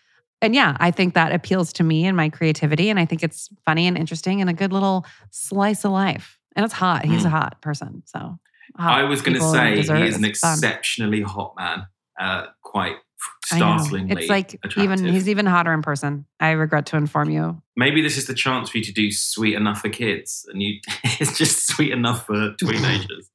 And 0.43 0.55
yeah, 0.55 0.77
I 0.79 0.91
think 0.91 1.15
that 1.15 1.33
appeals 1.33 1.73
to 1.75 1.85
me 1.85 2.05
and 2.07 2.17
my 2.17 2.29
creativity. 2.29 2.91
And 2.91 2.99
I 2.99 3.07
think 3.07 3.23
it's 3.23 3.49
funny 3.65 3.87
and 3.87 3.97
interesting 3.97 4.41
and 4.41 4.51
a 4.51 4.53
good 4.53 4.73
little 4.73 5.07
slice 5.31 5.85
of 5.85 5.93
life. 5.93 6.39
And 6.55 6.65
it's 6.65 6.75
hot. 6.75 7.05
He's 7.05 7.23
mm. 7.23 7.27
a 7.27 7.31
hot 7.31 7.63
person. 7.63 8.03
So 8.05 8.39
I 8.77 9.05
was 9.05 9.23
going 9.23 9.39
to 9.39 9.51
say 9.51 9.75
he 9.75 10.07
is 10.07 10.17
an 10.17 10.25
exceptionally 10.25 11.23
fun. 11.23 11.31
hot 11.31 11.55
man. 11.57 11.87
Uh, 12.19 12.47
quite 12.63 12.97
startlingly. 13.45 14.13
It's 14.13 14.29
like 14.29 14.55
attractive. 14.55 14.83
even 14.83 15.05
he's 15.05 15.29
even 15.29 15.47
hotter 15.47 15.73
in 15.73 15.83
person. 15.83 16.27
I 16.41 16.51
regret 16.51 16.87
to 16.87 16.97
inform 16.97 17.31
you. 17.31 17.61
Maybe 17.77 18.03
this 18.03 18.17
is 18.17 18.27
the 18.27 18.35
chance 18.35 18.71
for 18.71 18.79
you 18.79 18.85
to 18.85 18.93
do 18.93 19.11
sweet 19.11 19.55
enough 19.55 19.81
for 19.81 19.89
kids, 19.89 20.47
and 20.53 20.63
you 20.63 20.81
it's 21.05 21.37
just 21.39 21.67
sweet 21.67 21.93
enough 21.93 22.27
for 22.27 22.55
teenagers. 22.61 23.31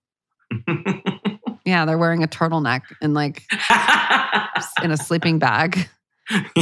yeah, 1.70 1.86
they're 1.86 1.98
wearing 1.98 2.24
a 2.24 2.28
turtleneck 2.28 2.82
and 3.02 3.14
like 3.14 3.44
in 4.84 4.92
a 4.92 4.98
sleeping 4.98 5.40
bag. 5.40 5.88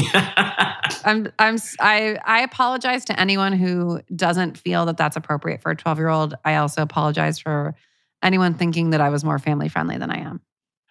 I'm 1.04 1.32
I'm 1.40 1.58
I 1.80 2.18
I 2.24 2.42
apologize 2.42 3.06
to 3.06 3.20
anyone 3.20 3.54
who 3.54 4.02
doesn't 4.16 4.58
feel 4.58 4.86
that 4.86 4.98
that's 4.98 5.18
appropriate 5.18 5.62
for 5.62 5.72
a 5.72 5.76
12 5.76 5.98
year 5.98 6.10
old. 6.10 6.36
I 6.46 6.56
also 6.56 6.82
apologize 6.82 7.40
for 7.40 7.76
anyone 8.22 8.54
thinking 8.54 8.92
that 8.92 9.02
I 9.02 9.10
was 9.10 9.24
more 9.24 9.40
family 9.40 9.70
friendly 9.70 9.98
than 9.98 10.12
I 10.12 10.20
am. 10.20 10.42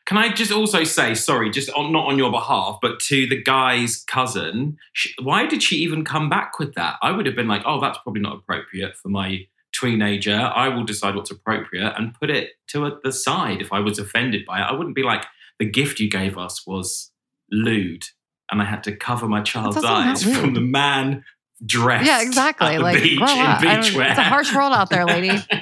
Can 0.06 0.18
I 0.18 0.32
just 0.32 0.52
also 0.52 0.84
say, 0.84 1.14
sorry, 1.14 1.50
just 1.50 1.68
on, 1.70 1.90
not 1.90 2.06
on 2.06 2.16
your 2.16 2.30
behalf, 2.30 2.78
but 2.80 3.00
to 3.00 3.26
the 3.26 3.42
guy's 3.42 4.04
cousin, 4.04 4.76
she, 4.92 5.12
why 5.20 5.46
did 5.46 5.64
she 5.64 5.78
even 5.78 6.04
come 6.04 6.30
back 6.30 6.60
with 6.60 6.74
that? 6.74 6.94
I 7.02 7.10
would 7.10 7.26
have 7.26 7.34
been 7.34 7.48
like, 7.48 7.62
oh, 7.66 7.80
that's 7.80 7.98
probably 7.98 8.20
not 8.20 8.36
appropriate 8.36 8.96
for 8.96 9.08
my 9.08 9.48
teenager. 9.80 10.36
I 10.36 10.68
will 10.68 10.84
decide 10.84 11.14
what's 11.16 11.30
appropriate 11.30 11.92
and 11.96 12.14
put 12.14 12.30
it 12.30 12.50
to 12.68 12.98
the 13.02 13.12
side 13.12 13.60
if 13.60 13.72
I 13.72 13.80
was 13.80 13.98
offended 13.98 14.44
by 14.46 14.60
it. 14.60 14.64
I 14.64 14.72
wouldn't 14.72 14.96
be 14.96 15.02
like, 15.02 15.24
the 15.58 15.66
gift 15.66 16.00
you 16.00 16.10
gave 16.10 16.36
us 16.36 16.66
was 16.66 17.10
lewd 17.50 18.04
and 18.50 18.62
I 18.62 18.64
had 18.64 18.84
to 18.84 18.94
cover 18.94 19.26
my 19.26 19.42
child's 19.42 19.82
eyes 19.84 20.22
from 20.22 20.54
the 20.54 20.60
man 20.60 21.24
dressed. 21.64 22.06
Yeah, 22.06 22.22
exactly. 22.22 22.78
like, 22.78 23.02
beach, 23.02 23.18
it's 23.20 23.94
a 23.94 24.22
harsh 24.22 24.54
world 24.54 24.72
out 24.72 24.90
there, 24.90 25.04
lady. 25.04 25.28
yeah, 25.28 25.56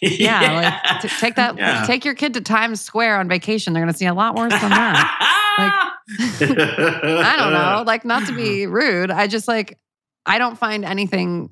yeah. 0.00 0.80
Like, 0.84 1.02
t- 1.02 1.08
take 1.08 1.36
that. 1.36 1.56
Yeah. 1.56 1.84
Take 1.86 2.04
your 2.04 2.14
kid 2.14 2.34
to 2.34 2.40
Times 2.40 2.80
Square 2.80 3.18
on 3.18 3.28
vacation. 3.28 3.72
They're 3.72 3.82
going 3.82 3.92
to 3.92 3.98
see 3.98 4.06
a 4.06 4.14
lot 4.14 4.36
worse 4.36 4.52
than 4.52 4.70
that. 4.70 5.56
like, 5.58 5.72
I 6.50 7.36
don't 7.38 7.52
know. 7.52 7.84
Like, 7.86 8.04
not 8.04 8.26
to 8.26 8.34
be 8.34 8.66
rude, 8.68 9.10
I 9.10 9.26
just 9.26 9.48
like 9.48 9.78
I 10.26 10.38
don't 10.38 10.58
find 10.58 10.84
anything 10.84 11.50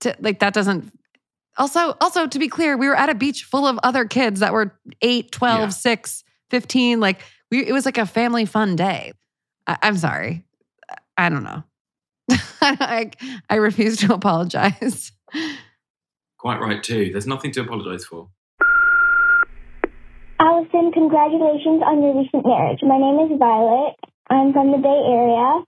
to 0.00 0.16
like 0.20 0.40
that 0.40 0.54
doesn't. 0.54 0.92
Also, 1.58 1.96
also 2.00 2.26
to 2.26 2.38
be 2.38 2.48
clear, 2.48 2.76
we 2.76 2.88
were 2.88 2.96
at 2.96 3.08
a 3.08 3.14
beach 3.14 3.44
full 3.44 3.66
of 3.66 3.78
other 3.82 4.04
kids 4.04 4.40
that 4.40 4.52
were 4.52 4.78
8, 5.02 5.32
12, 5.32 5.60
yeah. 5.60 5.68
6, 5.68 6.24
15. 6.50 7.00
Like 7.00 7.20
we, 7.50 7.66
it 7.66 7.72
was 7.72 7.84
like 7.84 7.98
a 7.98 8.06
family 8.06 8.46
fun 8.46 8.76
day. 8.76 9.12
I, 9.66 9.78
I'm 9.82 9.96
sorry. 9.96 10.44
I 11.16 11.28
don't 11.28 11.42
know. 11.42 11.64
I, 12.60 13.10
I 13.50 13.56
refuse 13.56 13.96
to 13.98 14.14
apologize. 14.14 15.12
Quite 16.38 16.60
right, 16.60 16.82
too. 16.82 17.10
There's 17.10 17.26
nothing 17.26 17.50
to 17.52 17.62
apologize 17.62 18.04
for. 18.04 18.28
Alison, 20.40 20.92
congratulations 20.92 21.82
on 21.82 22.00
your 22.00 22.16
recent 22.16 22.46
marriage. 22.46 22.78
My 22.82 22.96
name 22.96 23.18
is 23.26 23.38
Violet. 23.38 23.96
I'm 24.30 24.52
from 24.52 24.70
the 24.70 24.78
Bay 24.78 24.88
Area. 24.88 25.64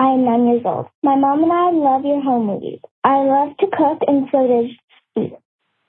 I 0.00 0.14
am 0.14 0.24
nine 0.24 0.48
years 0.48 0.62
old. 0.64 0.86
My 1.04 1.14
mom 1.14 1.44
and 1.44 1.52
I 1.52 1.70
love 1.70 2.04
your 2.04 2.20
home 2.22 2.46
movies. 2.46 2.80
I 3.04 3.18
love 3.18 3.56
to 3.60 3.66
cook, 3.66 4.00
and 4.08 4.26
so 4.32 4.48
does 4.48 4.70
she. 5.16 5.32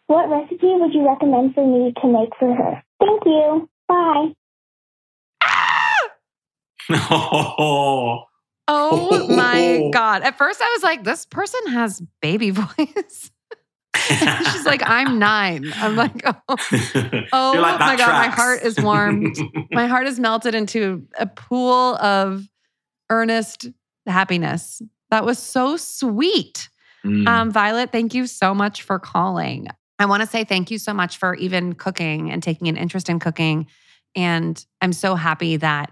What 0.07 0.30
recipe 0.30 0.57
would 0.63 0.93
you 0.93 1.07
recommend 1.07 1.55
for 1.55 1.65
me 1.65 1.93
to 2.01 2.07
make 2.07 2.30
for 2.38 2.53
her? 2.53 2.84
Thank 2.99 3.22
you. 3.26 3.69
Bye. 3.88 4.34
oh. 6.89 8.24
oh 8.67 9.28
my 9.28 9.89
God. 9.93 10.24
At 10.24 10.38
first, 10.38 10.61
I 10.61 10.69
was 10.76 10.84
like, 10.84 11.03
this 11.03 11.26
person 11.26 11.59
has 11.67 12.01
baby 12.22 12.49
voice. 12.51 13.32
She's 13.95 14.65
like, 14.65 14.82
I'm 14.86 15.19
nine. 15.19 15.72
I'm 15.76 15.95
like, 15.95 16.22
oh, 16.26 16.36
oh 17.32 17.53
like, 17.61 17.80
my 17.80 17.95
God, 17.95 18.11
my 18.11 18.28
heart 18.28 18.63
is 18.63 18.78
warmed. 18.82 19.38
my 19.72 19.88
heart 19.88 20.07
is 20.07 20.19
melted 20.19 20.55
into 20.55 21.07
a 21.17 21.28
pool 21.28 21.95
of 21.97 22.47
earnest 23.09 23.69
happiness. 24.07 24.82
That 25.09 25.26
was 25.26 25.38
so 25.39 25.78
sweet. 25.78 26.69
Mm. 27.06 27.28
Um, 27.28 27.52
Violet, 27.52 27.91
thank 27.91 28.14
you 28.14 28.28
so 28.28 28.54
much 28.54 28.84
for 28.84 28.99
calling. 28.99 29.68
I 29.99 30.06
want 30.06 30.22
to 30.22 30.28
say 30.28 30.43
thank 30.43 30.72
you 30.72 30.78
so 30.78 30.93
much 30.93 31.18
for 31.18 31.36
even 31.36 31.74
cooking 31.74 32.32
and 32.32 32.41
taking 32.41 32.68
an 32.68 32.78
interest 32.78 33.10
in 33.10 33.20
cooking. 33.20 33.68
And 34.16 34.64
I'm 34.82 34.93
so 34.93 35.16
happy 35.16 35.58
that 35.58 35.91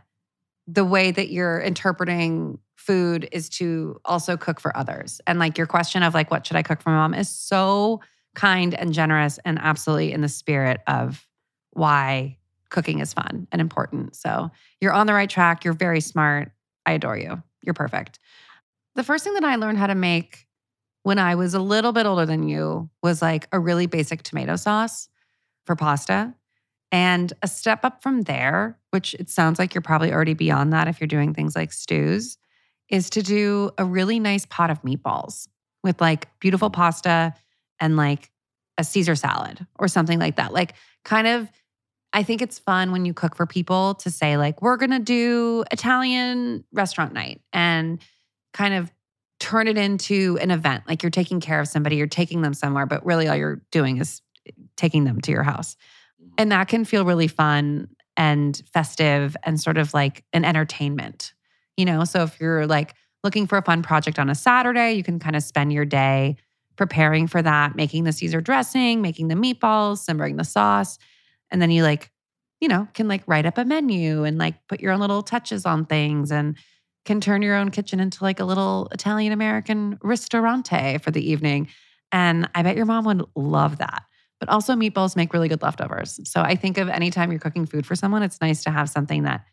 the 0.68 0.86
way 0.86 1.12
that 1.12 1.30
you're 1.30 1.60
interpreting 1.60 2.60
food 2.76 3.28
is 3.32 3.50
to 3.50 4.00
also 4.06 4.38
cook 4.38 4.60
for 4.60 4.76
others. 4.76 5.22
And 5.28 5.40
like 5.40 5.58
your 5.58 5.68
question 5.68 6.04
of 6.04 6.14
like, 6.14 6.32
what 6.32 6.46
should 6.46 6.58
I 6.58 6.64
cook 6.64 6.82
for 6.82 6.92
mom 6.92 7.14
is 7.14 7.30
so 7.30 8.02
kind 8.36 8.74
and 8.74 8.94
generous 8.94 9.40
and 9.46 9.60
absolutely 9.60 10.12
in 10.12 10.22
the 10.22 10.30
spirit 10.30 10.82
of 10.88 11.28
why 11.72 12.38
cooking 12.70 13.00
is 13.00 13.14
fun 13.14 13.48
and 13.52 13.62
important. 13.62 14.16
So 14.16 14.52
you're 14.80 14.94
on 14.94 15.08
the 15.08 15.14
right 15.14 15.30
track. 15.30 15.64
You're 15.64 15.74
very 15.74 16.02
smart. 16.02 16.52
I 16.86 16.94
adore 16.94 17.18
you. 17.18 17.42
You're 17.64 17.74
perfect. 17.74 18.20
The 18.96 19.04
first 19.04 19.24
thing 19.24 19.34
that 19.34 19.44
I 19.44 19.56
learned 19.56 19.78
how 19.78 19.88
to 19.88 19.96
make 19.96 20.46
when 21.04 21.20
I 21.20 21.36
was 21.36 21.54
a 21.54 21.60
little 21.60 21.92
bit 21.92 22.06
older 22.06 22.26
than 22.26 22.48
you 22.48 22.90
was 23.02 23.22
like 23.22 23.48
a 23.52 23.60
really 23.60 23.86
basic 23.86 24.24
tomato 24.24 24.56
sauce 24.56 25.10
for 25.66 25.76
pasta. 25.76 26.34
And 26.92 27.32
a 27.44 27.48
step 27.48 27.86
up 27.86 28.02
from 28.02 28.24
there, 28.24 28.80
which 28.90 29.14
it 29.16 29.30
sounds 29.30 29.60
like 29.60 29.76
you're 29.76 29.82
probably 29.82 30.12
already 30.12 30.34
beyond 30.34 30.74
that 30.74 30.88
if 30.88 31.00
you're 31.00 31.08
doing 31.08 31.34
things 31.34 31.56
like 31.56 31.72
stews, 31.72 32.38
is 32.90 33.12
to 33.12 33.22
do 33.22 33.70
a 33.78 33.86
really 33.86 34.20
nice 34.20 34.46
pot 34.48 34.72
of 34.72 34.82
meatballs 34.82 35.48
with 35.84 36.02
like 36.02 36.28
beautiful 36.40 36.72
pasta 36.72 37.34
and 37.80 37.96
like 37.96 38.32
a 38.80 38.84
Caesar 38.84 39.16
salad 39.16 39.66
or 39.78 39.88
something 39.88 40.18
like 40.18 40.38
that. 40.38 40.52
Like, 40.52 40.74
kind 41.06 41.28
of, 41.28 41.52
I 42.12 42.24
think 42.24 42.42
it's 42.42 42.58
fun 42.58 42.92
when 42.92 43.06
you 43.06 43.14
cook 43.14 43.36
for 43.36 43.46
people 43.46 43.94
to 43.96 44.10
say, 44.10 44.38
like, 44.38 44.62
we're 44.62 44.78
going 44.78 44.92
to 44.92 45.00
do 45.00 45.64
Italian 45.72 46.64
restaurant 46.74 47.14
night 47.14 47.42
and 47.54 48.02
kind 48.54 48.74
of 48.74 48.92
turn 49.40 49.68
it 49.68 49.78
into 49.78 50.38
an 50.42 50.52
event. 50.52 50.84
Like, 50.88 51.02
you're 51.04 51.10
taking 51.10 51.40
care 51.40 51.60
of 51.60 51.68
somebody, 51.68 51.96
you're 51.96 52.08
taking 52.08 52.42
them 52.42 52.54
somewhere, 52.54 52.86
but 52.86 53.06
really 53.06 53.28
all 53.28 53.36
you're 53.36 53.62
doing 53.72 53.98
is 53.98 54.22
taking 54.76 55.06
them 55.06 55.22
to 55.22 55.32
your 55.32 55.44
house. 55.44 55.76
Mm-hmm. 56.22 56.34
And 56.38 56.52
that 56.52 56.68
can 56.68 56.86
feel 56.86 57.06
really 57.06 57.28
fun 57.28 57.88
and 58.18 58.62
festive 58.74 59.38
and 59.44 59.60
sort 59.60 59.78
of 59.78 59.94
like 59.94 60.26
an 60.34 60.44
entertainment, 60.44 61.34
you 61.78 61.86
know? 61.86 62.04
So 62.04 62.24
if 62.24 62.40
you're 62.40 62.68
like 62.68 62.94
looking 63.24 63.48
for 63.48 63.58
a 63.58 63.62
fun 63.62 63.82
project 63.82 64.20
on 64.20 64.30
a 64.30 64.36
Saturday, 64.36 64.94
you 64.94 65.04
can 65.04 65.20
kind 65.20 65.36
of 65.36 65.44
spend 65.44 65.72
your 65.72 65.86
day 65.86 66.36
preparing 66.76 67.28
for 67.28 67.42
that, 67.42 67.76
making 67.76 68.06
the 68.06 68.12
Caesar 68.12 68.42
dressing, 68.42 69.02
making 69.02 69.28
the 69.28 69.36
meatballs, 69.36 70.00
simmering 70.00 70.38
the 70.38 70.44
sauce. 70.44 70.98
And 71.52 71.62
then 71.62 71.72
you 71.72 71.84
like, 71.84 72.12
you 72.62 72.68
know, 72.68 72.88
can 72.94 73.08
like 73.08 73.24
write 73.28 73.46
up 73.46 73.58
a 73.58 73.66
menu 73.66 74.24
and 74.24 74.38
like 74.38 74.56
put 74.68 74.80
your 74.80 74.92
own 74.92 75.00
little 75.00 75.24
touches 75.24 75.66
on 75.66 75.86
things 75.86 76.32
and 76.32 76.58
can 77.10 77.20
turn 77.20 77.42
your 77.42 77.56
own 77.56 77.72
kitchen 77.72 78.00
into 78.00 78.24
like 78.24 78.40
a 78.40 78.46
little 78.46 78.88
Italian 78.92 79.34
American 79.34 79.98
ristorante 80.04 81.00
for 81.00 81.10
the 81.10 81.28
evening. 81.32 81.68
And 82.12 82.48
I 82.54 82.62
bet 82.62 82.76
your 82.78 82.86
mom 82.86 83.06
would 83.06 83.26
love 83.36 83.80
that. 83.80 84.04
but 84.40 84.48
also 84.50 84.74
meatballs 84.76 85.16
make 85.16 85.34
really 85.34 85.48
good 85.50 85.62
leftovers. 85.64 86.20
So 86.24 86.42
I 86.42 86.56
think 86.56 86.78
of 86.78 86.88
anytime 86.88 87.32
you're 87.32 87.40
cooking 87.40 87.66
food 87.66 87.86
for 87.86 87.96
someone, 87.96 88.22
it's 88.24 88.40
nice 88.42 88.64
to 88.64 88.70
have 88.70 88.90
something 88.90 89.24
that 89.24 89.44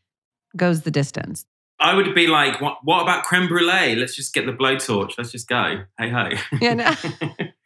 goes 0.55 0.83
the 0.83 0.91
distance. 0.91 1.45
I 1.79 1.95
would 1.95 2.15
be 2.15 2.27
like, 2.27 2.61
what, 2.61 2.79
what 2.85 3.03
about 3.03 3.25
creme 3.25 3.49
brulee? 3.49 3.97
Let's 3.97 4.15
just 4.15 4.33
get 4.33 4.47
the 4.47 4.53
blowtorch. 4.53 5.13
Let's 5.19 5.31
just 5.33 5.49
go. 5.49 5.83
Hey 5.99 6.11
ho. 6.11 6.29
Yeah, 6.61 6.75
no. 6.75 6.95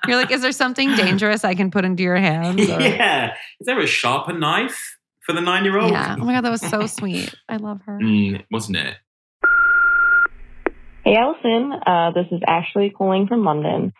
You're 0.09 0.17
like, 0.17 0.31
is 0.31 0.43
there 0.43 0.53
something 0.53 0.95
dangerous 0.97 1.45
I 1.45 1.55
can 1.55 1.71
put 1.71 1.85
into 1.85 2.03
your 2.03 2.17
hands? 2.17 2.63
Or? 2.69 2.81
Yeah. 2.81 3.35
Is 3.61 3.67
there 3.67 3.79
a 3.79 3.87
sharper 3.87 4.33
knife 4.33 4.97
for 5.31 5.35
the 5.35 5.41
nine 5.41 5.65
year 5.65 5.79
old? 5.79 5.93
Yeah. 5.93 6.17
Oh 6.19 6.25
my 6.25 6.33
God, 6.33 6.45
that 6.45 6.51
was 6.51 6.61
so 6.61 6.87
sweet. 6.87 7.35
I 7.49 7.57
love 7.57 7.81
her. 7.87 7.99
Mm, 7.99 8.45
wasn't 8.51 8.79
it? 8.79 8.97
Hey, 11.05 11.17
Alison. 11.17 11.73
Uh, 11.87 12.11
this 12.15 12.27
is 12.33 12.41
Ashley 12.47 12.91
calling 12.91 13.27
from 13.27 13.45
London. 13.45 13.93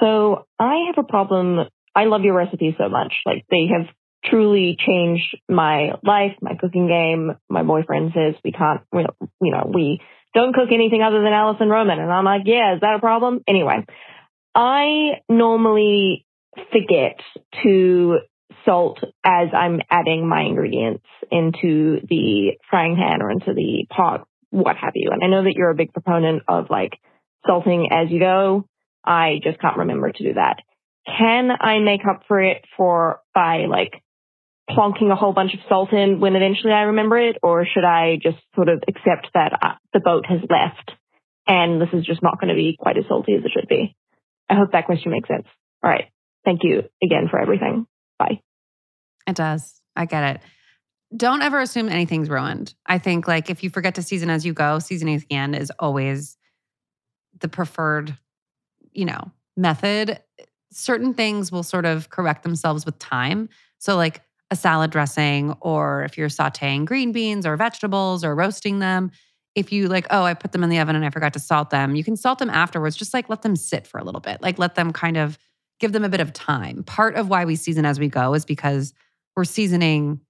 So 0.00 0.46
I 0.58 0.86
have 0.88 1.02
a 1.02 1.06
problem. 1.06 1.68
I 1.94 2.04
love 2.04 2.22
your 2.22 2.34
recipes 2.34 2.74
so 2.78 2.88
much. 2.88 3.14
Like 3.24 3.44
they 3.50 3.68
have 3.72 3.86
truly 4.24 4.76
changed 4.78 5.36
my 5.48 5.92
life, 6.02 6.32
my 6.40 6.54
cooking 6.60 6.88
game. 6.88 7.36
My 7.48 7.62
boyfriend 7.62 8.12
says 8.14 8.34
we 8.44 8.52
can't, 8.52 8.80
you 8.92 9.06
know, 9.40 9.70
we 9.72 10.00
don't 10.34 10.54
cook 10.54 10.68
anything 10.72 11.02
other 11.02 11.22
than 11.22 11.32
Alison 11.32 11.68
Roman. 11.68 11.98
And 11.98 12.10
I'm 12.10 12.24
like, 12.24 12.42
yeah, 12.46 12.74
is 12.74 12.80
that 12.80 12.96
a 12.96 13.00
problem? 13.00 13.42
Anyway, 13.46 13.84
I 14.54 15.20
normally 15.28 16.26
forget 16.72 17.20
to 17.62 18.18
salt 18.64 19.00
as 19.24 19.48
I'm 19.52 19.80
adding 19.90 20.28
my 20.28 20.42
ingredients 20.42 21.04
into 21.30 22.00
the 22.08 22.52
frying 22.70 22.96
pan 22.96 23.22
or 23.22 23.30
into 23.30 23.54
the 23.54 23.86
pot, 23.90 24.26
what 24.50 24.76
have 24.76 24.92
you. 24.94 25.10
And 25.12 25.22
I 25.22 25.28
know 25.28 25.44
that 25.44 25.54
you're 25.54 25.70
a 25.70 25.74
big 25.74 25.92
proponent 25.92 26.42
of 26.48 26.66
like 26.70 26.98
salting 27.46 27.88
as 27.90 28.10
you 28.10 28.20
go. 28.20 28.66
I 29.04 29.40
just 29.42 29.60
can't 29.60 29.78
remember 29.78 30.12
to 30.12 30.24
do 30.24 30.34
that. 30.34 30.58
Can 31.06 31.50
I 31.50 31.80
make 31.80 32.02
up 32.08 32.22
for 32.28 32.40
it 32.40 32.64
for 32.76 33.20
by 33.34 33.66
like 33.68 34.02
plonking 34.70 35.10
a 35.10 35.16
whole 35.16 35.32
bunch 35.32 35.54
of 35.54 35.60
salt 35.68 35.92
in 35.92 36.20
when 36.20 36.36
eventually 36.36 36.72
I 36.72 36.82
remember 36.82 37.18
it, 37.18 37.36
or 37.42 37.66
should 37.66 37.84
I 37.84 38.18
just 38.22 38.38
sort 38.54 38.68
of 38.68 38.82
accept 38.86 39.28
that 39.34 39.58
uh, 39.60 39.74
the 39.92 40.00
boat 40.00 40.26
has 40.26 40.40
left 40.48 40.92
and 41.46 41.80
this 41.80 41.88
is 41.92 42.04
just 42.04 42.22
not 42.22 42.40
going 42.40 42.48
to 42.48 42.54
be 42.54 42.76
quite 42.78 42.96
as 42.96 43.04
salty 43.08 43.34
as 43.34 43.44
it 43.44 43.50
should 43.52 43.68
be? 43.68 43.96
I 44.48 44.54
hope 44.54 44.72
that 44.72 44.86
question 44.86 45.10
makes 45.10 45.28
sense. 45.28 45.46
All 45.82 45.90
right. 45.90 46.06
Thank 46.44 46.60
you 46.62 46.84
again 47.02 47.28
for 47.30 47.40
everything. 47.40 47.86
Bye. 48.18 48.40
It 49.26 49.36
does. 49.36 49.80
I 49.96 50.06
get 50.06 50.36
it. 50.36 50.42
Don't 51.14 51.42
ever 51.42 51.60
assume 51.60 51.88
anything's 51.88 52.30
ruined. 52.30 52.74
I 52.86 52.98
think 52.98 53.28
like 53.28 53.50
if 53.50 53.62
you 53.62 53.70
forget 53.70 53.96
to 53.96 54.02
season 54.02 54.30
as 54.30 54.46
you 54.46 54.52
go, 54.52 54.78
seasoning 54.78 55.16
at 55.16 55.28
the 55.28 55.34
end 55.34 55.54
is 55.54 55.70
always 55.78 56.36
the 57.40 57.48
preferred, 57.48 58.16
you 58.92 59.04
know, 59.04 59.30
method. 59.56 60.20
Certain 60.70 61.12
things 61.12 61.52
will 61.52 61.62
sort 61.62 61.84
of 61.84 62.08
correct 62.08 62.42
themselves 62.42 62.86
with 62.86 62.98
time. 62.98 63.50
So 63.78 63.96
like 63.96 64.22
a 64.50 64.56
salad 64.56 64.90
dressing 64.90 65.54
or 65.60 66.04
if 66.04 66.16
you're 66.16 66.28
sauteing 66.28 66.84
green 66.84 67.12
beans 67.12 67.44
or 67.44 67.56
vegetables 67.56 68.24
or 68.24 68.34
roasting 68.34 68.78
them, 68.78 69.10
if 69.54 69.70
you 69.70 69.88
like, 69.88 70.06
oh, 70.10 70.22
I 70.22 70.32
put 70.34 70.52
them 70.52 70.62
in 70.62 70.70
the 70.70 70.78
oven 70.78 70.96
and 70.96 71.04
I 71.04 71.10
forgot 71.10 71.34
to 71.34 71.38
salt 71.38 71.70
them, 71.70 71.94
you 71.94 72.04
can 72.04 72.16
salt 72.16 72.38
them 72.38 72.48
afterwards. 72.50 72.96
Just 72.96 73.12
like 73.12 73.28
let 73.28 73.42
them 73.42 73.56
sit 73.56 73.86
for 73.86 73.98
a 73.98 74.04
little 74.04 74.20
bit, 74.20 74.40
like 74.40 74.58
let 74.58 74.76
them 74.76 74.92
kind 74.92 75.18
of 75.18 75.38
give 75.78 75.92
them 75.92 76.04
a 76.04 76.08
bit 76.08 76.20
of 76.20 76.32
time. 76.32 76.84
Part 76.84 77.16
of 77.16 77.28
why 77.28 77.44
we 77.44 77.56
season 77.56 77.84
as 77.84 77.98
we 77.98 78.08
go 78.08 78.34
is 78.34 78.44
because 78.44 78.94
we're 79.36 79.44
seasoning 79.44 80.20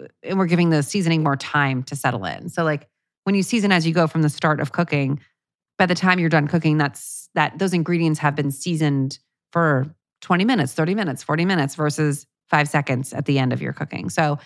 uh, 0.00 0.06
and 0.22 0.38
we're 0.38 0.46
giving 0.46 0.70
the 0.70 0.82
seasoning 0.82 1.22
more 1.22 1.36
time 1.36 1.82
to 1.84 1.96
settle 1.96 2.24
in. 2.24 2.48
So, 2.48 2.64
like 2.64 2.88
when 3.24 3.34
you 3.34 3.42
season 3.42 3.72
as 3.72 3.86
you 3.86 3.94
go 3.94 4.06
from 4.06 4.22
the 4.22 4.28
start 4.28 4.60
of 4.60 4.72
cooking, 4.72 5.20
by 5.78 5.86
the 5.86 5.94
time 5.94 6.18
you're 6.18 6.28
done 6.28 6.48
cooking, 6.48 6.78
that's 6.78 7.28
that 7.34 7.58
those 7.58 7.72
ingredients 7.72 8.18
have 8.20 8.34
been 8.34 8.50
seasoned 8.50 9.18
for 9.52 9.94
20 10.20 10.44
minutes, 10.44 10.74
30 10.74 10.94
minutes, 10.94 11.22
40 11.22 11.44
minutes 11.44 11.74
versus 11.74 12.26
five 12.48 12.68
seconds 12.68 13.12
at 13.12 13.26
the 13.26 13.38
end 13.38 13.52
of 13.52 13.62
your 13.62 13.72
cooking. 13.72 14.10
So, 14.10 14.38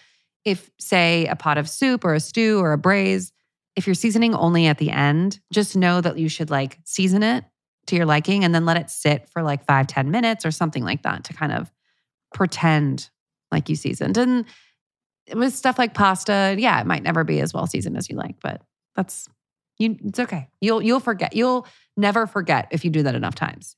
if, 0.44 0.70
say, 0.78 1.26
a 1.26 1.36
pot 1.36 1.56
of 1.56 1.68
soup 1.68 2.04
or 2.04 2.14
a 2.14 2.20
stew 2.20 2.60
or 2.60 2.72
a 2.72 2.78
braise, 2.78 3.32
if 3.76 3.86
you're 3.86 3.94
seasoning 3.94 4.34
only 4.34 4.66
at 4.66 4.78
the 4.78 4.90
end, 4.90 5.40
just 5.52 5.74
know 5.74 6.00
that 6.00 6.18
you 6.18 6.28
should 6.28 6.50
like 6.50 6.78
season 6.84 7.22
it 7.22 7.44
to 7.86 7.96
your 7.96 8.06
liking 8.06 8.44
and 8.44 8.54
then 8.54 8.64
let 8.64 8.76
it 8.76 8.90
sit 8.90 9.28
for 9.30 9.42
like 9.42 9.64
five, 9.64 9.86
ten 9.86 10.10
minutes 10.10 10.46
or 10.46 10.50
something 10.50 10.84
like 10.84 11.02
that 11.02 11.24
to 11.24 11.34
kind 11.34 11.52
of 11.52 11.72
pretend 12.32 13.10
like 13.54 13.68
you 13.68 13.76
seasoned. 13.76 14.16
And 14.18 14.44
with 15.34 15.54
stuff 15.54 15.78
like 15.78 15.94
pasta, 15.94 16.54
yeah, 16.58 16.80
it 16.80 16.86
might 16.86 17.02
never 17.02 17.24
be 17.24 17.40
as 17.40 17.54
well 17.54 17.66
seasoned 17.66 17.96
as 17.96 18.10
you 18.10 18.16
like, 18.16 18.36
but 18.42 18.60
that's 18.94 19.28
you 19.78 19.96
it's 20.04 20.20
okay. 20.20 20.48
You'll 20.60 20.82
you'll 20.82 21.00
forget. 21.00 21.34
You'll 21.34 21.66
never 21.96 22.26
forget 22.26 22.68
if 22.70 22.84
you 22.84 22.90
do 22.90 23.02
that 23.04 23.14
enough 23.14 23.34
times. 23.34 23.76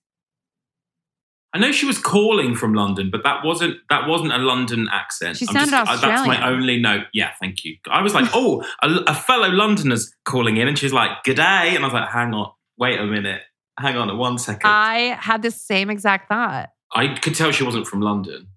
I 1.54 1.58
know 1.58 1.72
she 1.72 1.86
was 1.86 1.98
calling 1.98 2.54
from 2.54 2.74
London, 2.74 3.08
but 3.10 3.22
that 3.22 3.42
wasn't 3.42 3.76
that 3.88 4.06
wasn't 4.06 4.32
a 4.32 4.38
London 4.38 4.88
accent. 4.92 5.38
She 5.38 5.46
sounded 5.46 5.70
just, 5.70 5.90
Australian. 5.90 6.26
That's 6.26 6.40
my 6.40 6.48
only 6.50 6.78
note. 6.78 7.04
Yeah, 7.14 7.30
thank 7.40 7.64
you. 7.64 7.76
I 7.88 8.02
was 8.02 8.12
like, 8.12 8.28
oh, 8.34 8.62
a, 8.82 8.88
a, 9.06 9.14
fellow 9.14 9.48
Londoner's 9.48 10.12
calling 10.26 10.58
in, 10.58 10.68
and 10.68 10.78
she's 10.78 10.92
like, 10.92 11.22
"Good 11.24 11.36
day," 11.36 11.74
and 11.74 11.78
I 11.78 11.86
was 11.86 11.94
like, 11.94 12.10
"Hang 12.10 12.34
on, 12.34 12.52
wait 12.76 13.00
a 13.00 13.06
minute, 13.06 13.40
hang 13.78 13.96
on, 13.96 14.16
one 14.18 14.38
second. 14.38 14.68
I 14.68 15.16
had 15.18 15.42
the 15.42 15.50
same 15.50 15.90
exact 15.90 16.28
thought. 16.28 16.70
I 16.94 17.14
could 17.14 17.34
tell 17.34 17.52
she 17.52 17.64
wasn't 17.64 17.86
from 17.86 18.00
London, 18.00 18.48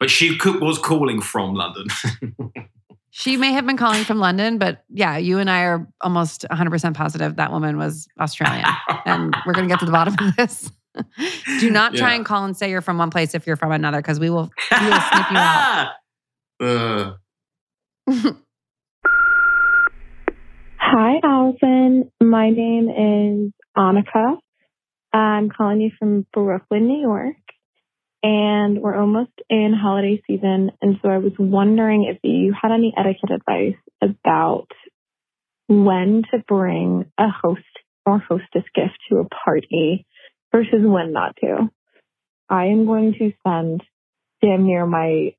but 0.00 0.10
she 0.10 0.36
could, 0.36 0.60
was 0.60 0.78
calling 0.78 1.20
from 1.20 1.54
London. 1.54 1.86
she 3.10 3.36
may 3.36 3.52
have 3.52 3.66
been 3.66 3.76
calling 3.76 4.04
from 4.04 4.18
London, 4.18 4.58
but 4.58 4.84
yeah, 4.88 5.16
you 5.16 5.38
and 5.38 5.50
I 5.50 5.62
are 5.62 5.86
almost 6.00 6.44
100% 6.50 6.94
positive 6.94 7.36
that 7.36 7.52
woman 7.52 7.78
was 7.78 8.08
Australian, 8.20 8.66
and 9.04 9.34
we're 9.46 9.52
going 9.52 9.68
to 9.68 9.72
get 9.72 9.80
to 9.80 9.86
the 9.86 9.92
bottom 9.92 10.14
of 10.20 10.36
this. 10.36 10.70
Do 11.60 11.70
not 11.70 11.94
try 11.94 12.10
yeah. 12.10 12.16
and 12.16 12.26
call 12.26 12.44
and 12.44 12.56
say 12.56 12.70
you're 12.70 12.80
from 12.80 12.98
one 12.98 13.10
place 13.10 13.34
if 13.34 13.46
you're 13.46 13.56
from 13.56 13.72
another, 13.72 13.98
because 13.98 14.18
we 14.20 14.30
will, 14.30 14.50
we 14.80 14.86
will 14.86 15.00
sniff 15.00 15.30
you 15.30 15.36
out. 15.36 15.92
Uh. 16.58 17.12
Hi, 20.78 21.20
Alison. 21.22 22.10
My 22.22 22.48
name 22.48 22.88
is 22.88 23.52
Annika. 23.76 24.38
I'm 25.12 25.50
calling 25.50 25.80
you 25.80 25.90
from 25.98 26.26
Brooklyn, 26.32 26.86
New 26.86 27.00
York, 27.00 27.36
and 28.26 28.82
we're 28.82 28.96
almost 28.96 29.30
in 29.48 29.72
holiday 29.72 30.20
season. 30.26 30.72
And 30.82 30.96
so 31.00 31.08
I 31.08 31.18
was 31.18 31.30
wondering 31.38 32.12
if 32.12 32.18
you 32.24 32.52
had 32.60 32.72
any 32.72 32.92
etiquette 32.98 33.30
advice 33.30 33.76
about 34.02 34.66
when 35.68 36.24
to 36.32 36.38
bring 36.48 37.04
a 37.16 37.28
host 37.28 37.60
or 38.04 38.18
hostess 38.18 38.64
gift 38.74 38.98
to 39.08 39.18
a 39.18 39.28
party 39.28 40.06
versus 40.50 40.80
when 40.82 41.12
not 41.12 41.36
to. 41.40 41.70
I 42.48 42.66
am 42.66 42.84
going 42.86 43.14
to 43.16 43.30
spend 43.38 43.82
damn 44.42 44.66
near 44.66 44.86
my 44.86 45.36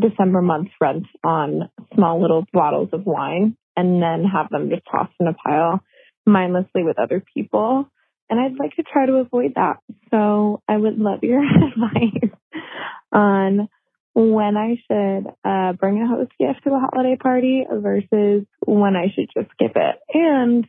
December 0.00 0.40
month's 0.40 0.72
rent 0.80 1.04
on 1.22 1.68
small 1.94 2.22
little 2.22 2.46
bottles 2.50 2.88
of 2.94 3.04
wine 3.04 3.58
and 3.76 4.02
then 4.02 4.24
have 4.24 4.48
them 4.48 4.70
just 4.70 4.84
tossed 4.90 5.12
in 5.20 5.26
a 5.26 5.34
pile 5.34 5.80
mindlessly 6.24 6.82
with 6.82 6.98
other 6.98 7.22
people. 7.34 7.90
And 8.28 8.40
I'd 8.40 8.58
like 8.58 8.74
to 8.76 8.82
try 8.82 9.06
to 9.06 9.14
avoid 9.14 9.54
that. 9.54 9.76
So 10.10 10.60
I 10.68 10.76
would 10.76 10.98
love 10.98 11.20
your 11.22 11.42
advice 11.44 12.30
on 13.12 13.68
when 14.14 14.56
I 14.56 14.76
should 14.86 15.26
uh, 15.44 15.72
bring 15.74 16.02
a 16.02 16.08
host 16.08 16.32
gift 16.38 16.64
to 16.64 16.70
a 16.70 16.80
holiday 16.80 17.16
party 17.16 17.64
versus 17.70 18.46
when 18.64 18.96
I 18.96 19.12
should 19.14 19.28
just 19.36 19.50
skip 19.52 19.72
it. 19.76 19.96
And 20.12 20.66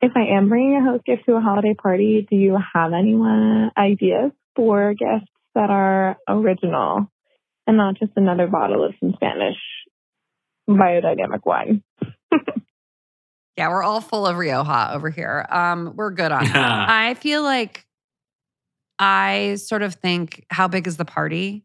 if 0.00 0.12
I 0.14 0.36
am 0.36 0.48
bringing 0.48 0.76
a 0.76 0.84
host 0.84 1.04
gift 1.04 1.26
to 1.26 1.34
a 1.34 1.40
holiday 1.40 1.74
party, 1.74 2.26
do 2.30 2.36
you 2.36 2.56
have 2.74 2.92
any 2.92 3.14
ideas 3.76 4.30
for 4.54 4.94
gifts 4.94 5.30
that 5.54 5.70
are 5.70 6.16
original 6.28 7.10
and 7.66 7.76
not 7.76 7.98
just 7.98 8.12
another 8.16 8.46
bottle 8.46 8.84
of 8.84 8.94
some 9.00 9.12
Spanish 9.14 9.56
biodynamic 10.68 11.44
wine? 11.44 11.82
yeah, 13.58 13.68
we're 13.68 13.82
all 13.82 14.00
full 14.00 14.26
of 14.26 14.36
Rioja 14.36 14.92
over 14.94 15.10
here. 15.10 15.44
Um, 15.50 15.92
we're 15.96 16.10
good 16.10 16.32
on 16.32 16.44
that. 16.44 16.88
I 16.88 17.14
feel 17.14 17.42
like 17.42 17.84
I 18.98 19.56
sort 19.56 19.82
of 19.82 19.94
think, 19.94 20.46
how 20.48 20.68
big 20.68 20.86
is 20.86 20.96
the 20.96 21.04
party? 21.04 21.64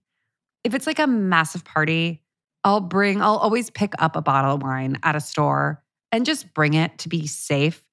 If 0.63 0.73
it's 0.73 0.87
like 0.87 0.99
a 0.99 1.07
massive 1.07 1.63
party, 1.63 2.21
I'll 2.63 2.81
bring, 2.81 3.21
I'll 3.21 3.37
always 3.37 3.69
pick 3.69 3.93
up 3.99 4.15
a 4.15 4.21
bottle 4.21 4.55
of 4.55 4.61
wine 4.61 4.97
at 5.03 5.15
a 5.15 5.21
store 5.21 5.83
and 6.11 6.25
just 6.25 6.53
bring 6.53 6.73
it 6.73 6.97
to 6.99 7.09
be 7.09 7.27
safe 7.27 7.83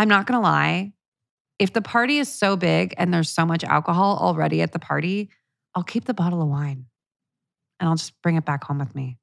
I'm 0.00 0.08
not 0.08 0.26
going 0.26 0.40
to 0.40 0.42
lie. 0.42 0.94
If 1.58 1.74
the 1.74 1.82
party 1.82 2.18
is 2.18 2.32
so 2.32 2.56
big 2.56 2.94
and 2.96 3.12
there's 3.12 3.28
so 3.28 3.44
much 3.44 3.64
alcohol 3.64 4.16
already 4.16 4.62
at 4.62 4.72
the 4.72 4.78
party, 4.78 5.28
I'll 5.74 5.82
keep 5.82 6.06
the 6.06 6.14
bottle 6.14 6.40
of 6.40 6.48
wine 6.48 6.86
and 7.78 7.88
I'll 7.88 7.96
just 7.96 8.20
bring 8.22 8.36
it 8.36 8.46
back 8.46 8.64
home 8.64 8.78
with 8.78 8.94
me 8.94 9.18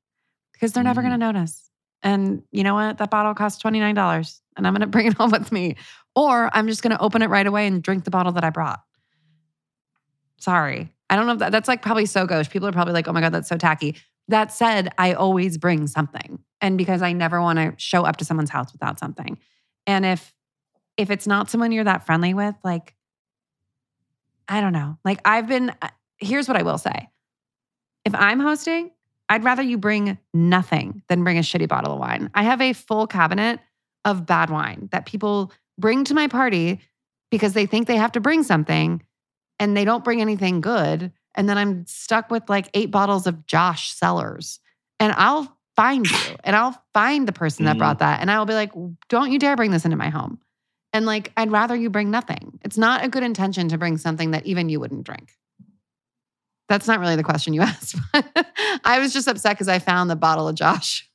because 0.53 0.73
they're 0.73 0.83
mm. 0.83 0.87
never 0.87 1.01
going 1.01 1.13
to 1.13 1.17
notice. 1.17 1.66
And 2.03 2.43
you 2.51 2.63
know 2.63 2.75
what? 2.75 2.97
That 2.97 3.09
bottle 3.09 3.33
costs 3.33 3.61
$29 3.61 4.39
and 4.55 4.67
I'm 4.67 4.73
going 4.73 4.81
to 4.81 4.87
bring 4.87 5.07
it 5.07 5.13
home 5.17 5.31
with 5.31 5.51
me. 5.51 5.75
Or 6.15 6.49
I'm 6.53 6.67
just 6.67 6.81
going 6.81 6.95
to 6.95 7.01
open 7.01 7.21
it 7.21 7.29
right 7.29 7.45
away 7.45 7.67
and 7.67 7.81
drink 7.81 8.03
the 8.03 8.11
bottle 8.11 8.31
that 8.33 8.43
I 8.43 8.49
brought. 8.49 8.79
Sorry. 10.37 10.93
I 11.09 11.15
don't 11.15 11.25
know 11.25 11.33
if 11.33 11.39
that, 11.39 11.51
that's 11.51 11.67
like 11.67 11.81
probably 11.81 12.05
so 12.05 12.25
gauche. 12.25 12.49
People 12.49 12.67
are 12.67 12.73
probably 12.73 12.93
like, 12.93 13.07
oh 13.07 13.13
my 13.13 13.21
God, 13.21 13.33
that's 13.33 13.49
so 13.49 13.57
tacky. 13.57 13.95
That 14.27 14.51
said, 14.51 14.89
I 14.97 15.13
always 15.13 15.57
bring 15.57 15.87
something. 15.87 16.39
And 16.59 16.77
because 16.77 17.01
I 17.01 17.13
never 17.13 17.41
want 17.41 17.59
to 17.59 17.73
show 17.77 18.03
up 18.03 18.17
to 18.17 18.25
someone's 18.25 18.49
house 18.49 18.73
without 18.73 18.99
something. 18.99 19.37
And 19.85 20.05
if 20.05 20.33
if 20.97 21.11
it's 21.11 21.27
not 21.27 21.49
someone 21.49 21.71
you're 21.71 21.83
that 21.83 22.05
friendly 22.05 22.33
with, 22.33 22.55
like, 22.63 22.95
I 24.49 24.61
don't 24.61 24.73
know. 24.73 24.97
Like, 25.05 25.21
I've 25.23 25.47
been, 25.47 25.71
uh, 25.81 25.89
here's 26.17 26.47
what 26.47 26.57
I 26.57 26.63
will 26.63 26.79
say. 26.79 27.09
If 28.03 28.15
I'm 28.15 28.39
hosting, 28.39 28.91
I'd 29.29 29.43
rather 29.43 29.61
you 29.61 29.77
bring 29.77 30.17
nothing 30.33 31.03
than 31.09 31.23
bring 31.23 31.37
a 31.37 31.41
shitty 31.41 31.67
bottle 31.67 31.93
of 31.93 31.99
wine. 31.99 32.29
I 32.33 32.43
have 32.43 32.61
a 32.61 32.73
full 32.73 33.07
cabinet 33.07 33.59
of 34.05 34.25
bad 34.25 34.49
wine 34.49 34.89
that 34.91 35.05
people 35.05 35.51
bring 35.77 36.03
to 36.05 36.13
my 36.13 36.27
party 36.27 36.79
because 37.29 37.53
they 37.53 37.65
think 37.65 37.87
they 37.87 37.97
have 37.97 38.13
to 38.13 38.19
bring 38.19 38.43
something 38.43 39.03
and 39.59 39.75
they 39.75 39.85
don't 39.85 40.03
bring 40.03 40.21
anything 40.21 40.61
good. 40.61 41.11
And 41.35 41.49
then 41.49 41.57
I'm 41.57 41.85
stuck 41.85 42.31
with 42.31 42.49
like 42.49 42.69
eight 42.73 42.89
bottles 42.89 43.27
of 43.27 43.45
Josh 43.45 43.91
Cellars. 43.91 44.59
And 44.99 45.13
I'll 45.17 45.57
find 45.75 46.09
you 46.09 46.17
and 46.43 46.55
I'll 46.55 46.81
find 46.93 47.27
the 47.27 47.33
person 47.33 47.65
that 47.65 47.77
brought 47.77 47.97
mm. 47.97 47.99
that. 47.99 48.21
And 48.21 48.31
I 48.31 48.39
will 48.39 48.45
be 48.45 48.53
like, 48.53 48.71
don't 49.09 49.31
you 49.31 49.39
dare 49.39 49.55
bring 49.55 49.71
this 49.71 49.85
into 49.85 49.97
my 49.97 50.09
home. 50.09 50.39
And 50.93 51.05
like, 51.05 51.31
I'd 51.37 51.51
rather 51.51 51.75
you 51.75 51.89
bring 51.89 52.09
nothing. 52.09 52.59
It's 52.63 52.77
not 52.77 53.03
a 53.03 53.09
good 53.09 53.23
intention 53.23 53.69
to 53.69 53.77
bring 53.77 53.97
something 53.97 54.31
that 54.31 54.45
even 54.45 54.69
you 54.69 54.79
wouldn't 54.79 55.03
drink. 55.03 55.33
That's 56.69 56.87
not 56.87 56.99
really 56.99 57.15
the 57.15 57.23
question 57.23 57.53
you 57.53 57.61
asked. 57.63 57.95
I 58.83 58.99
was 58.99 59.13
just 59.13 59.27
upset 59.27 59.53
because 59.53 59.67
I 59.67 59.79
found 59.79 60.09
the 60.09 60.15
bottle 60.15 60.47
of 60.47 60.55
Josh. 60.55 61.09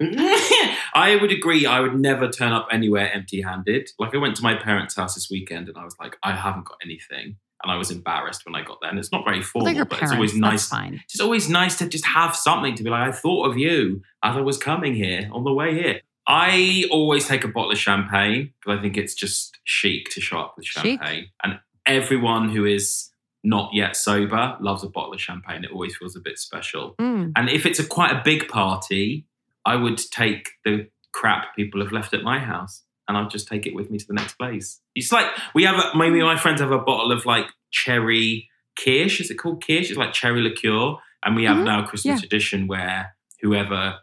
I 0.00 1.18
would 1.20 1.32
agree. 1.32 1.66
I 1.66 1.80
would 1.80 1.98
never 1.98 2.28
turn 2.28 2.52
up 2.52 2.68
anywhere 2.70 3.12
empty 3.12 3.42
handed. 3.42 3.90
Like 3.98 4.14
I 4.14 4.18
went 4.18 4.36
to 4.36 4.42
my 4.42 4.54
parents' 4.54 4.94
house 4.94 5.14
this 5.14 5.28
weekend 5.30 5.68
and 5.68 5.76
I 5.76 5.84
was 5.84 5.96
like, 5.98 6.16
I 6.22 6.32
haven't 6.32 6.66
got 6.66 6.78
anything. 6.84 7.36
And 7.62 7.72
I 7.72 7.76
was 7.76 7.90
embarrassed 7.90 8.46
when 8.46 8.54
I 8.54 8.62
got 8.62 8.78
there. 8.80 8.90
And 8.90 8.98
it's 9.00 9.10
not 9.10 9.24
very 9.24 9.42
formal, 9.42 9.74
but 9.74 9.90
parents. 9.90 10.02
it's 10.02 10.12
always 10.12 10.34
nice. 10.36 10.68
fine. 10.68 11.02
It's 11.04 11.20
always 11.20 11.48
nice 11.48 11.76
to 11.78 11.88
just 11.88 12.06
have 12.06 12.36
something 12.36 12.76
to 12.76 12.84
be 12.84 12.90
like, 12.90 13.08
I 13.08 13.12
thought 13.12 13.50
of 13.50 13.58
you 13.58 14.02
as 14.22 14.36
I 14.36 14.40
was 14.40 14.56
coming 14.56 14.94
here 14.94 15.28
on 15.32 15.42
the 15.42 15.52
way 15.52 15.74
here. 15.74 16.00
I 16.28 16.84
always 16.92 17.26
take 17.26 17.42
a 17.42 17.48
bottle 17.48 17.72
of 17.72 17.78
champagne 17.78 18.52
because 18.60 18.78
I 18.78 18.82
think 18.82 18.96
it's 18.96 19.14
just 19.14 19.58
chic 19.64 20.10
to 20.10 20.20
show 20.20 20.38
up 20.38 20.54
with 20.56 20.66
Chic. 20.66 21.00
champagne. 21.00 21.30
And 21.42 21.58
everyone 21.86 22.50
who 22.50 22.64
is 22.64 23.10
not 23.48 23.70
yet 23.72 23.96
sober 23.96 24.56
loves 24.60 24.82
a 24.84 24.88
bottle 24.88 25.14
of 25.14 25.20
champagne. 25.20 25.64
It 25.64 25.70
always 25.72 25.96
feels 25.96 26.14
a 26.16 26.20
bit 26.20 26.38
special. 26.38 26.94
Mm. 27.00 27.32
And 27.36 27.48
if 27.48 27.64
it's 27.64 27.78
a 27.78 27.86
quite 27.86 28.12
a 28.12 28.20
big 28.24 28.48
party, 28.48 29.26
I 29.64 29.74
would 29.76 29.98
take 30.22 30.50
the 30.64 30.88
crap 31.12 31.56
people 31.56 31.82
have 31.82 31.92
left 31.92 32.12
at 32.14 32.22
my 32.22 32.38
house 32.38 32.82
and 33.06 33.16
I'll 33.16 33.28
just 33.36 33.48
take 33.48 33.66
it 33.66 33.74
with 33.74 33.90
me 33.90 33.98
to 33.98 34.06
the 34.06 34.12
next 34.14 34.34
place. 34.34 34.80
It's 34.94 35.10
like 35.12 35.26
we 35.54 35.64
have, 35.64 35.76
a, 35.76 35.96
maybe 35.96 36.20
my 36.22 36.36
friends 36.36 36.60
have 36.60 36.70
a 36.72 36.78
bottle 36.78 37.10
of 37.10 37.24
like 37.24 37.46
cherry 37.70 38.48
kirsch. 38.78 39.20
Is 39.20 39.30
it 39.30 39.36
called 39.36 39.64
kirsch? 39.66 39.88
It's 39.88 39.98
like 39.98 40.12
cherry 40.12 40.42
liqueur. 40.42 40.96
And 41.24 41.34
we 41.34 41.44
have 41.44 41.56
Mhm. 41.58 41.64
now 41.64 41.84
a 41.84 41.86
Christmas 41.86 42.20
Yeah. 42.20 42.26
edition 42.26 42.66
where 42.66 43.16
whoever 43.40 43.98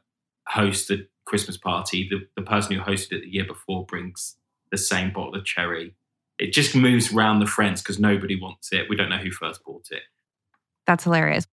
hosts 0.48 0.88
the 0.88 1.08
Christmas 1.26 1.58
party, 1.58 2.08
the, 2.10 2.20
the 2.36 2.46
person 2.46 2.76
who 2.76 2.82
hosted 2.82 3.14
it 3.18 3.22
the 3.22 3.30
year 3.34 3.46
before 3.46 3.86
brings 3.86 4.38
the 4.72 4.78
same 4.78 5.12
bottle 5.14 5.36
of 5.36 5.46
cherry. 5.46 5.94
It 6.40 6.52
just 6.54 6.76
moves 6.76 7.14
around 7.14 7.40
the 7.40 7.48
friends 7.48 7.82
because 7.82 8.00
nobody 8.00 8.40
wants 8.40 8.72
it. 8.74 8.88
We 8.90 8.96
don't 8.96 9.10
know 9.10 9.18
who 9.18 9.32
first 9.32 9.64
bought 9.64 9.88
it. 9.92 10.04
That's 10.86 11.04
hilarious. 11.04 11.48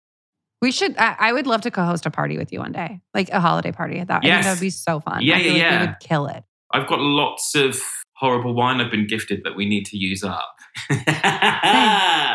We 0.63 0.73
should. 0.73 0.97
I, 0.99 1.17
I 1.19 1.33
would 1.33 1.47
love 1.47 1.61
to 1.63 1.71
co-host 1.71 2.05
a 2.07 2.11
party 2.11 2.37
with 2.39 2.53
you 2.53 2.59
one 2.61 2.73
day, 2.73 3.01
like 3.15 3.29
a 3.31 3.41
holiday 3.41 3.73
party. 3.73 3.99
That 4.03 4.09
I 4.11 4.21
think 4.21 4.25
Yes. 4.25 4.45
that 4.45 4.53
would 4.53 4.61
be 4.61 4.71
so 4.71 5.01
fun. 5.01 5.23
Yeah, 5.23 5.37
I 5.37 5.39
yeah, 5.39 5.53
like 5.53 5.61
yeah. 5.63 5.81
We 5.81 5.87
would 5.87 5.97
kill 6.01 6.27
it. 6.27 6.45
I've 6.73 6.87
got 6.89 7.01
lots 7.01 7.55
of 7.55 7.81
horrible 8.15 8.55
wine 8.55 8.81
I've 8.81 8.91
been 8.91 9.07
gifted 9.07 9.43
that 9.45 9.57
we 9.57 9.67
need 9.67 9.87
to 9.87 9.97
use 9.97 10.23
up. 10.23 10.55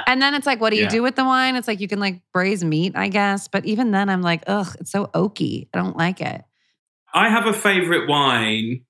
And 0.08 0.22
then 0.22 0.34
it's 0.36 0.46
like, 0.46 0.62
what 0.62 0.70
do 0.70 0.76
you 0.78 0.84
Yeah. 0.84 0.90
do 0.90 1.02
with 1.04 1.16
the 1.16 1.26
wine? 1.26 1.56
It's 1.56 1.68
like 1.68 1.80
you 1.80 1.88
can 1.88 2.00
like 2.00 2.22
braise 2.34 2.64
meat, 2.64 2.94
I 2.96 3.08
guess. 3.08 3.48
But 3.48 3.66
even 3.66 3.92
then, 3.92 4.08
I'm 4.10 4.22
like, 4.22 4.44
ugh, 4.48 4.76
it's 4.80 4.92
so 4.92 5.08
oaky. 5.08 5.68
I 5.74 5.78
don't 5.80 5.98
like 5.98 6.22
it. 6.22 6.44
I 7.14 7.30
have 7.30 7.48
a 7.48 7.54
favorite 7.54 8.08
wine, 8.08 8.82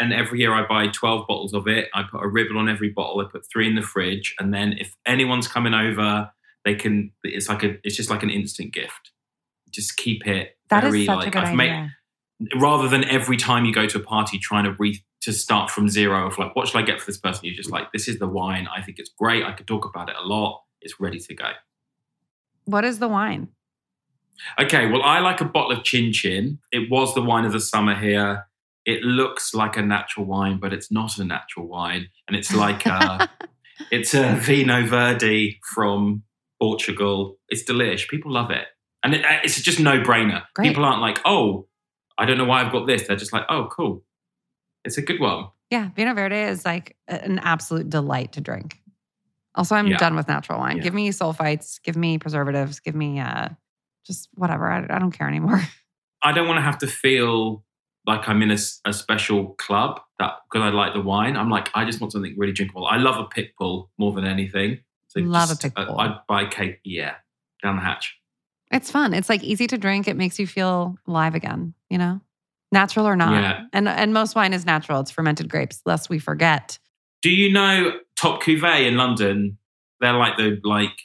and 0.00 0.12
every 0.12 0.40
year 0.40 0.52
I 0.52 0.66
buy 0.66 0.88
12 0.88 1.26
bottles 1.28 1.52
of 1.54 1.68
it. 1.68 1.88
I 1.94 2.02
put 2.10 2.22
a 2.24 2.26
ribbon 2.28 2.56
on 2.56 2.68
every 2.68 2.88
bottle. 2.88 3.20
I 3.20 3.30
put 3.30 3.44
three 3.52 3.68
in 3.68 3.74
the 3.76 3.82
fridge. 3.82 4.34
And 4.40 4.52
then 4.52 4.72
if 4.78 4.96
anyone's 5.06 5.46
coming 5.46 5.74
over, 5.74 6.30
they 6.64 6.74
can, 6.74 7.12
it's 7.22 7.48
like 7.48 7.62
a, 7.62 7.76
it's 7.84 7.96
just 7.96 8.10
like 8.10 8.22
an 8.22 8.30
instant 8.30 8.72
gift. 8.72 9.10
Just 9.70 9.96
keep 9.96 10.26
it 10.26 10.56
That 10.70 10.82
is 10.84 10.90
very 10.92 11.06
such 11.06 11.16
like, 11.18 11.28
a 11.28 11.30
good 11.30 11.44
I've 11.44 11.54
made- 11.54 11.90
rather 12.56 12.88
than 12.88 13.04
every 13.04 13.36
time 13.36 13.64
you 13.66 13.72
go 13.72 13.86
to 13.86 13.98
a 13.98 14.02
party 14.02 14.38
trying 14.38 14.64
to 14.64 14.74
re 14.78 14.98
to 15.20 15.32
start 15.34 15.70
from 15.70 15.86
zero 15.86 16.26
of 16.26 16.38
like 16.38 16.56
what 16.56 16.66
should 16.66 16.78
I 16.78 16.82
get 16.82 16.98
for 16.98 17.04
this 17.04 17.18
person? 17.18 17.44
You're 17.44 17.54
just 17.54 17.70
like, 17.70 17.92
this 17.92 18.08
is 18.08 18.18
the 18.18 18.26
wine. 18.26 18.66
I 18.74 18.80
think 18.80 18.98
it's 18.98 19.10
great. 19.18 19.44
I 19.44 19.52
could 19.52 19.66
talk 19.66 19.84
about 19.84 20.08
it 20.08 20.16
a 20.18 20.26
lot. 20.26 20.62
It's 20.80 20.98
ready 20.98 21.18
to 21.18 21.34
go. 21.34 21.50
what 22.64 22.84
is 22.86 22.98
the 23.00 23.08
wine? 23.08 23.48
Okay, 24.58 24.86
well, 24.90 25.02
I 25.02 25.18
like 25.20 25.42
a 25.42 25.44
bottle 25.44 25.72
of 25.72 25.84
Chin 25.84 26.12
Chin. 26.14 26.58
It 26.72 26.90
was 26.90 27.14
the 27.14 27.20
wine 27.20 27.44
of 27.44 27.52
the 27.52 27.60
summer 27.60 27.94
here. 27.94 28.46
It 28.86 29.02
looks 29.02 29.54
like 29.54 29.76
a 29.76 29.82
natural 29.82 30.26
wine, 30.26 30.58
but 30.58 30.72
it's 30.72 30.90
not 30.90 31.18
a 31.18 31.24
natural 31.24 31.66
wine, 31.68 32.08
and 32.28 32.36
it's 32.36 32.54
like 32.54 32.86
a, 32.86 33.28
it's 33.90 34.14
a 34.14 34.34
Vino 34.36 34.86
Verde 34.86 35.58
from 35.74 36.22
Portugal. 36.60 37.38
It's 37.48 37.62
delish. 37.64 38.08
People 38.08 38.32
love 38.32 38.50
it, 38.50 38.66
and 39.04 39.14
it, 39.14 39.24
it's 39.44 39.60
just 39.60 39.80
no 39.80 40.00
brainer. 40.00 40.42
People 40.60 40.84
aren't 40.84 41.00
like, 41.02 41.20
oh, 41.24 41.66
I 42.18 42.24
don't 42.26 42.38
know 42.38 42.44
why 42.44 42.62
I've 42.64 42.72
got 42.72 42.86
this. 42.86 43.06
They're 43.06 43.16
just 43.16 43.32
like, 43.32 43.44
oh, 43.48 43.68
cool. 43.70 44.04
It's 44.84 44.96
a 44.98 45.02
good 45.02 45.20
one. 45.20 45.46
Yeah, 45.70 45.90
Vino 45.94 46.14
Verde 46.14 46.40
is 46.40 46.64
like 46.64 46.96
an 47.06 47.38
absolute 47.38 47.88
delight 47.90 48.32
to 48.32 48.40
drink. 48.40 48.78
Also, 49.54 49.74
I'm 49.74 49.86
Yeah. 49.88 49.98
done 49.98 50.16
with 50.16 50.26
natural 50.26 50.58
wine. 50.58 50.78
Yeah. 50.78 50.82
Give 50.84 50.94
me 50.94 51.10
sulfites, 51.10 51.82
give 51.82 51.96
me 51.96 52.18
preservatives, 52.18 52.80
give 52.80 52.94
me 52.94 53.20
uh, 53.20 53.48
just 54.06 54.28
whatever. 54.34 54.70
I, 54.70 54.84
I 54.88 54.98
don't 54.98 55.12
care 55.12 55.28
anymore. 55.28 55.60
I 56.22 56.32
don't 56.32 56.46
want 56.48 56.58
to 56.58 56.62
have 56.62 56.78
to 56.78 56.86
feel 56.86 57.64
like 58.06 58.28
I'm 58.28 58.42
in 58.42 58.50
a, 58.50 58.58
a 58.86 58.92
special 58.92 59.54
club 59.54 60.00
that 60.18 60.34
because 60.50 60.64
I 60.64 60.70
like 60.70 60.94
the 60.94 61.00
wine. 61.00 61.36
I'm 61.36 61.50
like, 61.50 61.68
I 61.74 61.84
just 61.84 62.00
want 62.00 62.12
something 62.12 62.34
really 62.36 62.52
drinkable. 62.52 62.86
I 62.86 62.96
love 62.96 63.16
a 63.16 63.24
Picpoul 63.24 63.88
more 63.98 64.12
than 64.12 64.24
anything. 64.24 64.78
So 65.08 65.20
Love 65.20 65.50
a 65.50 65.52
just, 65.52 65.62
pit 65.62 65.72
uh, 65.76 65.86
bull. 65.86 66.00
I'd 66.00 66.18
buy 66.28 66.46
cake. 66.46 66.78
Yeah, 66.84 67.14
down 67.62 67.76
the 67.76 67.82
hatch. 67.82 68.16
It's 68.70 68.90
fun. 68.90 69.12
It's 69.14 69.28
like 69.28 69.42
easy 69.42 69.66
to 69.66 69.76
drink. 69.76 70.06
It 70.06 70.16
makes 70.16 70.38
you 70.38 70.46
feel 70.46 70.96
alive 71.08 71.34
again, 71.34 71.74
you 71.88 71.98
know? 71.98 72.20
Natural 72.70 73.06
or 73.06 73.16
not. 73.16 73.32
Yeah. 73.32 73.64
And 73.72 73.88
and 73.88 74.14
most 74.14 74.36
wine 74.36 74.52
is 74.52 74.64
natural. 74.64 75.00
It's 75.00 75.10
fermented 75.10 75.48
grapes, 75.48 75.82
lest 75.84 76.08
we 76.08 76.20
forget. 76.20 76.78
Do 77.22 77.30
you 77.30 77.52
know 77.52 77.92
Top 78.16 78.42
Cuvée 78.42 78.86
in 78.86 78.96
London? 78.96 79.58
They're 80.00 80.12
like 80.12 80.36
the 80.36 80.60
like 80.62 80.96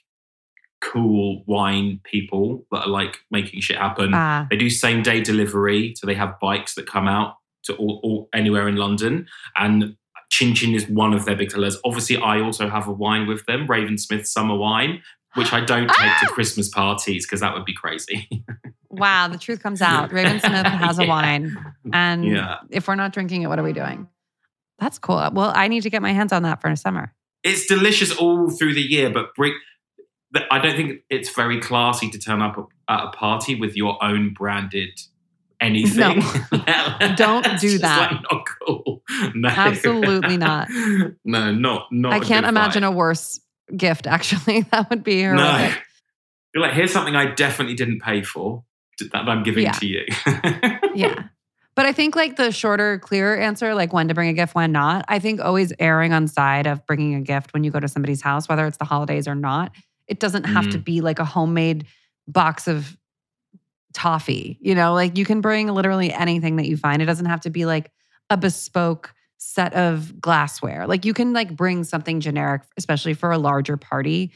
cool 0.91 1.43
wine 1.47 1.99
people 2.03 2.65
that 2.71 2.81
are 2.85 2.87
like 2.89 3.17
making 3.31 3.61
shit 3.61 3.77
happen. 3.77 4.11
Ah, 4.13 4.47
They 4.49 4.57
do 4.57 4.69
same 4.69 5.01
day 5.01 5.21
delivery, 5.21 5.93
so 5.97 6.05
they 6.07 6.13
have 6.15 6.39
bikes 6.39 6.75
that 6.75 6.85
come 6.87 7.07
out 7.07 7.35
to 7.63 7.75
all, 7.75 7.99
all 8.03 8.29
anywhere 8.33 8.67
in 8.67 8.75
London. 8.75 9.25
And 9.55 9.95
Chin 10.29 10.53
Chin 10.53 10.73
is 10.75 10.87
one 10.87 11.13
of 11.13 11.25
their 11.25 11.35
big 11.35 11.51
sellers. 11.51 11.77
Obviously, 11.85 12.17
I 12.17 12.39
also 12.41 12.69
have 12.69 12.87
a 12.87 12.91
wine 12.91 13.27
with 13.27 13.45
them, 13.45 13.67
Raven 13.67 13.97
Smith 13.97 14.27
Summer 14.27 14.55
Wine, 14.55 15.01
which 15.35 15.51
I 15.53 15.61
don't 15.63 15.87
take 15.87 15.97
to 16.19 16.27
Ah! 16.29 16.33
Christmas 16.33 16.69
parties 16.69 17.25
because 17.25 17.39
that 17.41 17.53
would 17.53 17.65
be 17.65 17.73
crazy. 17.73 18.27
wow, 18.89 19.27
the 19.27 19.37
truth 19.37 19.61
comes 19.61 19.81
out. 19.81 20.11
Raven 20.11 20.39
Smith 20.39 20.65
has 20.65 20.99
a 20.99 21.05
wine. 21.15 21.55
And 21.91 22.23
Yeah. 22.25 22.57
if 22.69 22.87
we're 22.87 22.95
not 22.95 23.11
drinking 23.13 23.41
it, 23.43 23.47
what 23.47 23.59
are 23.59 23.63
we 23.63 23.73
doing? 23.73 24.07
That's 24.79 24.99
cool. 24.99 25.17
Well, 25.33 25.51
I 25.55 25.67
need 25.67 25.83
to 25.83 25.89
get 25.89 26.01
my 26.01 26.11
hands 26.13 26.31
on 26.33 26.43
that 26.43 26.61
for 26.61 26.75
summer. 26.75 27.13
it's 27.43 27.65
delicious 27.65 28.15
all 28.15 28.49
through 28.49 28.73
the 28.73 28.81
year, 28.81 29.09
but 29.09 29.33
bring. 29.35 29.53
I 30.51 30.59
don't 30.59 30.75
think 30.75 31.01
it's 31.09 31.29
very 31.29 31.59
classy 31.59 32.09
to 32.09 32.19
turn 32.19 32.41
up 32.41 32.57
at 32.89 33.03
a 33.05 33.09
party 33.09 33.55
with 33.55 33.75
your 33.75 34.01
own 34.03 34.33
branded 34.33 34.99
anything. 35.61 36.19
No. 36.51 37.13
Don't 37.15 37.59
do 37.59 37.77
that. 37.79 38.11
Like, 38.11 38.21
not 38.31 38.45
cool. 38.61 39.01
No. 39.33 39.49
Absolutely 39.49 40.37
not. 40.37 40.67
no, 41.25 41.51
not 41.53 41.87
not. 41.91 42.13
I 42.13 42.19
can't 42.19 42.45
imagine 42.45 42.83
vibe. 42.83 42.87
a 42.87 42.91
worse 42.91 43.39
gift, 43.75 44.05
actually. 44.07 44.61
That 44.71 44.89
would 44.89 45.03
be 45.03 45.23
No. 45.23 45.37
horrific. 45.37 45.81
You're 46.53 46.61
like, 46.63 46.73
here's 46.73 46.91
something 46.91 47.15
I 47.15 47.33
definitely 47.33 47.75
didn't 47.75 48.01
pay 48.01 48.21
for 48.21 48.63
that 48.99 49.15
I'm 49.27 49.43
giving 49.43 49.63
Yeah. 49.63 49.71
to 49.73 49.85
you. 49.87 50.05
yeah. 50.95 51.23
But 51.75 51.85
I 51.85 51.91
think 51.91 52.15
like 52.15 52.37
the 52.37 52.51
shorter, 52.53 52.99
clearer 52.99 53.35
answer, 53.37 53.73
like 53.75 53.91
when 53.91 54.07
to 54.07 54.13
bring 54.13 54.29
a 54.29 54.33
gift, 54.33 54.55
when 54.55 54.71
not, 54.71 55.03
I 55.09 55.19
think 55.19 55.41
always 55.41 55.73
erring 55.79 56.13
on 56.13 56.27
side 56.27 56.67
of 56.67 56.85
bringing 56.85 57.15
a 57.15 57.21
gift 57.21 57.53
when 57.53 57.65
you 57.65 57.71
go 57.71 57.81
to 57.81 57.87
somebody's 57.89 58.21
house, 58.21 58.47
whether 58.47 58.65
it's 58.65 58.77
the 58.77 58.85
holidays 58.85 59.27
or 59.27 59.35
not. 59.35 59.73
It 60.07 60.19
doesn't 60.19 60.43
have 60.45 60.69
to 60.69 60.79
Mm. 60.79 60.83
be 60.85 61.01
like 61.01 61.19
a 61.19 61.25
homemade 61.25 61.85
box 62.27 62.67
of 62.67 62.97
toffee, 63.93 64.57
you 64.61 64.75
know, 64.75 64.93
like 64.93 65.17
you 65.17 65.25
can 65.25 65.41
bring 65.41 65.67
literally 65.67 66.11
anything 66.11 66.57
that 66.57 66.67
you 66.67 66.75
find. 66.77 67.01
It 67.01 67.05
doesn't 67.05 67.27
have 67.27 67.41
to 67.41 67.49
be 67.49 67.65
like 67.65 67.91
a 68.29 68.37
bespoke 68.37 69.13
set 69.37 69.73
of 69.73 70.19
glassware. 70.19 70.85
Like 70.87 71.05
you 71.05 71.13
can 71.13 71.33
like 71.33 71.55
bring 71.55 71.83
something 71.83 72.19
generic, 72.19 72.63
especially 72.77 73.13
for 73.13 73.31
a 73.31 73.37
larger 73.37 73.77
party. 73.77 74.33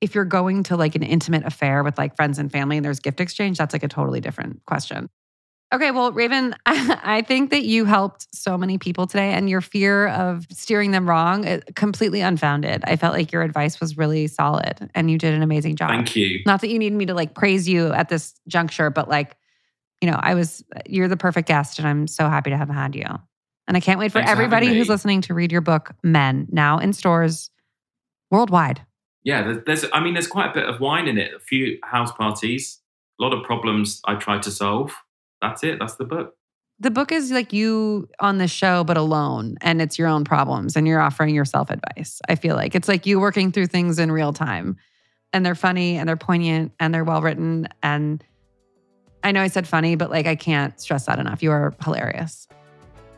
If 0.00 0.14
you're 0.14 0.24
going 0.24 0.62
to 0.64 0.76
like 0.76 0.94
an 0.94 1.02
intimate 1.02 1.44
affair 1.44 1.82
with 1.82 1.98
like 1.98 2.14
friends 2.16 2.38
and 2.38 2.50
family 2.52 2.76
and 2.76 2.84
there's 2.84 3.00
gift 3.00 3.20
exchange, 3.20 3.58
that's 3.58 3.72
like 3.72 3.82
a 3.82 3.88
totally 3.88 4.20
different 4.20 4.64
question. 4.64 5.08
Okay, 5.72 5.92
well, 5.92 6.10
Raven, 6.10 6.54
I 6.66 7.22
think 7.22 7.50
that 7.50 7.64
you 7.64 7.84
helped 7.84 8.26
so 8.34 8.58
many 8.58 8.76
people 8.76 9.06
today, 9.06 9.32
and 9.32 9.48
your 9.48 9.60
fear 9.60 10.08
of 10.08 10.46
steering 10.50 10.90
them 10.90 11.08
wrong 11.08 11.44
is 11.44 11.62
completely 11.76 12.20
unfounded. 12.20 12.82
I 12.84 12.96
felt 12.96 13.14
like 13.14 13.30
your 13.30 13.42
advice 13.42 13.78
was 13.78 13.96
really 13.96 14.26
solid, 14.26 14.90
and 14.94 15.10
you 15.10 15.16
did 15.16 15.32
an 15.32 15.42
amazing 15.42 15.76
job. 15.76 15.90
Thank 15.90 16.16
you. 16.16 16.40
Not 16.44 16.60
that 16.62 16.70
you 16.70 16.78
need 16.78 16.92
me 16.92 17.06
to 17.06 17.14
like 17.14 17.34
praise 17.34 17.68
you 17.68 17.92
at 17.92 18.08
this 18.08 18.34
juncture, 18.48 18.90
but 18.90 19.08
like, 19.08 19.36
you 20.00 20.10
know, 20.10 20.18
I 20.20 20.34
was, 20.34 20.64
you're 20.86 21.08
the 21.08 21.16
perfect 21.16 21.46
guest, 21.46 21.78
and 21.78 21.86
I'm 21.86 22.08
so 22.08 22.28
happy 22.28 22.50
to 22.50 22.56
have 22.56 22.70
had 22.70 22.96
you. 22.96 23.06
And 23.68 23.76
I 23.76 23.80
can't 23.80 24.00
wait 24.00 24.10
for 24.10 24.18
Thanks 24.18 24.28
for 24.28 24.32
everybody 24.32 24.66
who's 24.66 24.88
listening 24.88 25.20
to 25.22 25.34
read 25.34 25.52
your 25.52 25.60
book, 25.60 25.92
Men, 26.02 26.48
now 26.50 26.78
in 26.78 26.92
stores 26.92 27.50
worldwide. 28.32 28.80
yeah, 29.22 29.54
there's, 29.64 29.84
I 29.92 30.00
mean, 30.00 30.14
there's 30.14 30.26
quite 30.26 30.50
a 30.50 30.54
bit 30.54 30.68
of 30.68 30.80
wine 30.80 31.06
in 31.06 31.16
it. 31.18 31.32
A 31.34 31.38
few 31.38 31.78
house 31.84 32.10
parties, 32.10 32.80
a 33.20 33.22
lot 33.22 33.32
of 33.32 33.44
problems 33.44 34.00
I 34.04 34.16
tried 34.16 34.42
to 34.44 34.50
solve. 34.50 34.92
That's 35.42 35.62
it. 35.62 35.78
That's 35.78 35.94
the 35.94 36.04
book. 36.04 36.36
The 36.78 36.90
book 36.90 37.12
is 37.12 37.30
like 37.30 37.52
you 37.52 38.08
on 38.20 38.38
the 38.38 38.48
show, 38.48 38.84
but 38.84 38.96
alone, 38.96 39.58
and 39.60 39.82
it's 39.82 39.98
your 39.98 40.08
own 40.08 40.24
problems, 40.24 40.76
and 40.76 40.86
you're 40.86 41.00
offering 41.00 41.34
yourself 41.34 41.68
advice. 41.70 42.20
I 42.28 42.36
feel 42.36 42.56
like 42.56 42.74
it's 42.74 42.88
like 42.88 43.04
you 43.04 43.20
working 43.20 43.52
through 43.52 43.66
things 43.66 43.98
in 43.98 44.10
real 44.10 44.32
time, 44.32 44.78
and 45.32 45.44
they're 45.44 45.54
funny 45.54 45.96
and 45.96 46.08
they're 46.08 46.16
poignant 46.16 46.72
and 46.80 46.92
they're 46.94 47.04
well 47.04 47.22
written. 47.22 47.68
And 47.82 48.24
I 49.22 49.32
know 49.32 49.42
I 49.42 49.48
said 49.48 49.68
funny, 49.68 49.94
but 49.94 50.10
like 50.10 50.26
I 50.26 50.36
can't 50.36 50.78
stress 50.80 51.06
that 51.06 51.18
enough. 51.18 51.42
You 51.42 51.50
are 51.50 51.74
hilarious. 51.84 52.48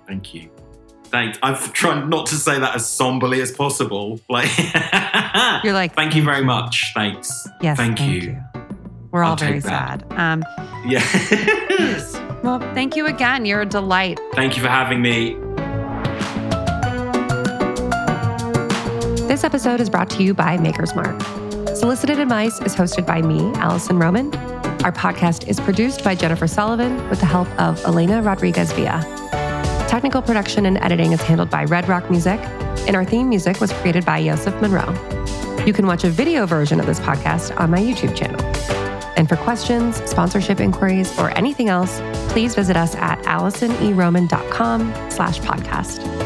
Thank 0.06 0.34
you. 0.34 0.50
Thanks. 1.04 1.38
I've 1.42 1.72
tried 1.72 2.08
not 2.08 2.26
to 2.26 2.36
say 2.36 2.58
that 2.58 2.74
as 2.74 2.88
somberly 2.88 3.40
as 3.42 3.52
possible. 3.52 4.20
Like 4.28 4.50
you're 5.64 5.74
like, 5.74 5.94
thank 5.94 6.16
you 6.16 6.24
very 6.24 6.44
much. 6.44 6.92
Thanks. 6.94 7.46
Yes, 7.60 7.76
thank, 7.76 7.98
thank 7.98 8.10
you. 8.10 8.30
you. 8.30 8.51
We're 9.12 9.24
all 9.24 9.36
very 9.36 9.60
sad. 9.60 10.04
Um, 10.12 10.42
yeah. 10.86 11.04
well, 12.42 12.60
thank 12.74 12.96
you 12.96 13.06
again. 13.06 13.44
You're 13.44 13.60
a 13.60 13.66
delight. 13.66 14.18
Thank 14.32 14.56
you 14.56 14.62
for 14.62 14.70
having 14.70 15.02
me. 15.02 15.34
This 19.28 19.44
episode 19.44 19.80
is 19.82 19.90
brought 19.90 20.08
to 20.10 20.22
you 20.22 20.32
by 20.32 20.56
Maker's 20.56 20.94
Mark. 20.94 21.20
Solicited 21.76 22.18
Advice 22.18 22.58
is 22.62 22.74
hosted 22.74 23.06
by 23.06 23.20
me, 23.20 23.52
Alison 23.56 23.98
Roman. 23.98 24.34
Our 24.82 24.92
podcast 24.92 25.46
is 25.46 25.60
produced 25.60 26.02
by 26.02 26.14
Jennifer 26.14 26.46
Sullivan 26.46 27.08
with 27.10 27.20
the 27.20 27.26
help 27.26 27.48
of 27.60 27.84
Elena 27.84 28.22
Rodriguez 28.22 28.72
Villa. 28.72 29.02
Technical 29.88 30.22
production 30.22 30.64
and 30.64 30.78
editing 30.78 31.12
is 31.12 31.20
handled 31.20 31.50
by 31.50 31.64
Redd 31.64 31.86
Rock 31.86 32.10
Music, 32.10 32.40
and 32.86 32.96
our 32.96 33.04
theme 33.04 33.28
music 33.28 33.60
was 33.60 33.72
created 33.74 34.06
by 34.06 34.24
Joseph 34.24 34.58
Monroe. 34.62 34.90
You 35.66 35.74
can 35.74 35.86
watch 35.86 36.02
a 36.04 36.10
video 36.10 36.46
version 36.46 36.80
of 36.80 36.86
this 36.86 36.98
podcast 37.00 37.58
on 37.60 37.70
my 37.70 37.78
YouTube 37.78 38.16
channel. 38.16 38.81
And 39.16 39.28
for 39.28 39.36
questions, 39.36 39.96
sponsorship 40.08 40.60
inquiries, 40.60 41.18
or 41.18 41.30
anything 41.36 41.68
else, 41.68 42.00
please 42.30 42.54
visit 42.54 42.76
us 42.76 42.94
at 42.96 43.18
alisoneroman.com 43.22 45.10
slash 45.10 45.40
podcast. 45.40 46.21